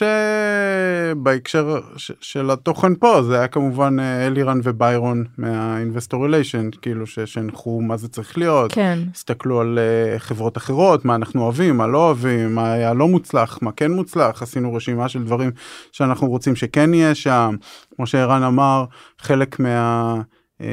שבהקשר 1.13 1.81
ש- 1.97 2.13
של 2.21 2.51
התוכן 2.51 2.95
פה 2.95 3.23
זה 3.23 3.39
היה 3.39 3.49
כמובן 3.49 4.01
אה, 4.01 4.27
אלירן 4.27 4.61
וביירון 4.63 5.25
מה-Investor 5.39 6.18
Relation, 6.27 6.79
כאילו 6.83 7.07
שהנחו 7.07 7.81
מה 7.81 7.97
זה 7.97 8.09
צריך 8.09 8.39
להיות, 8.39 8.73
כן, 8.73 8.99
הסתכלו 9.15 9.61
על 9.61 9.79
אה, 9.79 10.19
חברות 10.19 10.57
אחרות, 10.57 11.05
מה 11.05 11.15
אנחנו 11.15 11.43
אוהבים, 11.43 11.77
מה 11.77 11.87
לא 11.87 12.07
אוהבים, 12.07 12.55
מה 12.55 12.73
היה 12.73 12.95
לא 12.95 13.09
מוצלח, 13.09 13.59
מה 13.63 13.73
כן 13.73 13.93
מוצלח, 13.93 14.43
עשינו 14.43 14.75
רשימה 14.75 15.09
של 15.09 15.25
דברים 15.25 15.51
שאנחנו 15.93 16.29
רוצים 16.29 16.57
שכן 16.57 16.95
יהיה 16.95 17.15
שם, 17.15 17.57
כמו 17.97 18.07
שערן 18.07 18.43
אמר, 18.43 18.85
חלק 19.19 19.61
מה... 19.61 20.15
אה, 20.61 20.67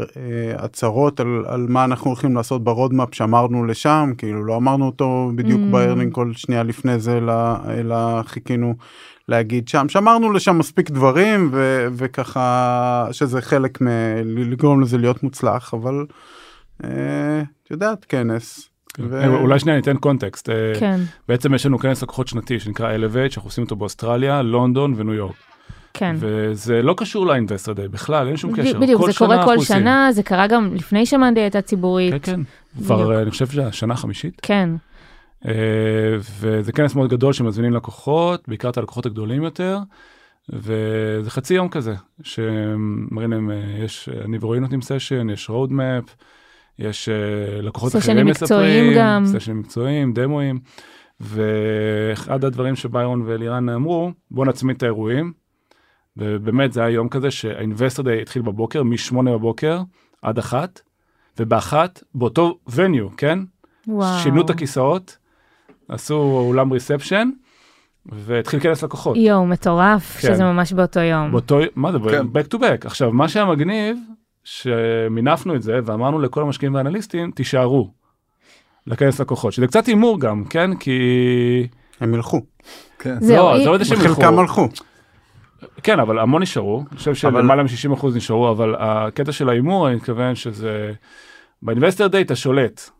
אה, 0.00 0.04
הצהרות 0.64 1.20
על, 1.20 1.44
על 1.46 1.66
מה 1.68 1.84
אנחנו 1.84 2.06
הולכים 2.10 2.36
לעשות 2.36 2.64
ב 2.64 2.70
roadmap 2.70 3.08
שמרנו 3.14 3.64
לשם 3.64 4.12
כאילו 4.18 4.44
לא 4.44 4.56
אמרנו 4.56 4.86
אותו 4.86 5.30
בדיוק 5.34 5.60
Mm. 5.60 5.72
ב 5.72 5.77
earning 5.77 6.14
call 6.14 6.32
שנייה 6.34 6.62
לפני 6.62 6.98
זה 6.98 7.18
אלא, 7.18 7.34
אלא 7.68 8.22
חיכינו 8.22 8.74
להגיד 9.28 9.68
שם 9.68 9.88
שמרנו 9.88 10.32
לשם 10.32 10.58
מספיק 10.58 10.90
דברים 10.90 11.48
ו, 11.52 11.86
וככה 11.92 13.08
שזה 13.12 13.40
חלק 13.40 13.78
מלגרום 14.24 14.80
לזה 14.80 14.98
להיות 14.98 15.22
מוצלח 15.22 15.74
אבל 15.74 16.06
אה, 16.84 17.42
את 17.62 17.70
יודעת 17.70 18.04
כנס. 18.04 18.68
ו- 19.00 19.22
אה, 19.22 19.28
אולי 19.28 19.58
שנייה 19.58 19.76
ניתן 19.76 19.96
context. 19.96 20.48
אה, 20.48 20.72
כן, 20.80 21.00
בעצם 21.28 21.54
יש 21.54 21.66
לנו 21.66 21.78
כנס 21.78 22.02
לקוחות 22.02 22.28
שנתי 22.28 22.60
שנקרא 22.60 22.96
Elevate, 22.96 23.30
שאנחנו 23.30 23.48
עושים 23.48 23.64
אותו 23.64 23.76
באוסטרליה, 23.76 24.42
לונדון 24.42 24.94
וניו 24.96 25.14
יורק. 25.14 25.36
כן. 25.98 26.16
וזה 26.18 26.82
לא 26.82 26.94
קשור 26.96 27.26
ל 27.26 27.31
investor 27.31 27.72
day 27.72 27.88
בכלל, 27.88 28.28
אין 28.28 28.36
שום 28.36 28.56
קשר. 28.56 28.78
בדיוק, 28.78 29.10
זה 29.10 29.18
קורה 29.18 29.44
כל 29.44 29.54
עושים. 29.54 29.76
שנה, 29.76 30.08
זה 30.12 30.22
קרה 30.22 30.46
גם 30.46 30.74
לפני 30.74 31.06
שמאנדי 31.06 31.40
הייתה 31.40 31.60
ציבורית. 31.60 32.12
כן, 32.12 32.18
כן. 32.18 32.40
כבר 32.78 33.12
אה, 33.14 33.22
אני 33.22 33.30
חושב 33.30 33.46
שהשנה 33.46 33.94
החמישית. 33.94 34.40
כן, 34.42 34.70
אה, 35.46 35.52
וזה 36.40 36.72
כנס 36.72 36.94
מאוד 36.94 37.10
גדול 37.10 37.32
שמזמינים 37.32 37.72
לקוחות, 37.72 38.48
בעיקר 38.48 38.68
את 38.68 38.78
הלקוחות 38.78 39.06
הגדולים 39.06 39.42
יותר, 39.42 39.78
וזה 40.48 41.30
חצי 41.30 41.54
יום 41.54 41.68
כזה, 41.68 41.94
שמראים 42.22 43.30
להם, 43.30 43.50
אה, 43.50 43.84
יש, 43.84 44.08
אני 44.24 44.38
ורועי 44.40 44.60
נותנים 44.60 44.82
סשן, 44.82 45.30
יש 45.30 45.50
roadmap, 45.50 46.04
יש 46.78 47.08
אה, 47.08 47.62
לקוחות 47.62 47.92
סשנים 47.92 48.02
אחרים 48.02 48.26
מקצועיים 48.26 48.84
מספרים, 48.84 48.98
גם. 48.98 49.26
סשנים 49.26 49.60
מקצועיים, 49.60 50.12
דמואים, 50.12 50.58
ואחד 51.20 52.44
הדברים 52.44 52.76
שביירון 52.76 53.22
ואלירן 53.26 53.68
אמרו, 53.68 54.12
בואו 54.30 54.46
נצמיד 54.46 54.76
את 54.76 54.82
האירועים, 54.82 55.32
ובאמת 56.18 56.72
זה 56.72 56.80
היה 56.80 56.90
יום 56.90 57.08
כזה 57.08 57.30
שהאינבסטר 57.30 58.02
דיי 58.02 58.22
התחיל 58.22 58.42
בבוקר, 58.42 58.82
מ-8 58.82 59.22
בבוקר 59.22 59.80
עד 60.22 60.38
אחת, 60.38 60.80
ובאחת, 61.38 62.02
באותו 62.14 62.58
וניו, 62.68 63.16
כן? 63.16 63.38
וואו. 63.88 64.18
שינו 64.18 64.40
את 64.40 64.50
הכיסאות, 64.50 65.16
עשו 65.88 66.14
אולם 66.46 66.72
ריספשן, 66.72 67.30
והתחיל 68.06 68.60
כנס 68.60 68.84
לקוחות. 68.84 69.16
יואו, 69.16 69.46
מטורף, 69.46 70.16
כן. 70.20 70.34
שזה 70.34 70.44
ממש 70.44 70.72
באותו 70.72 71.00
יום. 71.00 71.32
באותו, 71.32 71.58
מה 71.76 71.92
זה, 71.92 71.98
כן. 72.10 72.26
back 72.26 72.54
to 72.54 72.58
back. 72.58 72.86
עכשיו, 72.86 73.12
מה 73.12 73.28
שהיה 73.28 73.46
מגניב, 73.46 73.98
שמינפנו 74.44 75.54
את 75.54 75.62
זה 75.62 75.78
ואמרנו 75.84 76.18
לכל 76.18 76.42
המשקיעים 76.42 76.74
והאנליסטים, 76.74 77.30
תישארו 77.30 77.90
לכנס 78.86 79.20
לקוחות, 79.20 79.52
שזה 79.52 79.66
קצת 79.66 79.86
הימור 79.86 80.20
גם, 80.20 80.44
כן? 80.44 80.76
כי... 80.76 81.00
הם 82.00 82.14
ילכו, 82.14 82.40
כן. 82.98 83.14
לא, 83.14 83.58
זה 83.58 83.64
לא 83.66 83.70
יודע 83.70 83.84
שהם 83.84 84.00
ילכו. 84.00 84.14
חלקם 84.14 84.38
הלכו. 84.38 84.68
כן, 85.82 86.00
אבל 86.00 86.18
המון 86.18 86.42
נשארו, 86.42 86.84
אני 86.90 86.98
חושב 86.98 87.14
שלמעלה 87.14 87.62
מ-60% 87.62 88.06
נשארו, 88.16 88.50
אבל 88.50 88.74
הקטע 88.78 89.32
של 89.32 89.48
ההימור, 89.48 89.88
אני 89.88 89.96
מתכוון 89.96 90.34
שזה... 90.34 90.92
באינבסטר 91.62 92.06
דיי 92.06 92.22
אתה 92.22 92.36
שולט. 92.36 92.90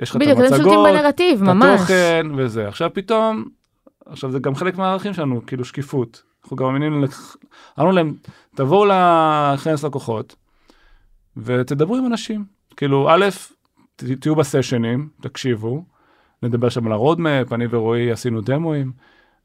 יש 0.00 0.10
לך 0.10 0.16
את 0.16 0.20
בדיוק, 0.20 0.38
אתם 0.38 0.48
שולטים 0.48 0.64
המצגות, 0.68 0.88
בנרטיב, 0.88 1.42
את 1.42 1.48
ממש. 1.48 1.80
התוכן 1.80 2.26
וזה. 2.36 2.68
עכשיו 2.68 2.90
פתאום, 2.92 3.44
עכשיו 4.06 4.30
זה 4.30 4.38
גם 4.38 4.54
חלק 4.54 4.78
מהערכים 4.78 5.14
שלנו, 5.14 5.46
כאילו 5.46 5.64
שקיפות. 5.64 6.22
אנחנו 6.42 6.56
גם 6.56 6.66
מאמינים, 6.66 7.02
לכ- 7.04 7.36
אמרנו 7.78 7.92
להם, 7.92 8.14
תבואו 8.54 8.86
לכנס 8.86 9.84
לקוחות 9.84 10.36
ותדברו 11.36 11.96
עם 11.96 12.06
אנשים. 12.06 12.44
כאילו, 12.76 13.08
א', 13.10 13.24
תהיו 13.96 14.34
בסשנים, 14.34 15.08
תקשיבו, 15.20 15.84
נדבר 16.42 16.68
שם 16.68 16.86
על 16.86 16.92
ה 16.92 16.99
roadmap, 16.99 17.52
אני 17.52 17.66
ורועי 17.70 18.10
עשינו 18.12 18.40
דמוים, 18.40 18.92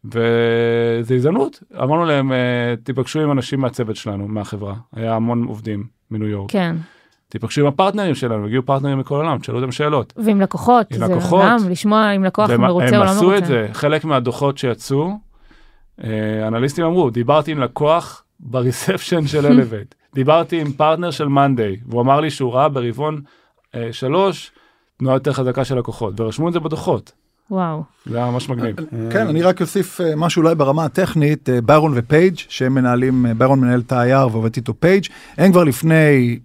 וזו 0.06 1.14
הזדמנות. 1.16 1.64
אמרנו 1.76 2.06
להם, 2.06 2.32
אה, 2.32 2.38
תיפגשו 2.84 3.20
עם 3.22 3.32
אנשים 3.32 3.60
מהצוות 3.60 3.96
שלנו, 3.96 4.28
מהחברה. 4.28 4.74
היה 4.96 5.16
המון 5.16 5.44
עובדים 5.44 5.84
מניו 6.12 6.28
יורק. 6.28 6.52
כן, 6.52 6.76
תיפגשו 7.30 7.62
עם 7.62 7.68
הפרטנרים 7.68 8.16
שלנו, 8.16 8.46
הגיעו 8.46 8.64
פרטנרים 8.66 9.00
מכל 9.00 9.16
העולם, 9.16 9.38
תשאלו 9.40 9.60
אותם 9.60 9.72
שאלות. 9.72 10.14
ועם 10.18 10.42
לקוחות, 10.42 10.92
עם 10.92 10.98
זה 10.98 11.06
לקוחות. 11.06 11.42
גם 11.46 11.70
לשמוע 11.70 12.12
אם 12.12 12.24
לקוח 12.24 12.50
והם- 12.50 12.62
מרוצה 12.62 12.86
או 12.90 12.94
הם 12.96 13.00
לא 13.00 13.06
מרוצה. 13.06 13.18
עשו 13.18 13.38
את 13.38 13.46
זה, 13.46 13.68
חלק 13.74 14.06
מהדוחות 14.06 14.58
שיצאו, 14.58 15.12
אה, 16.04 16.48
אנליסטים 16.48 16.86
אמרו, 16.86 17.10
דיברתי 17.10 17.52
עם 17.52 17.60
לקוח 17.60 18.24
ב 18.40 18.49
reception 18.49 19.28
של 19.28 19.46
Elevate, 19.52 19.96
דיברתי 20.14 20.62
עם 20.62 20.72
פרטנר 20.74 21.12
של 21.12 21.28
מאנדיי, 21.28 21.76
והוא 21.88 22.02
אמר 22.02 22.20
לי 22.20 22.30
שהוא 22.30 22.54
ראה 22.54 22.70
ברבעון 22.70 23.22
אה, 23.76 23.90
שלוש 23.92 24.52
תנועה 24.98 25.16
יותר 25.16 25.34
חזקה 25.34 25.66
של 25.66 25.78
לקוחות, 25.78 26.20
ורשמו 26.20 26.48
את 26.48 26.54
זה 26.54 26.60
בדוחות, 26.60 27.12
וואו, 27.52 27.84
זה 28.06 28.18
היה 28.18 28.32
ממש 28.32 28.50
מגניב. 28.50 28.76
כן, 29.12 29.28
אני 29.28 29.42
רק 29.42 29.62
אוסיף 29.62 30.02
אה, 30.02 30.16
משהו 30.16 30.42
אולי 30.42 30.56
ברמה 30.56 30.86
הטכנית, 30.86 31.50
אה, 31.50 31.62
ביירון 31.62 31.94
ופייג' 31.96 32.36
שהם 32.38 32.74
מנהלים, 32.74 33.26
אה, 33.26 33.34
ביירון 33.34 33.60
מנהל 33.60 33.80
את 33.80 33.92
ה-IR 33.92 34.32
ועובד 34.32 34.56
איתו 34.56 34.74
פייג', 34.80 35.06
הם 35.38 35.52
כבר 35.52 35.64
לפני 35.64 36.40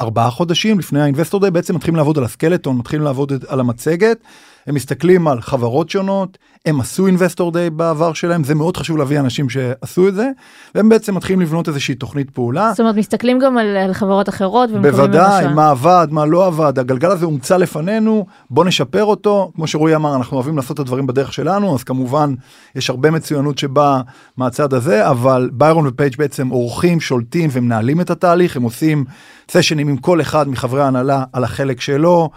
ארבעה 0.00 0.30
חודשים, 0.30 0.78
לפני 0.78 1.00
ה 1.00 1.04
investor 1.04 1.40
day, 1.40 1.50
בעצם 1.50 1.74
מתחילים 1.74 1.96
לעבוד 1.96 2.18
על 2.18 2.24
ה 2.24 2.29
skeleton, 2.29 2.78
מתחילים 2.78 3.04
לעבוד 3.04 3.32
על 3.48 3.60
המצגת, 3.60 4.18
הם 4.66 4.74
מסתכלים 4.74 5.28
על 5.28 5.40
חברות 5.40 5.90
שונות, 5.90 6.38
הם 6.66 6.80
עשו 6.80 7.06
investor 7.06 7.52
day 7.52 7.70
בעבר 7.70 8.12
שלהם, 8.12 8.44
זה 8.44 8.54
מאוד 8.54 8.76
חשוב 8.76 8.96
להביא 8.96 9.20
אנשים 9.20 9.48
שעשו 9.48 10.08
את 10.08 10.14
זה, 10.14 10.28
והם 10.74 10.88
בעצם 10.88 11.14
מתחילים 11.14 11.40
לבנות 11.40 11.68
איזושהי 11.68 11.94
תוכנית 11.94 12.30
פעולה. 12.30 12.70
זאת 12.70 12.80
אומרת, 12.80 12.96
מסתכלים 12.96 13.38
גם 13.38 13.58
על 13.58 13.76
על 13.76 13.92
חברות 13.92 14.28
אחרות 14.28 14.70
בוודאי. 14.70 15.54
מה 15.54 15.70
עבד, 15.70 16.08
מה 16.10 16.26
לא 16.26 16.46
עבד, 16.46 16.78
הגלגל 16.78 17.10
הזה 17.10 17.24
הומצא 17.24 17.56
לפנינו, 17.56 18.26
בוא 18.50 18.64
נשפר 18.64 19.04
אותו, 19.04 19.52
כמו 19.54 19.66
שרועי 19.66 19.94
אמר, 19.94 20.16
אנחנו 20.16 20.36
אוהבים 20.36 20.56
לעשות 20.56 20.74
את 20.74 20.78
הדברים 20.78 21.06
בדרך 21.06 21.32
שלנו, 21.32 21.74
אז 21.74 21.84
כמובן 21.84 22.34
יש 22.74 22.90
הרבה 22.90 23.10
מצוינות 23.10 23.58
שבאה 23.58 24.00
מהצד 24.36 24.74
הזה, 24.74 25.08
אבל 25.10 25.50
ביירון 25.52 25.86
ופייג' 25.86 26.16
בעצם 26.18 26.48
עורכים, 26.48 27.00
שולטים 27.00 27.50
ומנהלים 27.52 28.00
את 28.00 28.10
התהליך, 28.10 28.56
הם 28.56 28.62
עושים 28.62 29.04
סשנים 29.50 29.88
עם 29.88 29.96
כל 29.96 30.20
אחד 30.20 30.48
מחברי 30.48 30.82
ההנהלה 30.82 31.24
על 31.32 31.44
החלק 31.44 31.80
שלו, 31.80 32.30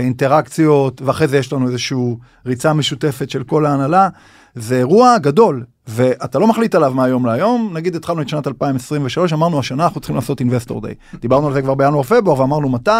אינטראקציות, 0.00 1.02
ואחרי 1.02 1.28
זה 1.28 1.38
יש 1.38 1.52
לנו 1.52 1.66
איזושהי 1.66 1.98
ריצה 2.46 2.72
משותפת 2.72 3.30
של 3.30 3.44
כל 3.44 3.66
ההנהלה, 3.66 4.08
זה 4.54 4.78
אירוע 4.78 5.18
גדול, 5.18 5.64
ואתה 5.86 6.38
לא 6.38 6.46
מחליט 6.46 6.74
עליו 6.74 6.94
מהיום 6.94 7.26
להיום, 7.26 7.70
נגיד 7.74 7.96
התחלנו 7.96 8.22
את 8.22 8.28
שנת 8.28 8.46
2023, 8.46 9.32
אמרנו 9.32 9.58
השנה 9.58 9.84
אנחנו 9.84 10.00
צריכים 10.00 10.16
לעשות 10.16 10.40
investor 10.40 10.80
day. 10.80 10.94
דיברנו 11.20 11.46
על 11.46 11.52
זה 11.52 11.62
כבר 11.62 11.74
בינואר-פברואר 11.74 12.40
ואמרנו 12.40 12.68
מתי, 12.68 12.90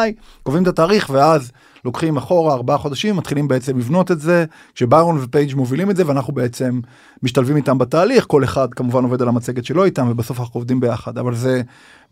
קובעים 0.42 0.62
את 0.62 0.68
התאריך 0.68 1.10
ואז 1.10 1.52
לוקחים 1.84 2.16
אחורה 2.16 2.54
ארבעה 2.54 2.78
חודשים, 2.78 3.16
מתחילים 3.16 3.48
בעצם 3.48 3.78
לבנות 3.78 4.10
את 4.10 4.20
זה, 4.20 4.44
כשביירון 4.74 5.18
ופייג' 5.22 5.54
מובילים 5.54 5.90
את 5.90 5.96
זה 5.96 6.06
ואנחנו 6.06 6.32
בעצם 6.32 6.80
משתלבים 7.22 7.56
איתם 7.56 7.78
בתהליך, 7.78 8.24
כל 8.28 8.44
אחד 8.44 8.74
כמובן 8.74 9.04
עובד 9.04 9.22
על 9.22 9.28
המצגת 9.28 9.64
שלו 9.64 9.84
איתם 9.84 10.08
ובסוף 10.10 10.40
אנחנו 10.40 10.58
עובדים 10.58 10.80
ביחד, 10.80 11.18
אבל 11.18 11.34
זה, 11.34 11.62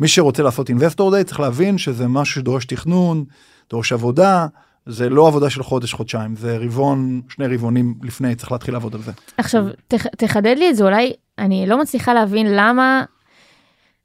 מי 0.00 0.08
שרוצה 0.08 0.42
לעשות 0.42 0.68
investor 0.68 1.10
day 1.10 1.24
צריך 1.24 1.40
להבין 1.40 1.78
שזה 1.78 2.08
משהו 2.08 2.40
שדורש 2.40 2.64
תכנון, 2.64 3.24
דורש 3.70 3.92
עבודה, 3.92 4.46
זה 4.86 5.08
לא 5.08 5.28
עבודה 5.28 5.50
של 5.50 5.62
חודש 5.62 5.92
חודשיים 5.92 6.36
זה 6.36 6.58
רבעון 6.58 7.20
שני 7.28 7.46
רבעונים 7.46 7.94
לפני 8.02 8.34
צריך 8.34 8.52
להתחיל 8.52 8.74
לעבוד 8.74 8.94
על 8.94 9.02
זה. 9.02 9.12
עכשיו, 9.36 9.64
תח, 9.88 10.06
תחדד 10.06 10.54
לי 10.58 10.70
את 10.70 10.76
זה, 10.76 10.84
אולי 10.84 11.12
אני 11.38 11.66
לא 11.66 11.80
מצליחה 11.80 12.14
להבין 12.14 12.46
למה 12.50 13.04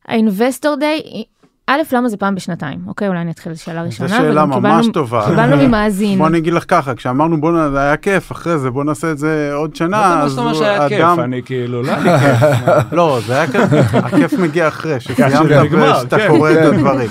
האינבסטור 0.06 0.76
דיי, 0.76 1.24
א', 1.71 1.82
למה 1.93 2.10
זה 2.10 2.17
פעם 2.17 2.36
בשנתיים? 2.36 2.79
אוקיי, 2.88 3.08
אולי 3.08 3.21
אני 3.21 3.32
אתחיל 3.32 3.55
שאלה 3.55 3.82
ראשונה. 3.82 4.10
זו 4.10 4.15
שאלה 4.15 4.45
ממש 4.45 4.55
קיבלנו- 4.86 4.91
טובה. 4.93 5.25
קיבלנו 5.29 5.58
ממאזין. 5.67 6.17
בוא 6.17 6.27
אני 6.27 6.38
אגיד 6.38 6.53
לך 6.53 6.63
ככה, 6.67 6.95
כשאמרנו 6.95 7.41
בוא 7.41 7.51
נ... 7.51 7.71
זה 7.71 7.79
היה 7.79 7.97
כיף, 7.97 8.32
אחרי 8.32 8.58
זה 8.58 8.69
בוא 8.71 8.84
נעשה 8.84 9.12
את 9.12 9.17
זה 9.17 9.51
עוד 9.53 9.69
לא 9.69 9.75
שנה, 9.75 9.89
מה 9.97 10.21
אז 10.21 10.32
זאת 10.32 10.39
אומרת 10.39 10.53
הוא- 10.55 10.63
שהיה 10.63 10.89
כיף, 10.89 10.99
אדם- 10.99 11.19
אני 11.19 11.41
כאילו, 11.45 11.84
לא 11.84 11.91
היה 11.91 12.19
כיף. 12.19 12.47
לא, 12.91 13.19
זה 13.27 13.34
היה 13.34 13.47
כזה, 13.47 13.79
הכיף 13.93 14.34
מגיע 14.34 14.67
אחרי, 14.67 14.99
שסיימת 14.99 15.71
ושאתה 15.71 16.17
כן. 16.17 16.27
קורא 16.27 16.51
את 16.51 16.58
הדברים. 16.58 17.10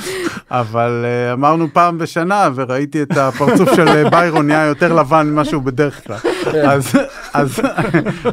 אבל 0.50 1.04
אה, 1.04 1.32
אמרנו 1.32 1.66
פעם 1.72 1.98
בשנה, 1.98 2.48
וראיתי 2.54 3.02
את 3.02 3.16
הפרצוף 3.16 3.74
של 3.74 3.88
אה, 3.88 4.10
ביירון 4.10 4.46
נהיה 4.46 4.64
יותר 4.66 4.92
לבן 4.94 5.26
ממה 5.26 5.44
שהוא 5.44 5.62
בדרך 5.62 6.06
כלל. 6.06 6.16
אז- 6.68 6.92
אז 7.32 7.60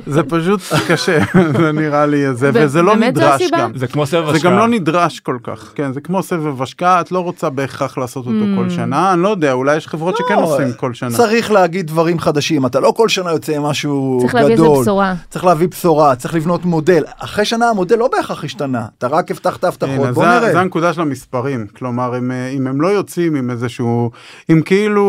זה 0.08 0.23
פשוט 0.23 0.60
קשה, 0.88 1.19
זה 1.62 1.71
נראה 1.71 2.06
לי 2.06 2.34
זה, 2.34 2.51
וזה 2.54 2.82
לא 2.82 2.95
נדרש? 2.95 3.41
גם. 3.58 3.71
זה 3.75 3.88
כמו 3.88 4.06
סבב 4.06 4.25
זה 4.25 4.32
השקעה. 4.32 4.51
גם 4.51 4.58
לא 4.58 4.67
נדרש 4.67 5.19
כל 5.19 5.38
כך, 5.43 5.71
כן, 5.75 5.93
זה 5.93 6.01
כמו 6.01 6.23
סבב 6.23 6.62
השקעה, 6.62 7.01
את 7.01 7.12
לא 7.12 7.19
רוצה 7.19 7.49
בהכרח 7.49 7.97
לעשות 7.97 8.25
אותו 8.25 8.36
Mm. 8.45 8.58
כל 8.58 8.69
שנה, 8.69 9.13
אני 9.13 9.21
לא 9.21 9.30
יודע, 9.30 9.51
אולי 9.51 9.75
יש 9.75 9.88
חברות 9.88 10.17
שכן 10.17 10.36
לא, 10.36 10.39
עושים 10.54 10.73
כל 10.73 10.93
שנה. 10.93 11.10
צריך 11.17 11.51
להגיד 11.51 11.88
דברים 11.88 12.19
חדשים, 12.19 12.65
אתה 12.65 12.80
לא 12.80 12.93
כל 12.97 13.10
שנה 13.10 13.32
יוצא 13.32 13.56
עם 13.56 13.63
משהו 13.63 14.17
צריך 14.21 14.36
להביא 14.36 14.51
איזה 14.51 14.63
גדול. 14.63 14.82
בשורה. 14.82 15.13
צריך 15.30 15.45
להביא 15.45 15.67
בשורה, 15.67 16.15
צריך 16.15 16.36
לבנות 16.36 16.65
מודל. 16.65 17.04
אחרי 17.19 17.45
שנה 17.45 17.69
המודל 17.69 17.95
לא 17.97 18.10
בהכרח 18.17 18.43
השתנה, 18.43 18.86
אתה 18.97 19.08
רק 19.08 19.32
הבטחת 19.32 19.63
הבטחות, 19.63 20.10
בוא 20.13 20.23
זה, 20.25 20.30
נראה. 20.39 20.51
זה 20.51 20.60
הנקודה 20.60 20.93
של 20.93 21.01
המספרים, 21.01 21.67
כלומר 21.78 22.17
אם, 22.17 22.32
אה, 22.32 22.47
אם 22.47 22.67
הם 22.67 22.82
לא 22.82 22.88
יוצאים 22.88 23.36
עם 23.36 23.49
איזשהו, 23.51 24.12
אם 24.51 24.62
כאילו 24.65 25.06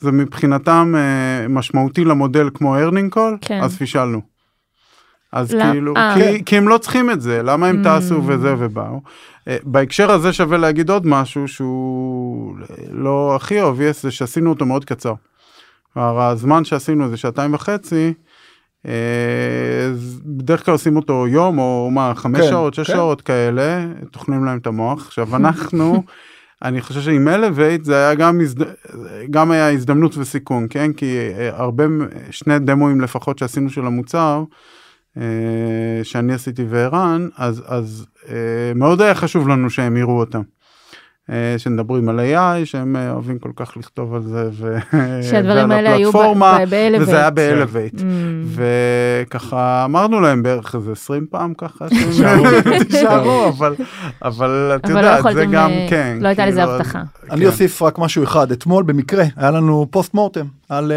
זה 0.00 0.12
מבחינתם 0.12 0.94
אה, 0.96 1.48
משמעותי 1.48 2.04
למודל 2.04 2.49
כמו 2.54 2.76
earning 2.78 3.14
call, 3.14 3.38
כן. 3.40 3.60
אז 3.62 3.76
פישלנו. 3.76 4.20
אז 5.32 5.52
לא, 5.54 5.64
כאילו, 5.72 5.94
אה. 5.96 6.14
כי, 6.14 6.44
כי 6.44 6.56
הם 6.56 6.68
לא 6.68 6.78
צריכים 6.78 7.10
את 7.10 7.20
זה, 7.20 7.42
למה 7.42 7.66
הם 7.66 7.82
Mm. 7.84 7.88
טסו 7.88 8.22
וזה 8.26 8.54
ובאו. 8.58 9.00
אה, 9.48 9.56
בהקשר 9.62 10.10
הזה 10.10 10.32
שווה 10.32 10.58
להגיד 10.58 10.90
עוד 10.90 11.06
משהו 11.06 11.48
שהוא 11.48 12.54
לא 12.90 13.36
הכי 13.36 13.62
obvious, 13.62 14.02
זה 14.02 14.10
שעשינו 14.10 14.50
אותו 14.50 14.66
מאוד 14.66 14.84
קצר. 14.84 15.14
כלומר, 15.94 16.20
הזמן 16.20 16.64
שעשינו 16.64 17.08
זה 17.08 17.16
שעתיים 17.16 17.54
וחצי, 17.54 18.12
אה, 18.86 18.92
בדרך 20.24 20.64
כלל 20.64 20.72
עושים 20.72 20.96
אותו 20.96 21.26
יום 21.28 21.58
או 21.58 21.88
מה, 21.92 22.12
חמש 22.16 22.40
כן, 22.40 22.48
שעות, 22.48 22.74
שש 22.74 22.86
כן. 22.86 22.96
שעות 22.96 23.20
כאלה, 23.22 23.86
טוחנים 24.10 24.44
להם 24.44 24.58
את 24.58 24.66
המוח. 24.66 25.06
עכשיו 25.06 25.36
אנחנו, 25.36 25.94
אני 26.62 26.80
חושב 26.80 27.00
שעם 27.00 27.28
אלווייט 27.28 27.84
זה 27.84 27.96
היה 27.96 28.14
גם, 28.14 28.40
הזד... 28.40 28.64
גם 29.30 29.50
היה 29.50 29.70
הזדמנות 29.70 30.16
וסיכון, 30.16 30.66
כן? 30.70 30.92
כי 30.92 31.18
אה, 31.38 31.50
הרבה, 31.56 31.84
שני 32.30 32.58
דמוים 32.58 33.00
לפחות 33.00 33.38
שעשינו 33.38 33.70
של 33.70 33.86
המוצר, 33.86 34.44
אה, 35.16 35.22
שאני 36.02 36.32
עשיתי 36.32 36.64
וערן, 36.68 37.28
אז, 37.36 37.62
אז 37.66 38.06
אה, 38.28 38.72
מאוד 38.74 39.00
היה 39.00 39.14
חשוב 39.14 39.48
לנו 39.48 39.70
שהם 39.70 39.96
יראו 39.96 40.20
אותם. 40.20 40.42
אה, 41.30 41.54
שמדברים 41.58 42.08
על 42.08 42.20
AI, 42.20 42.64
שהם 42.64 42.96
אה, 42.96 43.12
אוהבים 43.12 43.38
כל 43.38 43.50
כך 43.56 43.76
לכתוב 43.76 44.14
על 44.14 44.22
זה, 44.22 44.48
ו... 44.52 44.78
שהדברים 45.30 45.70
האלה 45.70 45.92
היו 45.92 46.12
ב-Elevate. 46.12 47.00
וזה 47.00 47.16
היה 47.18 47.30
ב-Elevate. 47.30 47.94
Mm. 47.94 48.02
וככה 49.24 49.84
אמרנו 49.84 50.20
להם 50.20 50.42
בערך 50.42 50.74
איזה 50.74 50.92
20 50.92 51.26
פעם 51.30 51.54
ככה, 51.54 51.88
תישארו. 52.06 52.44
תישארו, 52.90 53.48
אבל, 53.48 53.74
אבל 54.22 54.72
את 54.76 54.88
לא 54.88 54.98
יודעת, 54.98 55.24
זה 55.34 55.44
גם, 55.44 55.70
אה, 55.70 55.86
כן. 55.90 56.18
לא 56.20 56.28
הייתה 56.28 56.46
לזה 56.46 56.60
כאילו, 56.60 56.74
הבטחה. 56.74 57.02
אני 57.30 57.40
כן. 57.40 57.46
אוסיף 57.46 57.82
רק 57.82 57.98
משהו 57.98 58.24
אחד, 58.24 58.52
אתמול 58.52 58.82
במקרה 58.82 59.24
היה 59.36 59.50
לנו 59.50 59.86
post 59.90 60.14
mortem 60.14 60.46
על, 60.68 60.92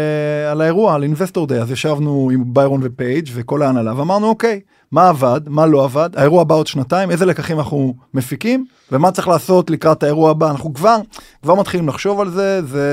על 0.50 0.60
האירוע, 0.60 0.94
על 0.94 1.02
Investor 1.02 1.46
Day, 1.46 1.60
אז 1.60 1.70
ישבנו 1.70 2.30
עם 2.32 2.44
ביירון 2.46 2.80
ופייג' 2.84 3.28
וכל 3.34 3.62
ההנהלה 3.62 3.98
ואמרנו 3.98 4.28
אוקיי, 4.28 4.60
מה 4.92 5.08
עבד, 5.08 5.40
מה 5.46 5.66
לא 5.66 5.84
עבד, 5.84 6.10
האירוע 6.16 6.42
הבא 6.42 6.54
עוד 6.54 6.66
שנתיים, 6.66 7.10
איזה 7.10 7.26
לקחים 7.26 7.58
אנחנו 7.58 7.94
מפיקים 8.14 8.66
ומה 8.92 9.10
צריך 9.10 9.28
לעשות 9.28 9.70
לקראת 9.70 10.02
האירוע 10.02 10.30
הבא, 10.30 10.50
אנחנו 10.50 10.74
כבר, 10.74 10.96
כבר 11.42 11.54
מתחילים 11.54 11.88
לחשוב 11.88 12.20
על 12.20 12.30
זה, 12.30 12.62
זה 12.62 12.88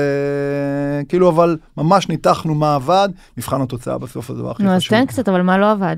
כאילו 1.08 1.28
אבל 1.28 1.56
ממש 1.76 2.08
ניתחנו 2.08 2.54
מה 2.54 2.74
עבד, 2.74 3.08
מבחן 3.36 3.62
התוצאה 3.62 3.98
בסוף 3.98 4.30
הדבר 4.30 4.50
הכי 4.50 4.62
נו, 4.62 4.70
אז 4.70 4.80
חשוב. 4.80 4.98
תן 4.98 5.06
קצת, 5.06 5.28
אבל 5.28 5.42
מה 5.42 5.58
לא 5.58 5.70
עבד? 5.70 5.96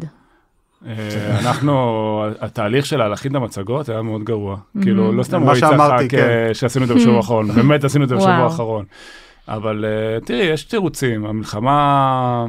אה, 0.87 1.39
אנחנו, 1.41 2.25
התהליך 2.41 2.87
של 2.87 3.09
להכין 3.09 3.31
את 3.31 3.37
המצגות 3.37 3.89
היה 3.89 4.03
מאוד 4.03 4.25
גרוע. 4.25 4.57
כאילו, 4.83 5.13
לא 5.13 5.23
סתם 5.23 5.43
רועי 5.43 5.61
צחק 5.61 6.01
כן. 6.09 6.51
שעשינו 6.53 6.85
את 6.85 6.89
זה 6.89 6.95
בשבוע 6.95 7.17
האחרון, 7.17 7.51
באמת 7.57 7.85
עשינו 7.85 8.05
את 8.05 8.09
זה 8.09 8.15
בשבוע. 8.17 8.33
האחרון. 8.33 8.85
אבל 9.49 9.85
אה, 9.85 10.21
תראי, 10.21 10.43
יש 10.43 10.65
תירוצים, 10.65 11.27
המלחמה, 11.27 12.47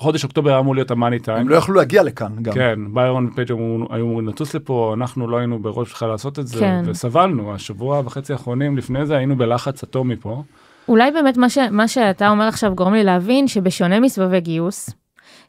חודש 0.00 0.24
אוקטובר 0.24 0.50
היה 0.50 0.58
אמור 0.58 0.74
להיות 0.74 0.90
המאני 0.90 1.18
טיים. 1.18 1.38
הם 1.38 1.48
לא 1.48 1.56
יכלו 1.56 1.74
להגיע 1.74 2.02
לכאן 2.02 2.32
גם. 2.42 2.52
כן, 2.52 2.78
ביירון 2.94 3.28
ופייג' 3.32 3.50
היו 3.50 4.04
אמורים 4.04 4.28
לטוס 4.28 4.54
לפה, 4.54 4.94
אנחנו 4.96 5.28
לא 5.28 5.36
היינו 5.36 5.58
בראש 5.58 5.90
בכלל 5.90 6.08
לעשות 6.08 6.38
את 6.38 6.46
זה, 6.46 6.60
כן. 6.60 6.82
וסבלנו, 6.86 7.54
השבוע 7.54 8.02
וחצי 8.04 8.32
האחרונים 8.32 8.76
לפני 8.76 9.06
זה 9.06 9.16
היינו 9.16 9.36
בלחץ 9.36 9.82
אטומי 9.82 10.16
פה. 10.16 10.42
אולי 10.88 11.10
באמת 11.10 11.36
מה, 11.36 11.50
ש, 11.50 11.58
מה 11.70 11.88
שאתה 11.88 12.28
אומר 12.28 12.44
עכשיו 12.44 12.74
גורם 12.74 12.94
לי 12.94 13.04
להבין 13.04 13.48
שבשונה 13.48 14.00
מסבבי 14.00 14.40
גיוס, 14.40 14.90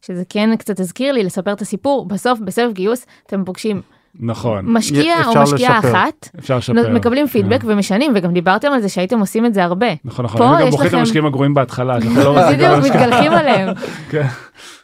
שזה 0.01 0.23
כן 0.29 0.55
קצת 0.55 0.79
הזכיר 0.79 1.13
לי 1.13 1.23
לספר 1.23 1.53
את 1.53 1.61
הסיפור, 1.61 2.07
בסוף 2.07 2.39
בסבב 2.39 2.71
גיוס 2.73 3.05
אתם 3.27 3.45
פוגשים 3.45 3.81
נכון, 4.19 4.65
משקיע 4.67 5.15
או 5.27 5.41
משקיעה 5.43 5.77
לשפר. 5.79 5.91
אחת, 5.91 6.29
אפשר 6.39 6.57
לשפר. 6.57 6.89
מקבלים 6.93 7.27
פידבק 7.27 7.61
כן. 7.61 7.67
ומשנים, 7.71 8.11
וגם 8.15 8.33
דיברתם 8.33 8.67
על 8.71 8.81
זה 8.81 8.89
שהייתם 8.89 9.19
עושים 9.19 9.45
את 9.45 9.53
זה 9.53 9.63
הרבה. 9.63 9.87
נכון, 10.05 10.25
נכון, 10.25 10.37
פה 10.37 10.45
היינו 10.45 10.59
גם 10.61 10.67
יש 10.67 10.71
בוחרים 10.71 10.87
את 10.87 10.93
לכם- 10.93 10.97
המשקיעים 10.99 11.25
הגרועים 11.25 11.53
בהתחלה, 11.53 12.01
שאנחנו 12.01 12.23
לא 12.23 12.35
בדיוק. 12.51 12.71
מתגלחים 12.85 13.31
עליהם. 13.31 13.69
כן. 14.11 14.27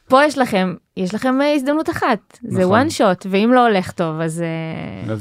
פה 0.07 0.23
יש 0.25 0.37
לכם, 0.37 0.73
יש 0.97 1.13
לכם 1.15 1.41
אה, 1.41 1.53
הזדמנות 1.55 1.89
אחת, 1.89 2.37
זה 2.43 2.61
נכון. 2.61 2.87
one 2.87 2.91
shot, 2.91 3.25
ואם 3.29 3.51
לא 3.53 3.67
הולך 3.67 3.91
טוב, 3.91 4.19
אז, 4.21 4.41
אה, 4.41 5.13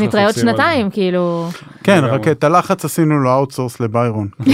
נתראה 0.00 0.24
עוד. 0.26 0.34
שנתיים, 0.34 0.90
כאילו, 0.90 1.48
כן. 1.84 2.04
רק 2.04 2.28
את 2.28 2.44
הלחץ 2.44 2.84
עשינו 2.84 3.18
לו 3.18 3.32
outsource 3.34 3.80
לביירון. 3.80 4.28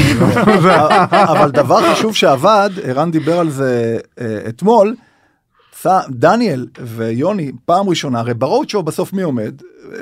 אבל 1.10 1.50
דבר 1.50 1.92
חשוב 1.94 2.14
שעבד, 2.14 2.70
ערן 2.82 3.10
דיבר 3.10 3.38
על 3.38 3.50
זה 3.50 3.98
אה, 4.20 4.38
אתמול, 4.48 4.94
דניאל 6.10 6.66
ויוני 6.80 7.52
פעם 7.64 7.88
ראשונה, 7.88 8.20
הרי 8.20 8.34
ב 8.34 8.70
roadshow 8.70 8.82
בסוף 8.82 9.12
מי 9.12 9.22
עומד? 9.22 9.54
אה, 9.92 9.98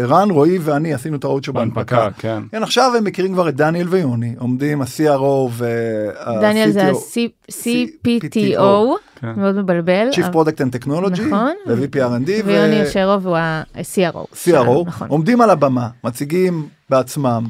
אה, 0.00 0.06
רן, 0.06 0.30
רועי 0.30 0.58
ואני 0.58 0.94
עשינו 0.94 1.16
את 1.16 1.24
ה 1.24 1.44
roadshow 1.44 1.54
בהנפקה. 1.54 1.96
בהנפקה, 1.96 2.20
כן. 2.20 2.42
כן, 2.50 2.62
עכשיו 2.62 2.92
הם 2.98 3.04
מכירים 3.04 3.32
כבר 3.32 3.48
את 3.48 3.56
דניאל 3.56 3.88
ויוני, 3.88 4.34
עומדים 4.38 4.82
ה-CRO 4.82 5.20
וה-CTO, 5.50 6.40
דניאל 6.40 6.70
זה 6.70 6.82
ה-CPTO, 6.82 8.60
כן. 9.20 9.32
מאוד 9.36 9.54
מבלבל, 9.54 10.08
Chief 10.12 10.26
אבל- 10.26 10.32
Product 10.50 10.56
and 10.56 10.84
Technology, 10.84 11.20
נכון. 11.22 11.52
ו-VP 11.66 11.96
R&D, 11.96 12.30
ויוני 12.44 12.76
יושרו 12.76 13.22
והוא 13.22 13.36
ה-CRO. 13.36 14.26
CRO, 14.44 14.84
נכון. 14.86 15.08
עומדים 15.08 15.40
על 15.40 15.50
הבמה, 15.50 15.88
מציגים 16.04 16.66
בעצמם. 16.90 17.44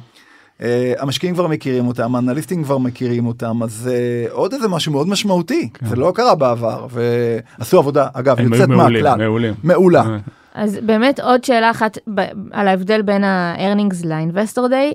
Uh, 0.63 0.65
המשקיעים 0.99 1.35
כבר 1.35 1.47
מכירים 1.47 1.87
אותם, 1.87 2.15
האנליסטים 2.15 2.65
כבר 2.65 2.79
מכירים 2.79 3.27
אותם, 3.27 3.63
אז 3.63 3.91
uh, 4.29 4.33
עוד 4.33 4.53
איזה 4.53 4.69
משהו 4.69 4.93
מאוד 4.93 5.09
משמעותי, 5.09 5.69
זה 5.89 5.97
לא 5.97 6.13
קרה 6.15 6.35
בעבר, 6.35 6.87
ועשו 6.91 7.79
עבודה, 7.79 8.09
אגב, 8.13 8.37
כן. 8.37 8.45
הם 8.45 8.53
היו 8.53 8.63
יוצאת 8.63 8.77
מעולים, 8.77 9.05
מהכלל, 9.05 9.25
מעולים. 9.25 9.55
מעולה. 9.65 10.01
אה, 10.01 10.17
אז 10.55 10.79
באמת 10.83 11.21
עוד 11.21 11.45
שאלה 11.45 11.71
אחת 11.71 11.99
ב- 12.15 12.21
על 12.53 12.69
ההבדל 12.69 13.03
בין 13.03 13.25
ה-earnings 13.25 14.07
ל-investor 14.07 14.71
day. 14.71 14.95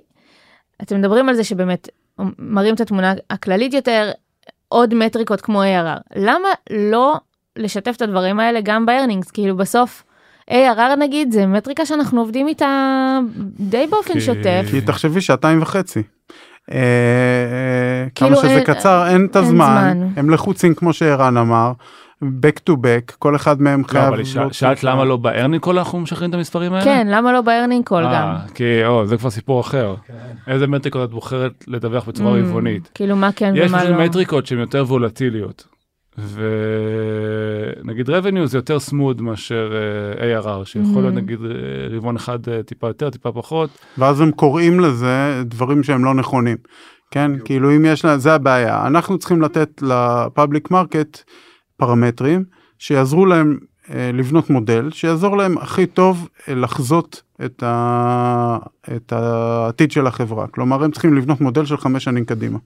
אתם 0.82 0.98
מדברים 1.00 1.30
על 1.30 1.36
זה 1.36 1.44
שבאמת 1.44 1.90
מראים 2.40 2.76
את 2.76 2.82
התמונה 2.82 3.14
הכללית 3.30 3.74
יותר, 3.74 4.12
עוד 4.68 4.94
מטריקות 4.94 5.42
כמו 5.42 5.64
ARR. 5.64 6.00
למה 6.16 6.50
לא 6.70 7.16
לשתף 7.56 7.94
את 7.96 8.02
הדברים 8.02 8.40
האלה 8.40 8.60
גם 8.64 8.86
ב-earnings? 8.86 9.32
כאילו 9.34 9.58
בסוף 9.58 10.04
ARR 10.50 10.96
נגיד 11.00 11.32
זה 11.32 11.46
מטריקה 11.46 11.86
שאנחנו 11.86 12.20
עובדים 12.22 12.48
איתה 12.48 13.20
די 13.60 13.86
באופן 13.90 14.20
שוטף. 14.20 14.68
כי 14.72 14.82
תחשבי 14.82 15.22
שעתיים 15.22 15.62
וחצי. 15.62 16.04
אה, 16.72 16.76
אה, 16.78 18.10
כאילו, 18.16 18.38
כמה 18.38 18.50
שזה 18.50 18.62
קצר, 18.66 19.08
אין 19.08 19.26
את 19.32 19.36
הזמן, 19.36 19.94
זמן. 19.98 20.08
הם 20.16 20.30
לחוצים 20.30 20.74
כמו 20.76 20.94
שערן 20.94 21.38
אמר, 21.38 21.72
back 22.24 22.60
to 22.70 22.74
back, 22.74 23.14
כל 23.20 23.36
אחד 23.36 23.62
מהם 23.62 23.82
לא, 23.82 23.88
חייב... 23.88 24.04
אבל 24.14 24.24
שאל- 24.24 24.52
שאלת 24.52 24.84
למה 24.84 25.06
לא 25.06 25.18
ב 25.18 25.24
earning 25.24 25.70
אנחנו 25.70 26.00
משחררים 26.00 26.30
את 26.30 26.36
המספרים 26.36 26.74
האלה? 26.74 26.84
כן, 26.86 27.08
למה 27.10 27.32
לא 27.34 27.42
ב-earning 27.42 27.90
call 27.92 27.96
אה, 27.96 28.14
גם? 28.14 28.36
כי 28.54 28.86
או, 28.86 29.06
זה 29.06 29.18
כבר 29.18 29.30
סיפור 29.30 29.62
אחר. 29.62 29.96
איזה 30.48 30.68
מטריקות 30.68 31.04
את 31.04 31.14
בוחרת 31.14 31.64
לדווח 31.68 32.06
בצורה 32.08 32.32
Mm, 32.34 32.44
רבעונית? 32.44 32.90
כאילו 32.94 33.16
מה 33.16 33.30
כן 33.36 33.54
יש 33.56 33.72
ומה 33.72 33.84
לא. 33.84 34.06
מטריקות 34.06 34.46
שהן 34.48 34.60
יותר 34.60 34.84
volatile-יות. 34.88 35.77
ונגיד 36.18 38.10
revenue 38.10 38.46
זה 38.46 38.58
יותר 38.58 38.80
smooth 38.80 39.22
מאשר 39.22 39.74
אה, 40.22 40.40
ARR, 40.40 40.66
שיכול 40.66 41.02
להיות 41.02 41.14
Mhm. 41.14 41.18
נגיד 41.18 41.40
אה, 41.46 41.50
רבעון 41.98 42.16
אחד 42.16 42.50
אה, 42.50 42.64
טיפה 42.64 42.88
יותר, 42.88 43.10
טיפה 43.10 43.32
פחות. 43.32 43.70
ואז 43.98 44.22
הם 44.22 44.32
קוראים 44.32 44.80
לזה 44.80 45.42
דברים 45.46 45.84
שהם 45.84 46.06
לא 46.06 46.14
נכונים. 46.14 46.58
כן, 47.12 47.32
כאילו 47.46 47.76
אם 47.76 47.86
יש 47.86 48.06
לה, 48.06 48.18
זה 48.18 48.34
הבעיה. 48.34 48.88
אנחנו 48.88 49.18
צריכים 49.18 49.42
לתת 49.42 49.82
ל 49.82 49.95
public 49.95 50.72
market 50.72 51.22
פרמטרים 51.78 52.44
שיעזרו 52.80 53.26
להם 53.26 53.58
אה, 53.94 54.12
לבנות 54.14 54.50
מודל, 54.50 54.90
שיעזור 54.92 55.38
להם 55.38 55.58
הכי 55.58 55.86
טוב 55.86 56.30
אה, 56.50 56.56
לחזות 56.56 57.22
את, 57.46 57.64
ה, 57.64 58.58
את 58.96 59.14
העתיד 59.14 59.92
של 59.92 60.08
החברה. 60.08 60.48
כלומר, 60.48 60.84
הם 60.84 60.92
צריכים 60.92 61.14
לבנות 61.14 61.42
מודל 61.42 61.66
של 61.66 61.78
חמש 61.78 62.04
שנים 62.04 62.26
קדימה. 62.26 62.58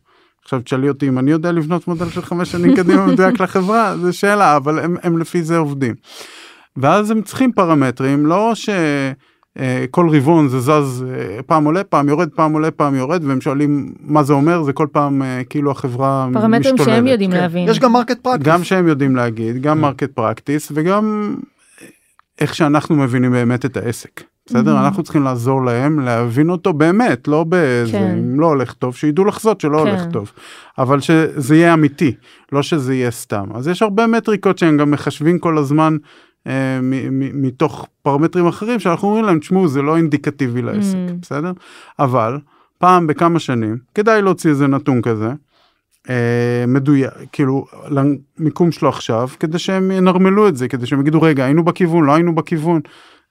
עכשיו 0.43 0.61
תשאלי 0.61 0.89
אותי 0.89 1.07
אם 1.07 1.19
אני 1.19 1.31
יודע 1.31 1.51
לבנות 1.51 1.87
מודל 1.87 2.09
של 2.09 2.21
חמש 2.21 2.51
שנים 2.51 2.75
קדימה 2.75 3.05
מדויק 3.05 3.39
לחברה, 3.41 3.97
זו 3.97 4.17
שאלה, 4.17 4.55
אבל 4.55 4.79
הם, 4.79 4.95
הם 5.03 5.17
לפי 5.17 5.43
זה 5.43 5.57
עובדים. 5.57 5.95
ואז 6.77 7.11
הם 7.11 7.21
צריכים 7.21 7.51
פרמטרים, 7.51 8.25
לא 8.25 8.51
ש... 8.55 8.69
אה, 9.59 9.85
כל 9.91 10.09
רבעון 10.09 10.47
זה 10.47 10.59
זז 10.59 11.05
אה, 11.09 11.43
פעם 11.43 11.65
עולה 11.65 11.83
פעם 11.83 12.09
יורד 12.09 12.29
פעם 12.35 12.53
עולה 12.53 12.71
פעם 12.71 12.95
יורד 12.95 13.23
והם 13.25 13.41
שואלים 13.41 13.93
מה 13.99 14.23
זה 14.23 14.33
אומר 14.33 14.63
זה 14.63 14.73
כל 14.73 14.87
פעם 14.91 15.21
אה, 15.21 15.41
כאילו 15.49 15.71
החברה 15.71 16.27
פרמטרים 16.33 16.75
משתוללת. 16.75 16.95
שהם 16.95 17.07
יודעים 17.07 17.31
כן. 17.31 17.37
להבין. 17.37 17.69
יש 17.69 17.79
גם 17.79 17.93
market 17.93 18.19
practice. 18.19 18.47
גם 18.47 18.63
שהם 18.63 18.87
יודעים 18.87 19.15
להגיד 19.15 19.61
גם 19.61 19.75
כן. 19.75 19.81
market 19.81 20.11
practice 20.11 20.71
וגם 20.75 21.35
איך 22.39 22.55
שאנחנו 22.55 22.95
מבינים 22.95 23.31
באמת 23.31 23.65
את 23.65 23.77
העסק. 23.77 24.23
בסדר 24.51 24.75
Mhm. 24.77 24.79
אנחנו 24.79 25.03
צריכים 25.03 25.23
לעזור 25.23 25.65
להם 25.65 25.99
להבין 25.99 26.49
אותו 26.49 26.73
באמת 26.73 27.27
לא 27.27 27.43
באיזה 27.43 27.91
כן. 27.91 28.17
אם 28.17 28.39
לא 28.39 28.45
הולך 28.45 28.73
טוב 28.73 28.95
שידעו 28.95 29.25
לחזות 29.25 29.61
שלא 29.61 29.77
כן. 29.83 29.87
הולך 29.89 30.01
טוב 30.11 30.31
אבל 30.77 30.99
שזה 30.99 31.55
יהיה 31.55 31.73
אמיתי 31.73 32.15
לא 32.51 32.61
שזה 32.61 32.93
יהיה 32.95 33.11
סתם 33.11 33.45
אז 33.53 33.67
יש 33.67 33.81
הרבה 33.81 34.07
מטריקות 34.07 34.57
שהם 34.57 34.77
גם 34.77 34.91
מחשבים 34.91 35.39
כל 35.39 35.57
הזמן 35.57 35.97
אה, 36.47 36.79
מ- 36.81 37.19
מ- 37.19 37.41
מתוך 37.41 37.87
פרמטרים 38.01 38.47
אחרים 38.47 38.79
שאנחנו 38.79 39.07
אומרים 39.07 39.25
להם 39.25 39.39
תשמעו 39.39 39.67
זה 39.67 39.81
לא 39.81 39.97
אינדיקטיבי 39.97 40.61
לעסק 40.61 40.95
Mm. 41.09 41.13
בסדר 41.21 41.51
אבל 41.99 42.37
פעם 42.77 43.07
בכמה 43.07 43.39
שנים 43.39 43.77
כדאי 43.95 44.21
להוציא 44.21 44.49
איזה 44.49 44.67
נתון 44.67 45.01
כזה. 45.01 45.29
אה, 46.09 46.15
מדויק 46.67 47.11
כאילו 47.31 47.65
למיקום 47.89 48.71
שלו 48.71 48.89
עכשיו 48.89 49.29
כדי 49.39 49.59
שהם 49.59 49.91
ינרמלו 49.91 50.47
את 50.47 50.55
זה 50.57 50.67
כדי 50.67 50.85
שהם 50.85 50.99
יגידו 51.01 51.21
רגע 51.21 51.45
היינו 51.45 51.63
בכיוון 51.63 52.03
לא 52.05 52.11
היינו 52.13 52.35
בכיוון. 52.35 52.81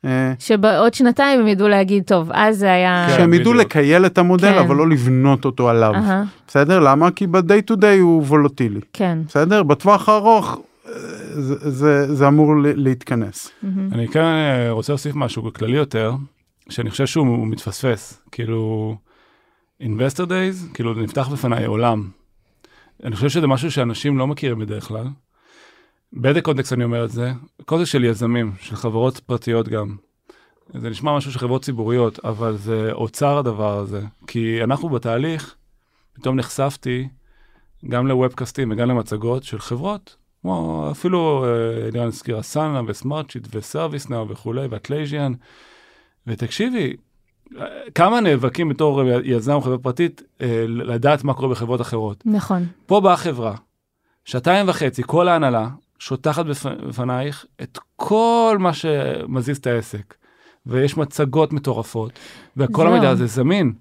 אה, 0.05 0.33
שבעוד 0.39 0.95
שנתיים 0.95 1.41
הם 1.41 1.47
ידעו 1.49 1.69
להגיד 1.69 2.05
טוב 2.05 2.31
אז 2.33 2.59
זה 2.59 2.73
היה. 2.73 3.07
כן. 3.11 3.17
שהם 3.17 3.35
ידעו. 3.35 3.53
לקייל 3.55 4.07
את 4.07 4.19
המודל 4.19 4.53
כן. 4.53 4.59
אבל 4.59 4.77
לא 4.77 4.89
לבנות 4.89 5.45
אותו 5.45 5.69
עליו 5.71 5.95
אהה, 5.95 6.25
בסדר 6.49 6.81
למה 6.81 7.11
כי 7.11 7.27
ב-day 7.27 7.73
to 7.73 7.77
day 7.77 8.01
הוא 8.01 8.23
וולוטילי 8.23 8.81
כן. 8.93 9.19
בסדר 9.27 9.63
בטווח 9.63 10.09
הארוך 10.09 10.61
אה, 10.87 10.93
זה, 11.41 11.71
זה, 11.71 12.15
זה 12.15 12.29
אמור 12.29 12.57
ל- 12.57 12.83
להתכנס. 12.83 13.51
מהמם. 13.63 13.89
אני 13.93 14.09
כן 14.09 14.21
אה, 14.23 14.71
רוצה 14.71 14.93
להוסיף 14.93 15.15
משהו 15.17 15.53
כללי 15.53 15.77
יותר, 15.77 16.13
שאני 16.69 16.91
חושב 16.91 17.07
שהוא 17.07 17.27
הוא 17.27 17.47
מתפספס. 17.47 18.23
כאילו, 18.33 18.95
Investor 19.83 20.27
Days, 20.27 20.75
כאילו 20.75 20.95
נפתח 20.95 21.29
בפניי 21.29 21.65
עולם. 21.65 22.09
אני 23.05 23.17
חושב 23.17 23.29
שזה 23.29 23.47
משהו 23.47 23.71
שאנשים 23.71 24.19
לא 24.19 24.27
מכירים 24.27 24.59
בדרך 24.59 24.85
כלל. 24.85 25.07
באיזה 26.13 26.41
קונטקסט 26.41 26.73
אני 26.73 26.85
אומר 26.85 27.05
את 27.05 27.11
זה? 27.11 27.33
קונטקסט 27.65 27.93
של 27.93 28.05
יזמים, 28.05 28.53
של 28.61 28.77
חברות 28.77 29.19
פרטיות 29.19 29.69
גם. 29.69 29.97
זה 30.75 30.91
נשמע 30.91 31.17
משהו 31.17 31.33
של 31.33 31.39
חברות 31.39 31.65
ציבוריות, 31.65 32.25
אבל 32.25 32.57
זה 32.57 32.93
אוצר 32.93 33.39
הדבר 33.39 33.79
הזה. 33.79 34.03
כי 34.27 34.65
אנחנו 34.65 34.89
בתהליך, 34.89 35.55
פתאום 36.13 36.37
נחשפתי 36.37 37.09
גם 37.89 38.07
ל 38.07 38.13
webcast-ים 38.13 38.73
וגם 38.73 38.89
למצגות 38.89 39.43
של 39.43 39.59
חברות, 39.59 40.17
כמו 40.43 40.89
אפילו, 40.91 41.45
אלירן 41.89 42.07
הזכיר, 42.07 42.41
Asana 42.41 42.81
ו 42.87 43.31
Smartsheet 43.31 43.49
ו 43.55 44.09
ServiceNow 44.09 44.29
וכולי, 44.29 44.67
ו 44.71 44.76
Atlassian. 44.76 45.33
ותקשיבי, 46.27 46.97
כמה 47.95 48.21
נאבקים 48.21 48.69
בתור 48.69 49.03
יזם 49.25 49.53
או 49.53 49.61
חברה 49.61 49.79
פרטית 49.79 50.23
אה, 50.41 50.65
לדעת 50.67 51.25
מה 51.25 51.35
קורה 51.35 51.49
בחברות 51.49 51.81
אחרות. 51.81 52.23
נכון. 52.27 52.67
פה 52.87 53.01
באה 53.01 53.17
חברה, 53.17 53.55
שעתיים 54.25 54.69
וחצי, 54.69 55.03
כל 55.07 55.29
ההנהלה 55.29 55.69
שוטחת 56.01 56.47
בפ- 56.47 56.87
בפנייך 56.89 57.47
את 57.63 57.79
כל 57.97 58.57
מה 58.61 58.73
שמזיז 58.73 59.57
את 59.57 59.67
העסק. 59.67 60.15
ויש 60.67 60.97
מצגות 60.97 61.53
מטורפות, 61.53 62.13
וכל 62.57 62.83
זהו. 62.83 62.93
המידע 62.93 63.11
הזה 63.11 63.27
זמין. 63.27 63.73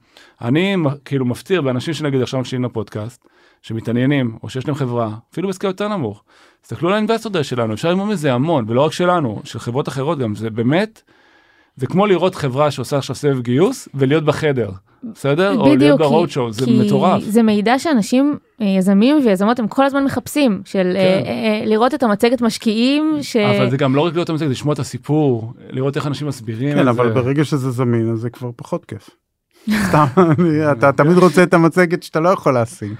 אני 0.41 0.75
כאילו 1.05 1.25
מפציר 1.25 1.61
באנשים 1.61 1.93
שנגיד 1.93 2.21
עכשיו 2.21 2.39
מקשיבים 2.39 2.65
לפודקאסט, 2.65 3.27
שמתעניינים, 3.61 4.37
או 4.43 4.49
שיש 4.49 4.67
להם 4.67 4.75
חברה, 4.75 5.09
אפילו 5.33 5.49
בסקייל 5.49 5.69
יותר 5.71 5.87
נמוך. 5.87 6.23
תסתכלו 6.61 6.89
על 6.89 6.95
האינבסטור 6.95 7.41
שלנו, 7.41 7.73
אפשר 7.73 7.89
ללמוד 7.89 8.07
מזה 8.07 8.33
המון, 8.33 8.65
ולא 8.67 8.81
רק 8.85 8.91
שלנו, 8.91 9.41
של 9.43 9.59
חברות 9.59 9.87
אחרות 9.87 10.19
גם, 10.19 10.35
זה 10.35 10.49
באמת, 10.49 11.01
זה 11.79 11.87
כמו 11.87 12.05
לראות 12.07 12.35
חברה 12.35 12.71
שעושה 12.71 12.97
עכשיו 12.97 13.15
סבב 13.15 13.41
גיוס, 13.41 13.89
ולהיות 13.93 14.23
בחדר, 14.25 14.69
בסדר? 15.03 15.49
או 15.57 15.65
להיות 15.65 15.77
בדיוק, 15.77 15.99
ברוד 15.99 16.29
שואו, 16.29 16.51
זה 16.51 16.65
כי 16.65 16.79
מטורף. 16.85 17.23
זה 17.23 17.43
מידע 17.43 17.79
שאנשים, 17.79 18.37
אה, 18.61 18.65
יזמים 18.67 19.21
ויזמות, 19.25 19.59
הם 19.59 19.67
כל 19.67 19.85
הזמן 19.85 20.03
מחפשים, 20.03 20.61
של 20.65 20.93
אה, 20.95 21.21
כן. 21.23 21.29
אה, 21.29 21.61
לראות 21.65 21.93
את 21.93 22.03
המצגת 22.03 22.41
משקיעים, 22.41 23.17
ש... 23.21 23.35
אבל 23.35 23.69
זה 23.69 23.77
גם 23.77 23.95
לא 23.95 24.01
רק 24.01 24.13
להיות 24.13 24.29
המצגת, 24.29 24.47
זה 24.47 24.51
לשמוע 24.51 24.73
את 24.73 24.79
הסיפור, 24.79 25.53
לראות 25.69 25.95
איך 25.97 26.07
אנשים 26.07 26.27
מסבירים 26.27 26.73
כן 26.75 26.81
את 26.83 26.87
אבל 26.87 27.07
זה. 27.07 27.13
ברגע 27.13 27.43
שזה 27.45 27.71
זמין 27.71 28.11
אז 28.11 28.19
זה 28.19 28.29
כבר 28.29 28.49
פחות 28.55 28.85
כיף. 28.85 29.09
סתם 29.89 30.05
אתה 30.71 30.91
תמיד 30.91 31.17
רוצה 31.17 31.43
את 31.43 31.53
המצגת 31.53 32.03
שאתה 32.03 32.19
לא 32.19 32.29
יכול 32.29 32.53
להשיג. 32.53 32.93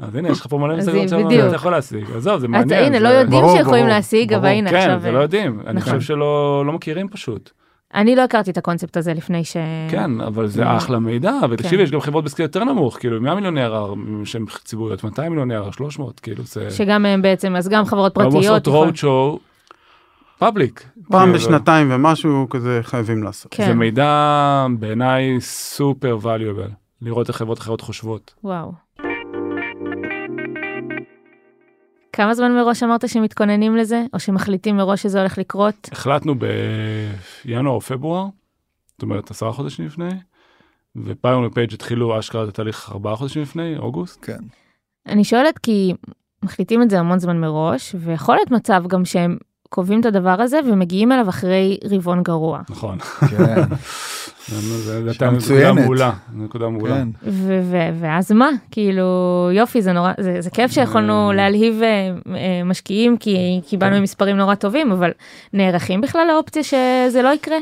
אז 0.00 0.14
הנה, 0.14 0.28
יש 0.28 0.40
לך 0.40 0.46
פה 0.46 0.58
מלא 0.58 0.74
אז 0.74 0.88
מצגות 0.88 1.24
בדיוק. 1.24 1.44
שאתה 1.44 1.54
יכול 1.54 1.72
להשיג. 1.72 2.04
עזוב, 2.16 2.38
זה 2.38 2.46
אז 2.46 2.50
מעניין. 2.50 2.84
הנה, 2.84 2.98
זה- 2.98 3.04
לא 3.04 3.08
יודעים 3.08 3.42
שיכולים 3.56 3.86
להשיג, 3.86 4.32
אבל. 4.32 4.48
הנה 4.48 4.70
כן, 4.70 4.76
עכשיו... 4.76 5.00
זה 5.00 5.12
לא 5.12 5.18
יודעים. 5.18 5.60
אני. 5.66 5.80
חושב 5.80 6.00
שלא 6.00 6.62
לא 6.66 6.72
מכירים 6.72 7.08
פשוט. 7.08 7.50
אני 7.94 8.16
לא 8.16 8.22
הכרתי 8.22 8.50
את 8.50 8.58
הקונספט 8.58 8.96
הזה 8.96 9.14
לפני 9.14 9.44
ש... 9.44 9.56
כן, 9.90 10.20
אבל 10.20 10.46
זה 10.46 10.76
אחלה 10.76 10.98
מידע, 10.98 11.32
כן. 11.40 11.46
ותקשיבי, 11.50 11.82
יש 11.82 11.90
גם 11.90 12.00
חברות 12.00 12.24
בסקייל 12.24 12.46
יותר 12.48 12.64
נמוך, 12.64 12.98
כאילו 12.98 13.20
100 13.20 13.34
מיליון 13.34 13.58
ARR 13.58 13.96
שהן 14.24 14.44
ציבוריות, 14.64 15.04
200 15.04 15.32
מיליון 15.32 15.68
ARR, 15.68 15.72
300, 15.76 16.20
כאילו 16.20 16.44
זה... 16.44 16.70
שגם 16.70 17.06
הם 17.06 17.22
בעצם, 17.22 17.56
אז 17.56 17.68
גם 17.68 17.84
חברות 17.84 18.14
פרטיות. 18.14 18.66
יכול- 18.66 18.88
road 18.88 18.92
show, 18.96 19.38
פאבליק. 20.38 20.84
פעם 21.08 21.22
כאילו, 21.22 21.34
בשנתיים 21.34 21.88
ומשהו 21.90 22.46
כזה 22.50 22.80
חייבים 22.82 23.22
לעשות. 23.22 23.54
כן. 23.54 23.66
זה 23.66 23.74
מידע 23.74 24.66
בעיניי 24.78 25.40
סופר 25.40 26.18
valuable, 26.22 26.70
לראות 27.02 27.28
איך 27.28 27.36
חברות 27.36 27.58
אחרות 27.58 27.80
חושבות. 27.80 28.34
וואו. 28.44 28.83
כמה 32.14 32.34
זמן 32.34 32.52
מראש 32.52 32.82
אמרת 32.82 33.08
שמתכוננים 33.08 33.76
לזה, 33.76 34.04
או 34.12 34.18
שמחליטים 34.18 34.76
מראש 34.76 35.02
שזה 35.02 35.18
הולך 35.20 35.38
לקרות? 35.38 35.88
החלטנו 35.92 36.34
בינואר 37.44 37.74
או 37.74 37.80
פברואר, 37.80 38.26
זאת 38.92 39.02
אומרת 39.02 39.30
עשרה 39.30 39.52
חודשים 39.52 39.86
לפני, 39.86 40.08
ופיירון 40.96 41.44
ופייג' 41.44 41.74
התחילו 41.74 42.18
אשכרה 42.18 42.44
את 42.44 42.48
התהליך 42.48 42.90
ארבעה 42.92 43.16
חודשים 43.16 43.42
לפני, 43.42 43.76
אוגוסט. 43.78 44.24
כן. 44.24 44.38
אני 45.06 45.24
שואלת 45.24 45.58
כי 45.58 45.94
מחליטים 46.42 46.82
את 46.82 46.90
זה 46.90 47.00
המון 47.00 47.18
זמן 47.18 47.40
מראש, 47.40 47.94
ויכול 47.98 48.34
להיות 48.34 48.50
מצב 48.50 48.84
גם 48.86 49.04
שהם 49.04 49.36
קובעים 49.68 50.00
את 50.00 50.06
הדבר 50.06 50.40
הזה 50.40 50.60
ומגיעים 50.70 51.12
אליו 51.12 51.28
אחרי 51.28 51.78
רבעון 51.90 52.22
גרוע. 52.22 52.60
נכון. 52.70 52.98
כן. 52.98 53.62
שאלה 54.50 55.00
נקודה 55.10 55.30
מצוינת. 55.30 55.74
מעולה, 55.84 56.12
נקודה 56.34 56.68
מעולה. 56.68 56.94
כן. 56.94 57.08
ו- 57.26 57.60
ו- 57.62 57.88
ואז 58.00 58.32
מה? 58.32 58.48
כאילו, 58.70 59.04
יופי, 59.52 59.82
זה 59.82 59.92
נורא, 59.92 60.12
זה, 60.20 60.40
זה 60.40 60.50
כיף 60.50 60.70
שיכולנו 60.70 61.30
אה. 61.30 61.34
להלהיב 61.36 61.82
אה, 61.82 61.88
אה, 62.36 62.64
משקיעים, 62.64 63.16
כי 63.16 63.60
קיבלנו 63.68 63.90
כן. 63.92 63.96
עם 63.96 64.02
מספרים 64.02 64.36
נורא 64.36 64.54
טובים, 64.54 64.92
אבל 64.92 65.10
נערכים 65.52 66.00
בכלל 66.00 66.26
לאופציה 66.32 66.62
שזה 66.62 67.20
לא 67.22 67.28
יקרה? 67.34 67.56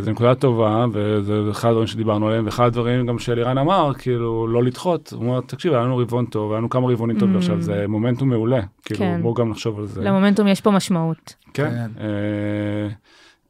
זו 0.00 0.10
נקודה 0.10 0.34
טובה, 0.34 0.84
וזה 0.92 1.32
אחד 1.50 1.68
הדברים 1.68 1.86
שדיברנו 1.86 2.28
עליהם, 2.28 2.44
ואחד 2.46 2.64
הדברים 2.64 3.06
גם 3.06 3.18
שאלירן 3.18 3.58
אמר, 3.58 3.92
כאילו, 3.98 4.48
לא 4.48 4.62
לדחות. 4.64 5.12
הוא 5.16 5.24
אומר, 5.26 5.40
תקשיב, 5.40 5.72
היה 5.72 5.82
לנו 5.82 5.96
רבעון 5.96 6.24
טוב, 6.26 6.52
היה 6.52 6.58
לנו 6.58 6.70
כמה 6.70 6.92
רבעונים 6.92 7.18
טובים 7.18 7.34
Mm. 7.34 7.38
עכשיו, 7.38 7.60
זה 7.60 7.84
מומנטום 7.88 8.28
מעולה. 8.28 8.60
כאילו, 8.84 9.00
כן. 9.00 9.18
בואו 9.22 9.34
גם 9.34 9.50
נחשוב 9.50 9.78
על 9.78 9.86
זה. 9.86 10.00
למומנטום 10.02 10.48
יש 10.48 10.60
פה 10.60 10.70
משמעות. 10.70 11.34
כן. 11.54 11.86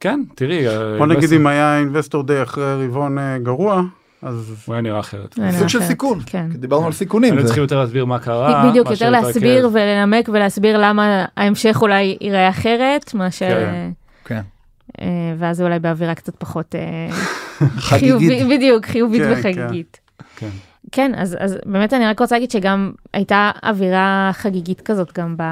כן. 0.01 0.23
אה, 0.29 0.35
תראי. 0.35 0.65
בוא 0.97 1.07
נגיד 1.07 1.33
אם 1.33 1.47
היה 1.47 1.79
אינבסטור 1.79 2.23
דיי 2.23 2.43
אחרי 2.43 2.85
רבעון 2.85 3.17
אה, 3.17 3.37
גרוע 3.37 3.81
אז 4.21 4.65
הוא 4.65 4.73
היה 4.73 4.81
נראה 4.81 4.99
אחרת. 4.99 5.39
סוג 5.59 5.67
של 5.67 5.81
סיכון. 5.81 6.19
כן. 6.25 6.49
דיברנו 6.49 6.85
על 6.85 6.91
סיכונים. 6.91 7.33
היינו 7.33 7.45
צריכים 7.45 7.63
יותר 7.63 7.79
להסביר 7.79 8.05
מה 8.05 8.19
קרה. 8.19 8.69
בדיוק, 8.69 8.89
יותר. 8.89 9.09
להסביר 9.09 9.69
ולנמק 9.73 10.29
ולהסביר 10.33 10.77
למה 10.77 11.25
ההמשך 11.37 11.77
אולי 11.81 12.17
ייראה 12.21 12.49
אחרת, 12.49 13.13
מאשר... 13.13 13.59
כן. 13.59 13.91
כן. 14.25 14.41
אה, 15.01 15.07
ואז 15.37 15.61
אולי 15.61 15.79
באווירה 15.79 16.15
קצת 16.15 16.35
פחות 16.35 16.75
אה, 16.75 17.07
חגיגית. 17.77 18.17
חיובית, 18.19 18.47
בדיוק, 18.47 18.85
חיובית 18.85 19.21
כן, 19.21 19.33
וחגיגית. 19.39 19.99
כן. 20.35 20.49
כן, 20.91 21.11
אז, 21.15 21.37
אז 21.39 21.57
באמת 21.65 21.93
אני 21.93 22.05
רק 22.05 22.19
רוצה 22.19 22.35
להגיד 22.35 22.51
שגם 22.51 22.91
הייתה 23.13 23.51
אווירה 23.63 24.29
חגיגית 24.33 24.81
כזאת 24.81 25.19
גם 25.19 25.35
ב... 25.37 25.43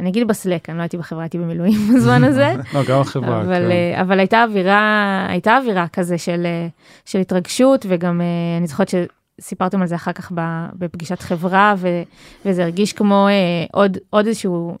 אני 0.00 0.10
אגיד 0.10 0.28
בסלק, 0.28 0.70
אני 0.70 0.76
לא 0.76 0.82
הייתי 0.82 0.96
בחברה, 0.96 1.22
הייתי 1.22 1.38
במילואים 1.38 1.78
בזמן 1.94 2.24
הזה, 2.24 2.54
לא, 2.74 2.80
גם 2.88 3.00
החברה, 3.00 3.40
אבל, 3.40 3.62
כן. 3.62 3.70
אה, 3.70 4.00
אבל 4.00 4.18
הייתה 4.18 4.44
אווירה, 4.44 5.26
הייתה 5.28 5.56
אווירה 5.56 5.88
כזה 5.88 6.18
של, 6.18 6.42
אה, 6.46 6.68
של 7.04 7.18
התרגשות, 7.18 7.86
וגם 7.88 8.20
אה, 8.20 8.26
אני 8.58 8.66
זוכרת 8.66 8.94
סיפרתם 9.40 9.80
על 9.80 9.86
זה 9.86 9.94
אחר 9.94 10.12
כך 10.12 10.32
בפגישת 10.74 11.20
חברה, 11.20 11.74
ו, 11.78 12.02
וזה 12.46 12.62
הרגיש 12.62 12.92
כמו 12.92 13.28
עוד, 13.72 13.98
עוד 14.10 14.26
איזשהו 14.26 14.78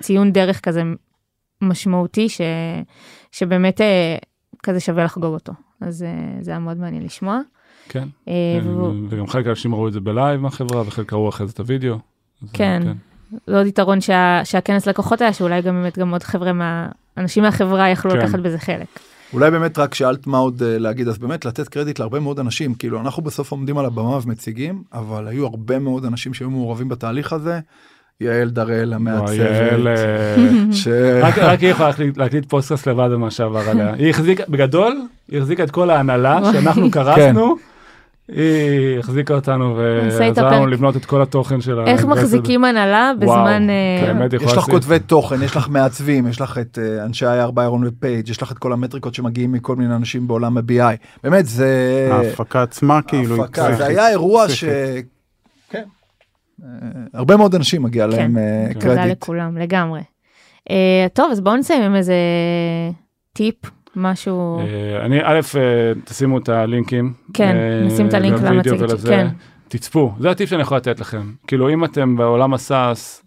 ציון 0.00 0.32
דרך 0.32 0.60
כזה 0.60 0.82
משמעותי, 1.62 2.28
ש, 2.28 2.40
שבאמת 3.32 3.80
כזה 4.62 4.80
שווה 4.80 5.04
לחגוג 5.04 5.34
אותו. 5.34 5.52
אז 5.80 6.04
זה 6.40 6.50
היה 6.50 6.60
מאוד 6.60 6.76
מעניין 6.76 7.02
לשמוע. 7.02 7.40
כן. 7.88 8.08
וגם 9.08 9.26
חלק 9.26 9.44
מהאנשים 9.44 9.74
ראו 9.74 9.88
את 9.88 9.92
זה 9.92 10.00
בלייב 10.00 10.40
מהחברה 10.40 10.82
וחלק 10.86 11.12
ראו 11.12 11.28
אחרי 11.28 11.46
זה 11.46 11.52
את 11.52 11.60
הוידאו. 11.60 11.98
אז, 12.42 12.48
כן. 12.52 12.82
זה 13.46 13.56
עוד 13.58 13.66
יתרון 13.66 14.00
שה, 14.00 14.40
שהכנס 14.44 14.86
לקוחות 14.86 15.20
היה, 15.20 15.32
שאולי 15.32 15.62
גם 15.62 15.74
באמת 15.82 15.98
גם 15.98 16.10
עוד 16.12 16.22
חבר'ה 16.22 16.52
מה... 16.52 16.88
אנשים 17.16 17.42
מהחברה 17.42 17.88
יכלו 17.88 18.10
כן. 18.10 18.18
לקחת 18.18 18.38
בזה 18.38 18.58
חלק. 18.58 18.86
אולי 19.32 19.50
באמת 19.50 19.78
רק 19.78 19.94
שאלת 19.94 20.26
מה 20.26 20.38
עוד 20.38 20.62
אה, 20.62 20.78
להגיד 20.78 21.08
אז 21.08 21.18
באמת 21.18 21.44
לתת 21.44 21.68
קרדיט 21.68 21.98
להרבה 21.98 22.20
מאוד 22.20 22.38
אנשים 22.38 22.74
כאילו 22.74 23.00
אנחנו 23.00 23.22
בסוף 23.22 23.50
עומדים 23.52 23.78
על 23.78 23.84
הבמה 23.86 24.18
ומציגים 24.22 24.82
אבל 24.92 25.28
היו 25.28 25.46
הרבה 25.46 25.78
מאוד 25.78 26.04
אנשים 26.04 26.34
שהיו 26.34 26.50
מעורבים 26.50 26.88
בתהליך 26.88 27.32
הזה. 27.32 27.60
יעל 28.20 28.50
דראל 28.50 28.92
המעצבת. 28.92 29.36
יעל, 29.38 29.88
אה, 29.88 30.36
ש... 30.72 30.88
רק 31.22 31.38
רק 31.38 31.60
היא 31.60 31.68
יכולה 31.70 31.88
להקליט- 31.88 32.18
להקליט 32.18 32.48
פודקאסט 32.48 32.88
לבד 32.88 33.08
במה 33.12 33.30
שעבר 33.30 33.68
עליה. 33.70 33.92
היא 33.94 34.10
החזיקה, 34.10 34.42
בגדול, 34.48 35.02
היא 35.30 35.38
החזיקה 35.38 35.62
את 35.64 35.70
כל 35.70 35.90
ההנהלה 35.90 36.40
שאנחנו 36.52 36.90
קרסנו. 36.90 37.56
היא 38.32 38.98
החזיקה 38.98 39.34
אותנו 39.34 39.76
ועזרה 39.76 40.56
לנו. 40.56 40.66
לבנות 40.66 40.96
את 40.96 41.04
כל 41.04 41.22
התוכן 41.22 41.60
של 41.60 41.80
איך 41.86 42.04
מחזיקים 42.04 42.64
הנהלה 42.64 43.12
בזמן... 43.18 43.66
אה, 43.70 44.12
באמת 44.12 44.32
יש 44.32 44.52
לך 44.52 44.64
כותבי 44.64 44.98
תוכן 44.98 45.42
יש 45.42 45.56
לך 45.56 45.68
מעצבים 45.68 46.26
יש 46.26 46.40
לך 46.40 46.58
את 46.58 46.78
אה, 46.82 47.04
אנשי 47.04 47.26
ה-R 47.26 47.50
ביירון 47.50 47.86
ופייג' 47.86 48.28
יש 48.28 48.42
לך 48.42 48.52
את 48.52 48.58
כל 48.58 48.72
המטריקות 48.72 49.14
שמגיעים 49.14 49.52
מכל 49.52 49.76
מיני 49.76 49.94
אנשים 49.94 50.28
בעולם 50.28 50.58
ה-BI 50.58 50.96
באמת 51.24 51.46
זה 51.46 52.08
ההפקה 52.12 52.62
עצמה 52.62 53.02
כאילו 53.02 53.34
היא 53.34 53.42
הפקה, 53.42 53.74
זה 53.74 53.86
היה 53.86 54.08
אירוע 54.08 54.48
ש... 54.48 54.64
כן. 55.70 55.84
אה, 56.64 56.68
הרבה 57.14 57.36
מאוד 57.36 57.54
אנשים 57.54 57.82
מגיע 57.82 58.04
כן. 58.04 58.16
להם 58.16 58.38
אה, 58.38 58.66
כן. 58.74 58.80
תודה 58.80 58.94
קרדיט. 58.94 59.22
לכולם, 59.22 59.58
לגמרי. 59.58 60.00
אה, 60.70 61.06
טוב, 61.12 61.30
אז 61.32 61.40
בואו 61.40 61.56
נסיים 61.56 61.82
עם 61.82 61.94
איזה 61.94 62.14
טיפ, 63.32 63.56
משהו... 63.96 64.58
אה, 64.58 65.06
אני, 65.06 65.20
א', 65.22 65.40
אה, 65.56 65.92
תשימו 66.04 66.38
את 66.38 66.48
הלינקים. 66.48 67.12
כן, 67.34 67.56
אה, 67.56 67.86
נשים 67.86 68.08
את 68.08 68.14
הלינק 68.14 68.40
למצגת. 68.40 69.00
כן. 69.08 69.28
תצפו, 69.68 70.14
זה 70.18 70.30
הטיפ 70.30 70.48
שאני 70.48 70.62
יכול 70.62 70.76
לתת 70.76 71.00
לכם. 71.00 71.32
כאילו, 71.46 71.70
אם 71.70 71.84
אתם 71.84 72.16
בעולם 72.16 72.54
הסאס, 72.54 73.24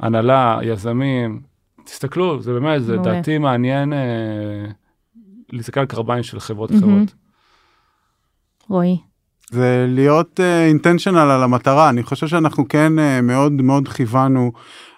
הנהלה, 0.00 0.58
יזמים, 0.62 1.40
תסתכלו, 1.84 2.42
זה 2.42 2.52
באמת, 2.52 2.82
זה. 2.82 2.96
דעתי 2.96 3.38
מעניין 3.38 3.92
אה, 3.92 3.98
להסתכל 5.52 5.80
על 5.80 5.86
קרביים 5.86 6.22
של 6.22 6.40
חברות. 6.40 6.70
אחרות. 6.70 7.14
רועי. 8.68 8.98
זה 9.50 9.86
להיות 9.88 10.40
אינטנשיונל 10.40 11.18
על 11.18 11.42
המטרה 11.42 11.88
אני 11.88 12.02
חושב 12.02 12.26
שאנחנו 12.26 12.68
כן 12.68 12.98
אה, 12.98 13.20
מאוד 13.20 13.52
מאוד 13.52 13.88
כיוונו. 13.88 14.52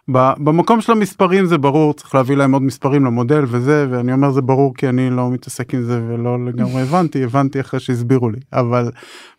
במקום 0.08 0.80
של 0.80 0.92
המספרים 0.92 1.46
זה 1.46 1.58
ברור 1.58 1.94
צריך 1.94 2.14
להביא 2.14 2.36
להם 2.36 2.52
עוד 2.52 2.62
מספרים 2.62 3.04
למודל 3.04 3.44
וזה 3.46 3.86
ואני 3.90 4.12
אומר 4.12 4.30
זה 4.30 4.40
ברור 4.40 4.74
כי 4.74 4.88
אני 4.88 5.10
לא 5.10 5.30
מתעסק 5.30 5.74
עם 5.74 5.82
זה 5.82 6.02
ולא 6.08 6.46
לגמרי 6.46 6.82
הבנתי 6.82 7.24
הבנתי 7.24 7.60
אחרי 7.60 7.80
שהסבירו 7.80 8.30
לי 8.30 8.38
אבל 8.52 8.90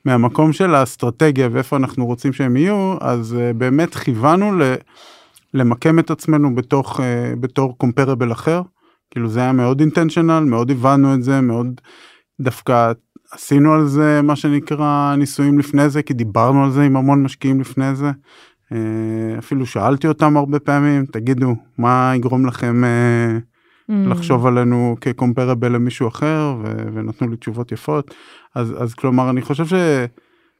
מהמקום 0.05 0.53
של 0.53 0.76
האסטרטגיה 0.76 1.49
ואיפה 1.51 1.78
אנחנו 1.78 2.05
רוצים 2.05 2.34
שהם 2.34 2.57
יהיו 2.57 2.95
אז 3.01 3.36
אה, 3.39 3.53
באמת 3.53 3.95
כיוונו 3.95 4.59
ל- 4.59 4.76
למקם 5.53 5.99
את 5.99 6.11
עצמנו 6.11 6.55
בתוך 6.55 6.99
אה, 6.99 7.34
בתור 7.39 7.78
קומפרבל 7.78 8.32
אחר 8.32 8.61
כאילו 9.11 9.30
זה 9.30 9.39
היה 9.39 9.51
מאוד 9.51 9.80
אינטנשיונל 9.80 10.39
מאוד 10.39 10.72
הבנו 10.72 11.13
את 11.13 11.24
זה 11.24 11.41
מאוד 11.41 11.82
דווקא 12.41 12.91
עשינו 13.32 13.74
על 13.74 13.86
זה 13.86 14.22
מה 14.24 14.36
שנקרא 14.36 15.15
ניסויים 15.18 15.59
לפני 15.59 15.89
זה 15.89 16.03
כי 16.03 16.13
דיברנו 16.13 16.63
על 16.63 16.72
זה 16.72 16.84
עם 16.84 16.97
המון 16.97 17.24
משקיעים 17.24 17.61
לפני 17.61 17.95
זה. 17.95 18.11
אה, 18.72 19.39
אפילו 19.39 19.65
שאלתי 19.65 20.07
אותם 20.07 20.38
הרבה 20.38 20.59
פעמים 20.59 21.05
תגידו 21.05 21.55
מה 21.78 22.13
יגרום 22.15 22.45
לכם 22.45 22.84
אה, 22.84 23.38
Mm. 23.89 23.93
לחשוב 24.09 24.45
עלינו 24.45 24.95
כקומפרבל 25.01 25.72
למישהו 25.72 26.07
אחר 26.07 26.55
ו- 26.63 26.88
ונתנו 26.93 27.28
לי 27.28 27.38
תשובות 27.38 27.72
יפות 27.72 28.15
אז 28.55 28.84
אז 28.84 28.93
כלומר 28.93 29.30
אני 29.30 29.41
חושב 29.41 29.65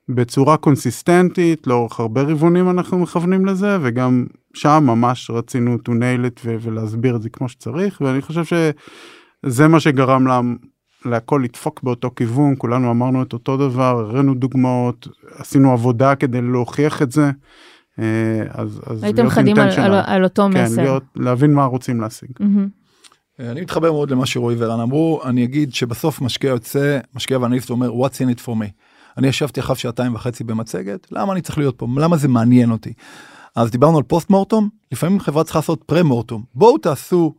שבצורה 0.10 0.58
קונסיסטנטית 0.58 1.68
לאורך 1.68 2.00
הרבה 2.00 2.22
רבעונים 2.22 2.70
אנחנו 2.70 2.98
מכוונים 2.98 3.46
לזה 3.46 3.78
וגם 3.82 4.26
שם 4.54 4.84
ממש 4.88 5.30
רצינו 5.30 5.76
to 5.76 5.90
nail 5.90 6.26
it 6.26 6.42
ו- 6.46 6.56
ולהסביר 6.62 7.16
את 7.16 7.22
זה 7.22 7.30
כמו 7.30 7.50
שצריך 7.50 8.02
ואני 8.02 8.22
חושב 8.22 8.44
שזה 8.44 9.68
מה 9.68 9.80
שגרם 9.80 10.28
לה, 10.28 10.42
להכל 11.06 11.42
לדפוק 11.44 11.84
באותו 11.84 12.12
כיוון 12.16 12.56
כולנו 12.58 12.92
אמרנו 12.92 13.24
את 13.24 13.34
אותו 13.34 13.58
דבר 13.58 14.00
הראינו 14.00 14.34
דוגמאות 14.34 15.08
עשינו 15.38 15.72
עבודה 15.72 16.16
כדי 16.16 16.42
להוכיח 16.42 17.02
את 17.02 17.12
זה. 17.12 17.32
אה, 18.00 18.44
אז, 18.50 18.82
אז 18.86 19.04
הייתם 19.04 19.22
להיות 19.22 19.34
חדים 19.34 19.60
על. 19.60 19.70
על, 19.70 19.94
על 20.06 20.24
אותו 20.24 20.48
כן, 20.54 20.64
מסר. 20.64 20.82
להיות, 20.82 21.04
להבין 21.16 21.54
מה 21.54 21.66
רוצים 21.66 22.02
להשיג. 22.02 22.30
מהמם. 22.40 22.68
אני 23.40 23.62
מתחבר 23.62 23.92
מאוד 23.92 24.12
למה 24.12 24.26
שרועי 24.26 24.56
ורן 24.60 24.80
אמרו, 24.80 25.22
אני 25.26 25.44
אגיד 25.44 25.74
שבסוף 25.74 26.22
משקיע 26.22 26.50
יוצא, 26.50 27.00
משקיע 27.16 27.40
ואנליסט 27.40 27.70
אומר, 27.70 27.92
what's 27.92 28.16
in 28.16 28.40
it 28.40 28.46
for 28.46 28.50
me. 28.50 28.72
אני 29.18 29.28
ישבתי 29.28 29.60
אחריו 29.60 29.76
שעתיים 29.76 30.16
וחצי 30.16 30.44
במצגת, 30.44 31.08
למה 31.12 31.34
אני 31.34 31.42
צריך 31.42 31.58
להיות 31.58 31.76
פה? 31.78 31.88
למה 31.98 32.18
זה 32.18 32.28
מעניין 32.28 32.72
אותי? 32.72 32.94
אז 33.56 33.72
דיברנו 33.72 33.98
על 33.98 34.04
פוסט 34.04 34.30
מורטום, 34.30 34.70
לפעמים 34.92 35.20
חברה 35.20 35.44
צריכה 35.44 35.60
לעשות 35.60 35.84
פרה 35.84 36.04
מורטום. 36.04 36.44
בואו 36.56 36.78
תעשו, 36.78 37.34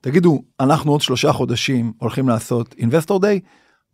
תגידו, 0.00 0.42
אנחנו 0.60 0.92
עוד 0.92 1.00
שלושה 1.00 1.32
חודשים 1.32 1.92
הולכים 1.98 2.28
לעשות 2.28 2.74
אינבסטור 2.78 3.20
דיי, 3.20 3.40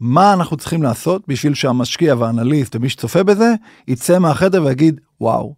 מה 0.00 0.32
אנחנו 0.32 0.56
צריכים 0.56 0.82
לעשות 0.82 1.22
בשביל 1.28 1.54
שהמשקיע 1.54 2.14
והאנליסט 2.18 2.76
ומי 2.76 2.88
שצופה 2.88 3.22
בזה, 3.22 3.54
יצא 3.88 4.18
מהחדר 4.18 4.62
ויגיד, 4.64 5.00
וואו, 5.20 5.54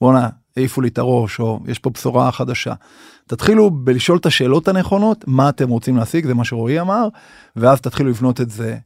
בואנה, 0.00 0.28
העיפו 0.56 0.80
לי 0.80 0.88
את 0.88 0.98
הראש, 0.98 1.40
או 1.40 1.60
יש 1.66 1.78
פה 1.78 1.90
בשורה 1.90 2.32
חדשה. 2.32 2.74
תתחילו 3.26 3.70
בלשאול 3.70 4.18
את 4.18 4.26
השאלות 4.26 4.68
הנכונות, 4.68 5.24
מה 5.26 5.48
אתם 5.48 5.68
רוצים 5.68 5.96
להשיג, 5.96 6.26
זה 6.26 6.34
מה 6.34 6.44
שרועי 6.44 6.80
אמר, 6.80 7.08
ואז 7.56 7.80
תתחילו 7.80 8.10
לבנות 8.10 8.40
את 8.40 8.50
זה 8.50 8.76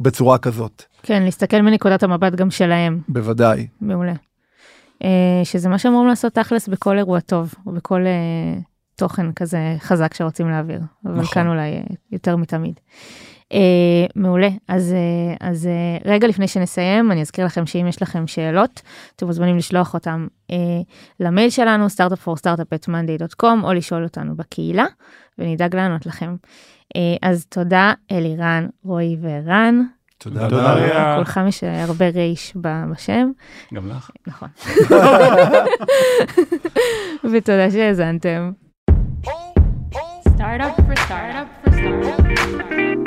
בצורה 0.00 0.38
כזאת, 0.38 0.82
כן, 1.02 1.22
להסתכל 1.22 1.62
מנקודת 1.62 2.02
המבט 2.02 2.34
גם 2.34 2.50
שלהם, 2.50 3.00
בוודאי. 3.08 3.66
מעולה. 3.80 4.14
אה, 5.04 5.40
שזה 5.44 5.68
מה 5.68 5.78
שאמורים 5.78 6.08
לעשות 6.08 6.32
תכלס 6.32 6.68
בכל 6.68 6.98
אירוע 6.98 7.20
טוב, 7.20 7.54
או 7.66 7.72
בכל 7.72 8.06
אה, 8.06 8.60
תוכן 8.96 9.32
כזה 9.32 9.76
חזק 9.78 10.14
שרוצים 10.14 10.50
להעביר. 10.50 10.80
אבל 11.04 11.14
נכון. 11.14 11.34
כאן 11.34 11.48
אולי 11.48 11.72
אה, 11.72 11.82
יותר 12.12 12.36
מתמיד. 12.36 12.80
אה, 13.52 14.06
מעולה, 14.16 14.48
אז, 14.68 14.92
אה, 14.92 15.48
אז 15.48 15.66
אה, 15.66 16.12
רגע 16.12 16.28
לפני 16.28 16.48
שנסיים, 16.48 17.12
אני 17.12 17.20
אזכיר 17.20 17.44
לכם 17.44 17.66
שאם 17.66 17.86
יש 17.88 18.02
לכם 18.02 18.26
שאלות, 18.26 18.82
אתם 19.16 19.26
מוזמנים 19.26 19.56
לשלוח 19.56 19.94
אותם 19.94 20.26
אה, 20.50 20.56
למייל 21.20 21.50
שלנו, 21.50 21.86
startup4startup@monday.com, 21.86 23.64
או 23.64 23.72
לשאול 23.72 24.04
אותנו 24.04 24.36
בקהילה, 24.36 24.84
ונדאג 25.38 25.76
לענות 25.76 26.06
לכם. 26.06 26.36
אה, 26.96 27.16
אז 27.22 27.46
תודה 27.46 27.92
אלירן, 28.12 28.66
רועי 28.84 29.16
וערן. 29.20 29.82
תודה 30.18 30.48
תודה. 30.48 30.72
רבה. 30.72 31.14
כולכם 31.16 31.46
יש 31.46 31.64
הרבה 31.64 32.08
רייש 32.08 32.52
בשם, 32.90 33.30
גם 33.74 33.88
לך. 33.88 34.10
נכון. 34.26 34.48
ותודה 37.32 37.70
שהאזנתם. 37.70 38.50
Startup 40.38 40.76
for 40.86 40.96
startup 41.06 41.48
for 41.64 41.72
startup. 41.72 42.97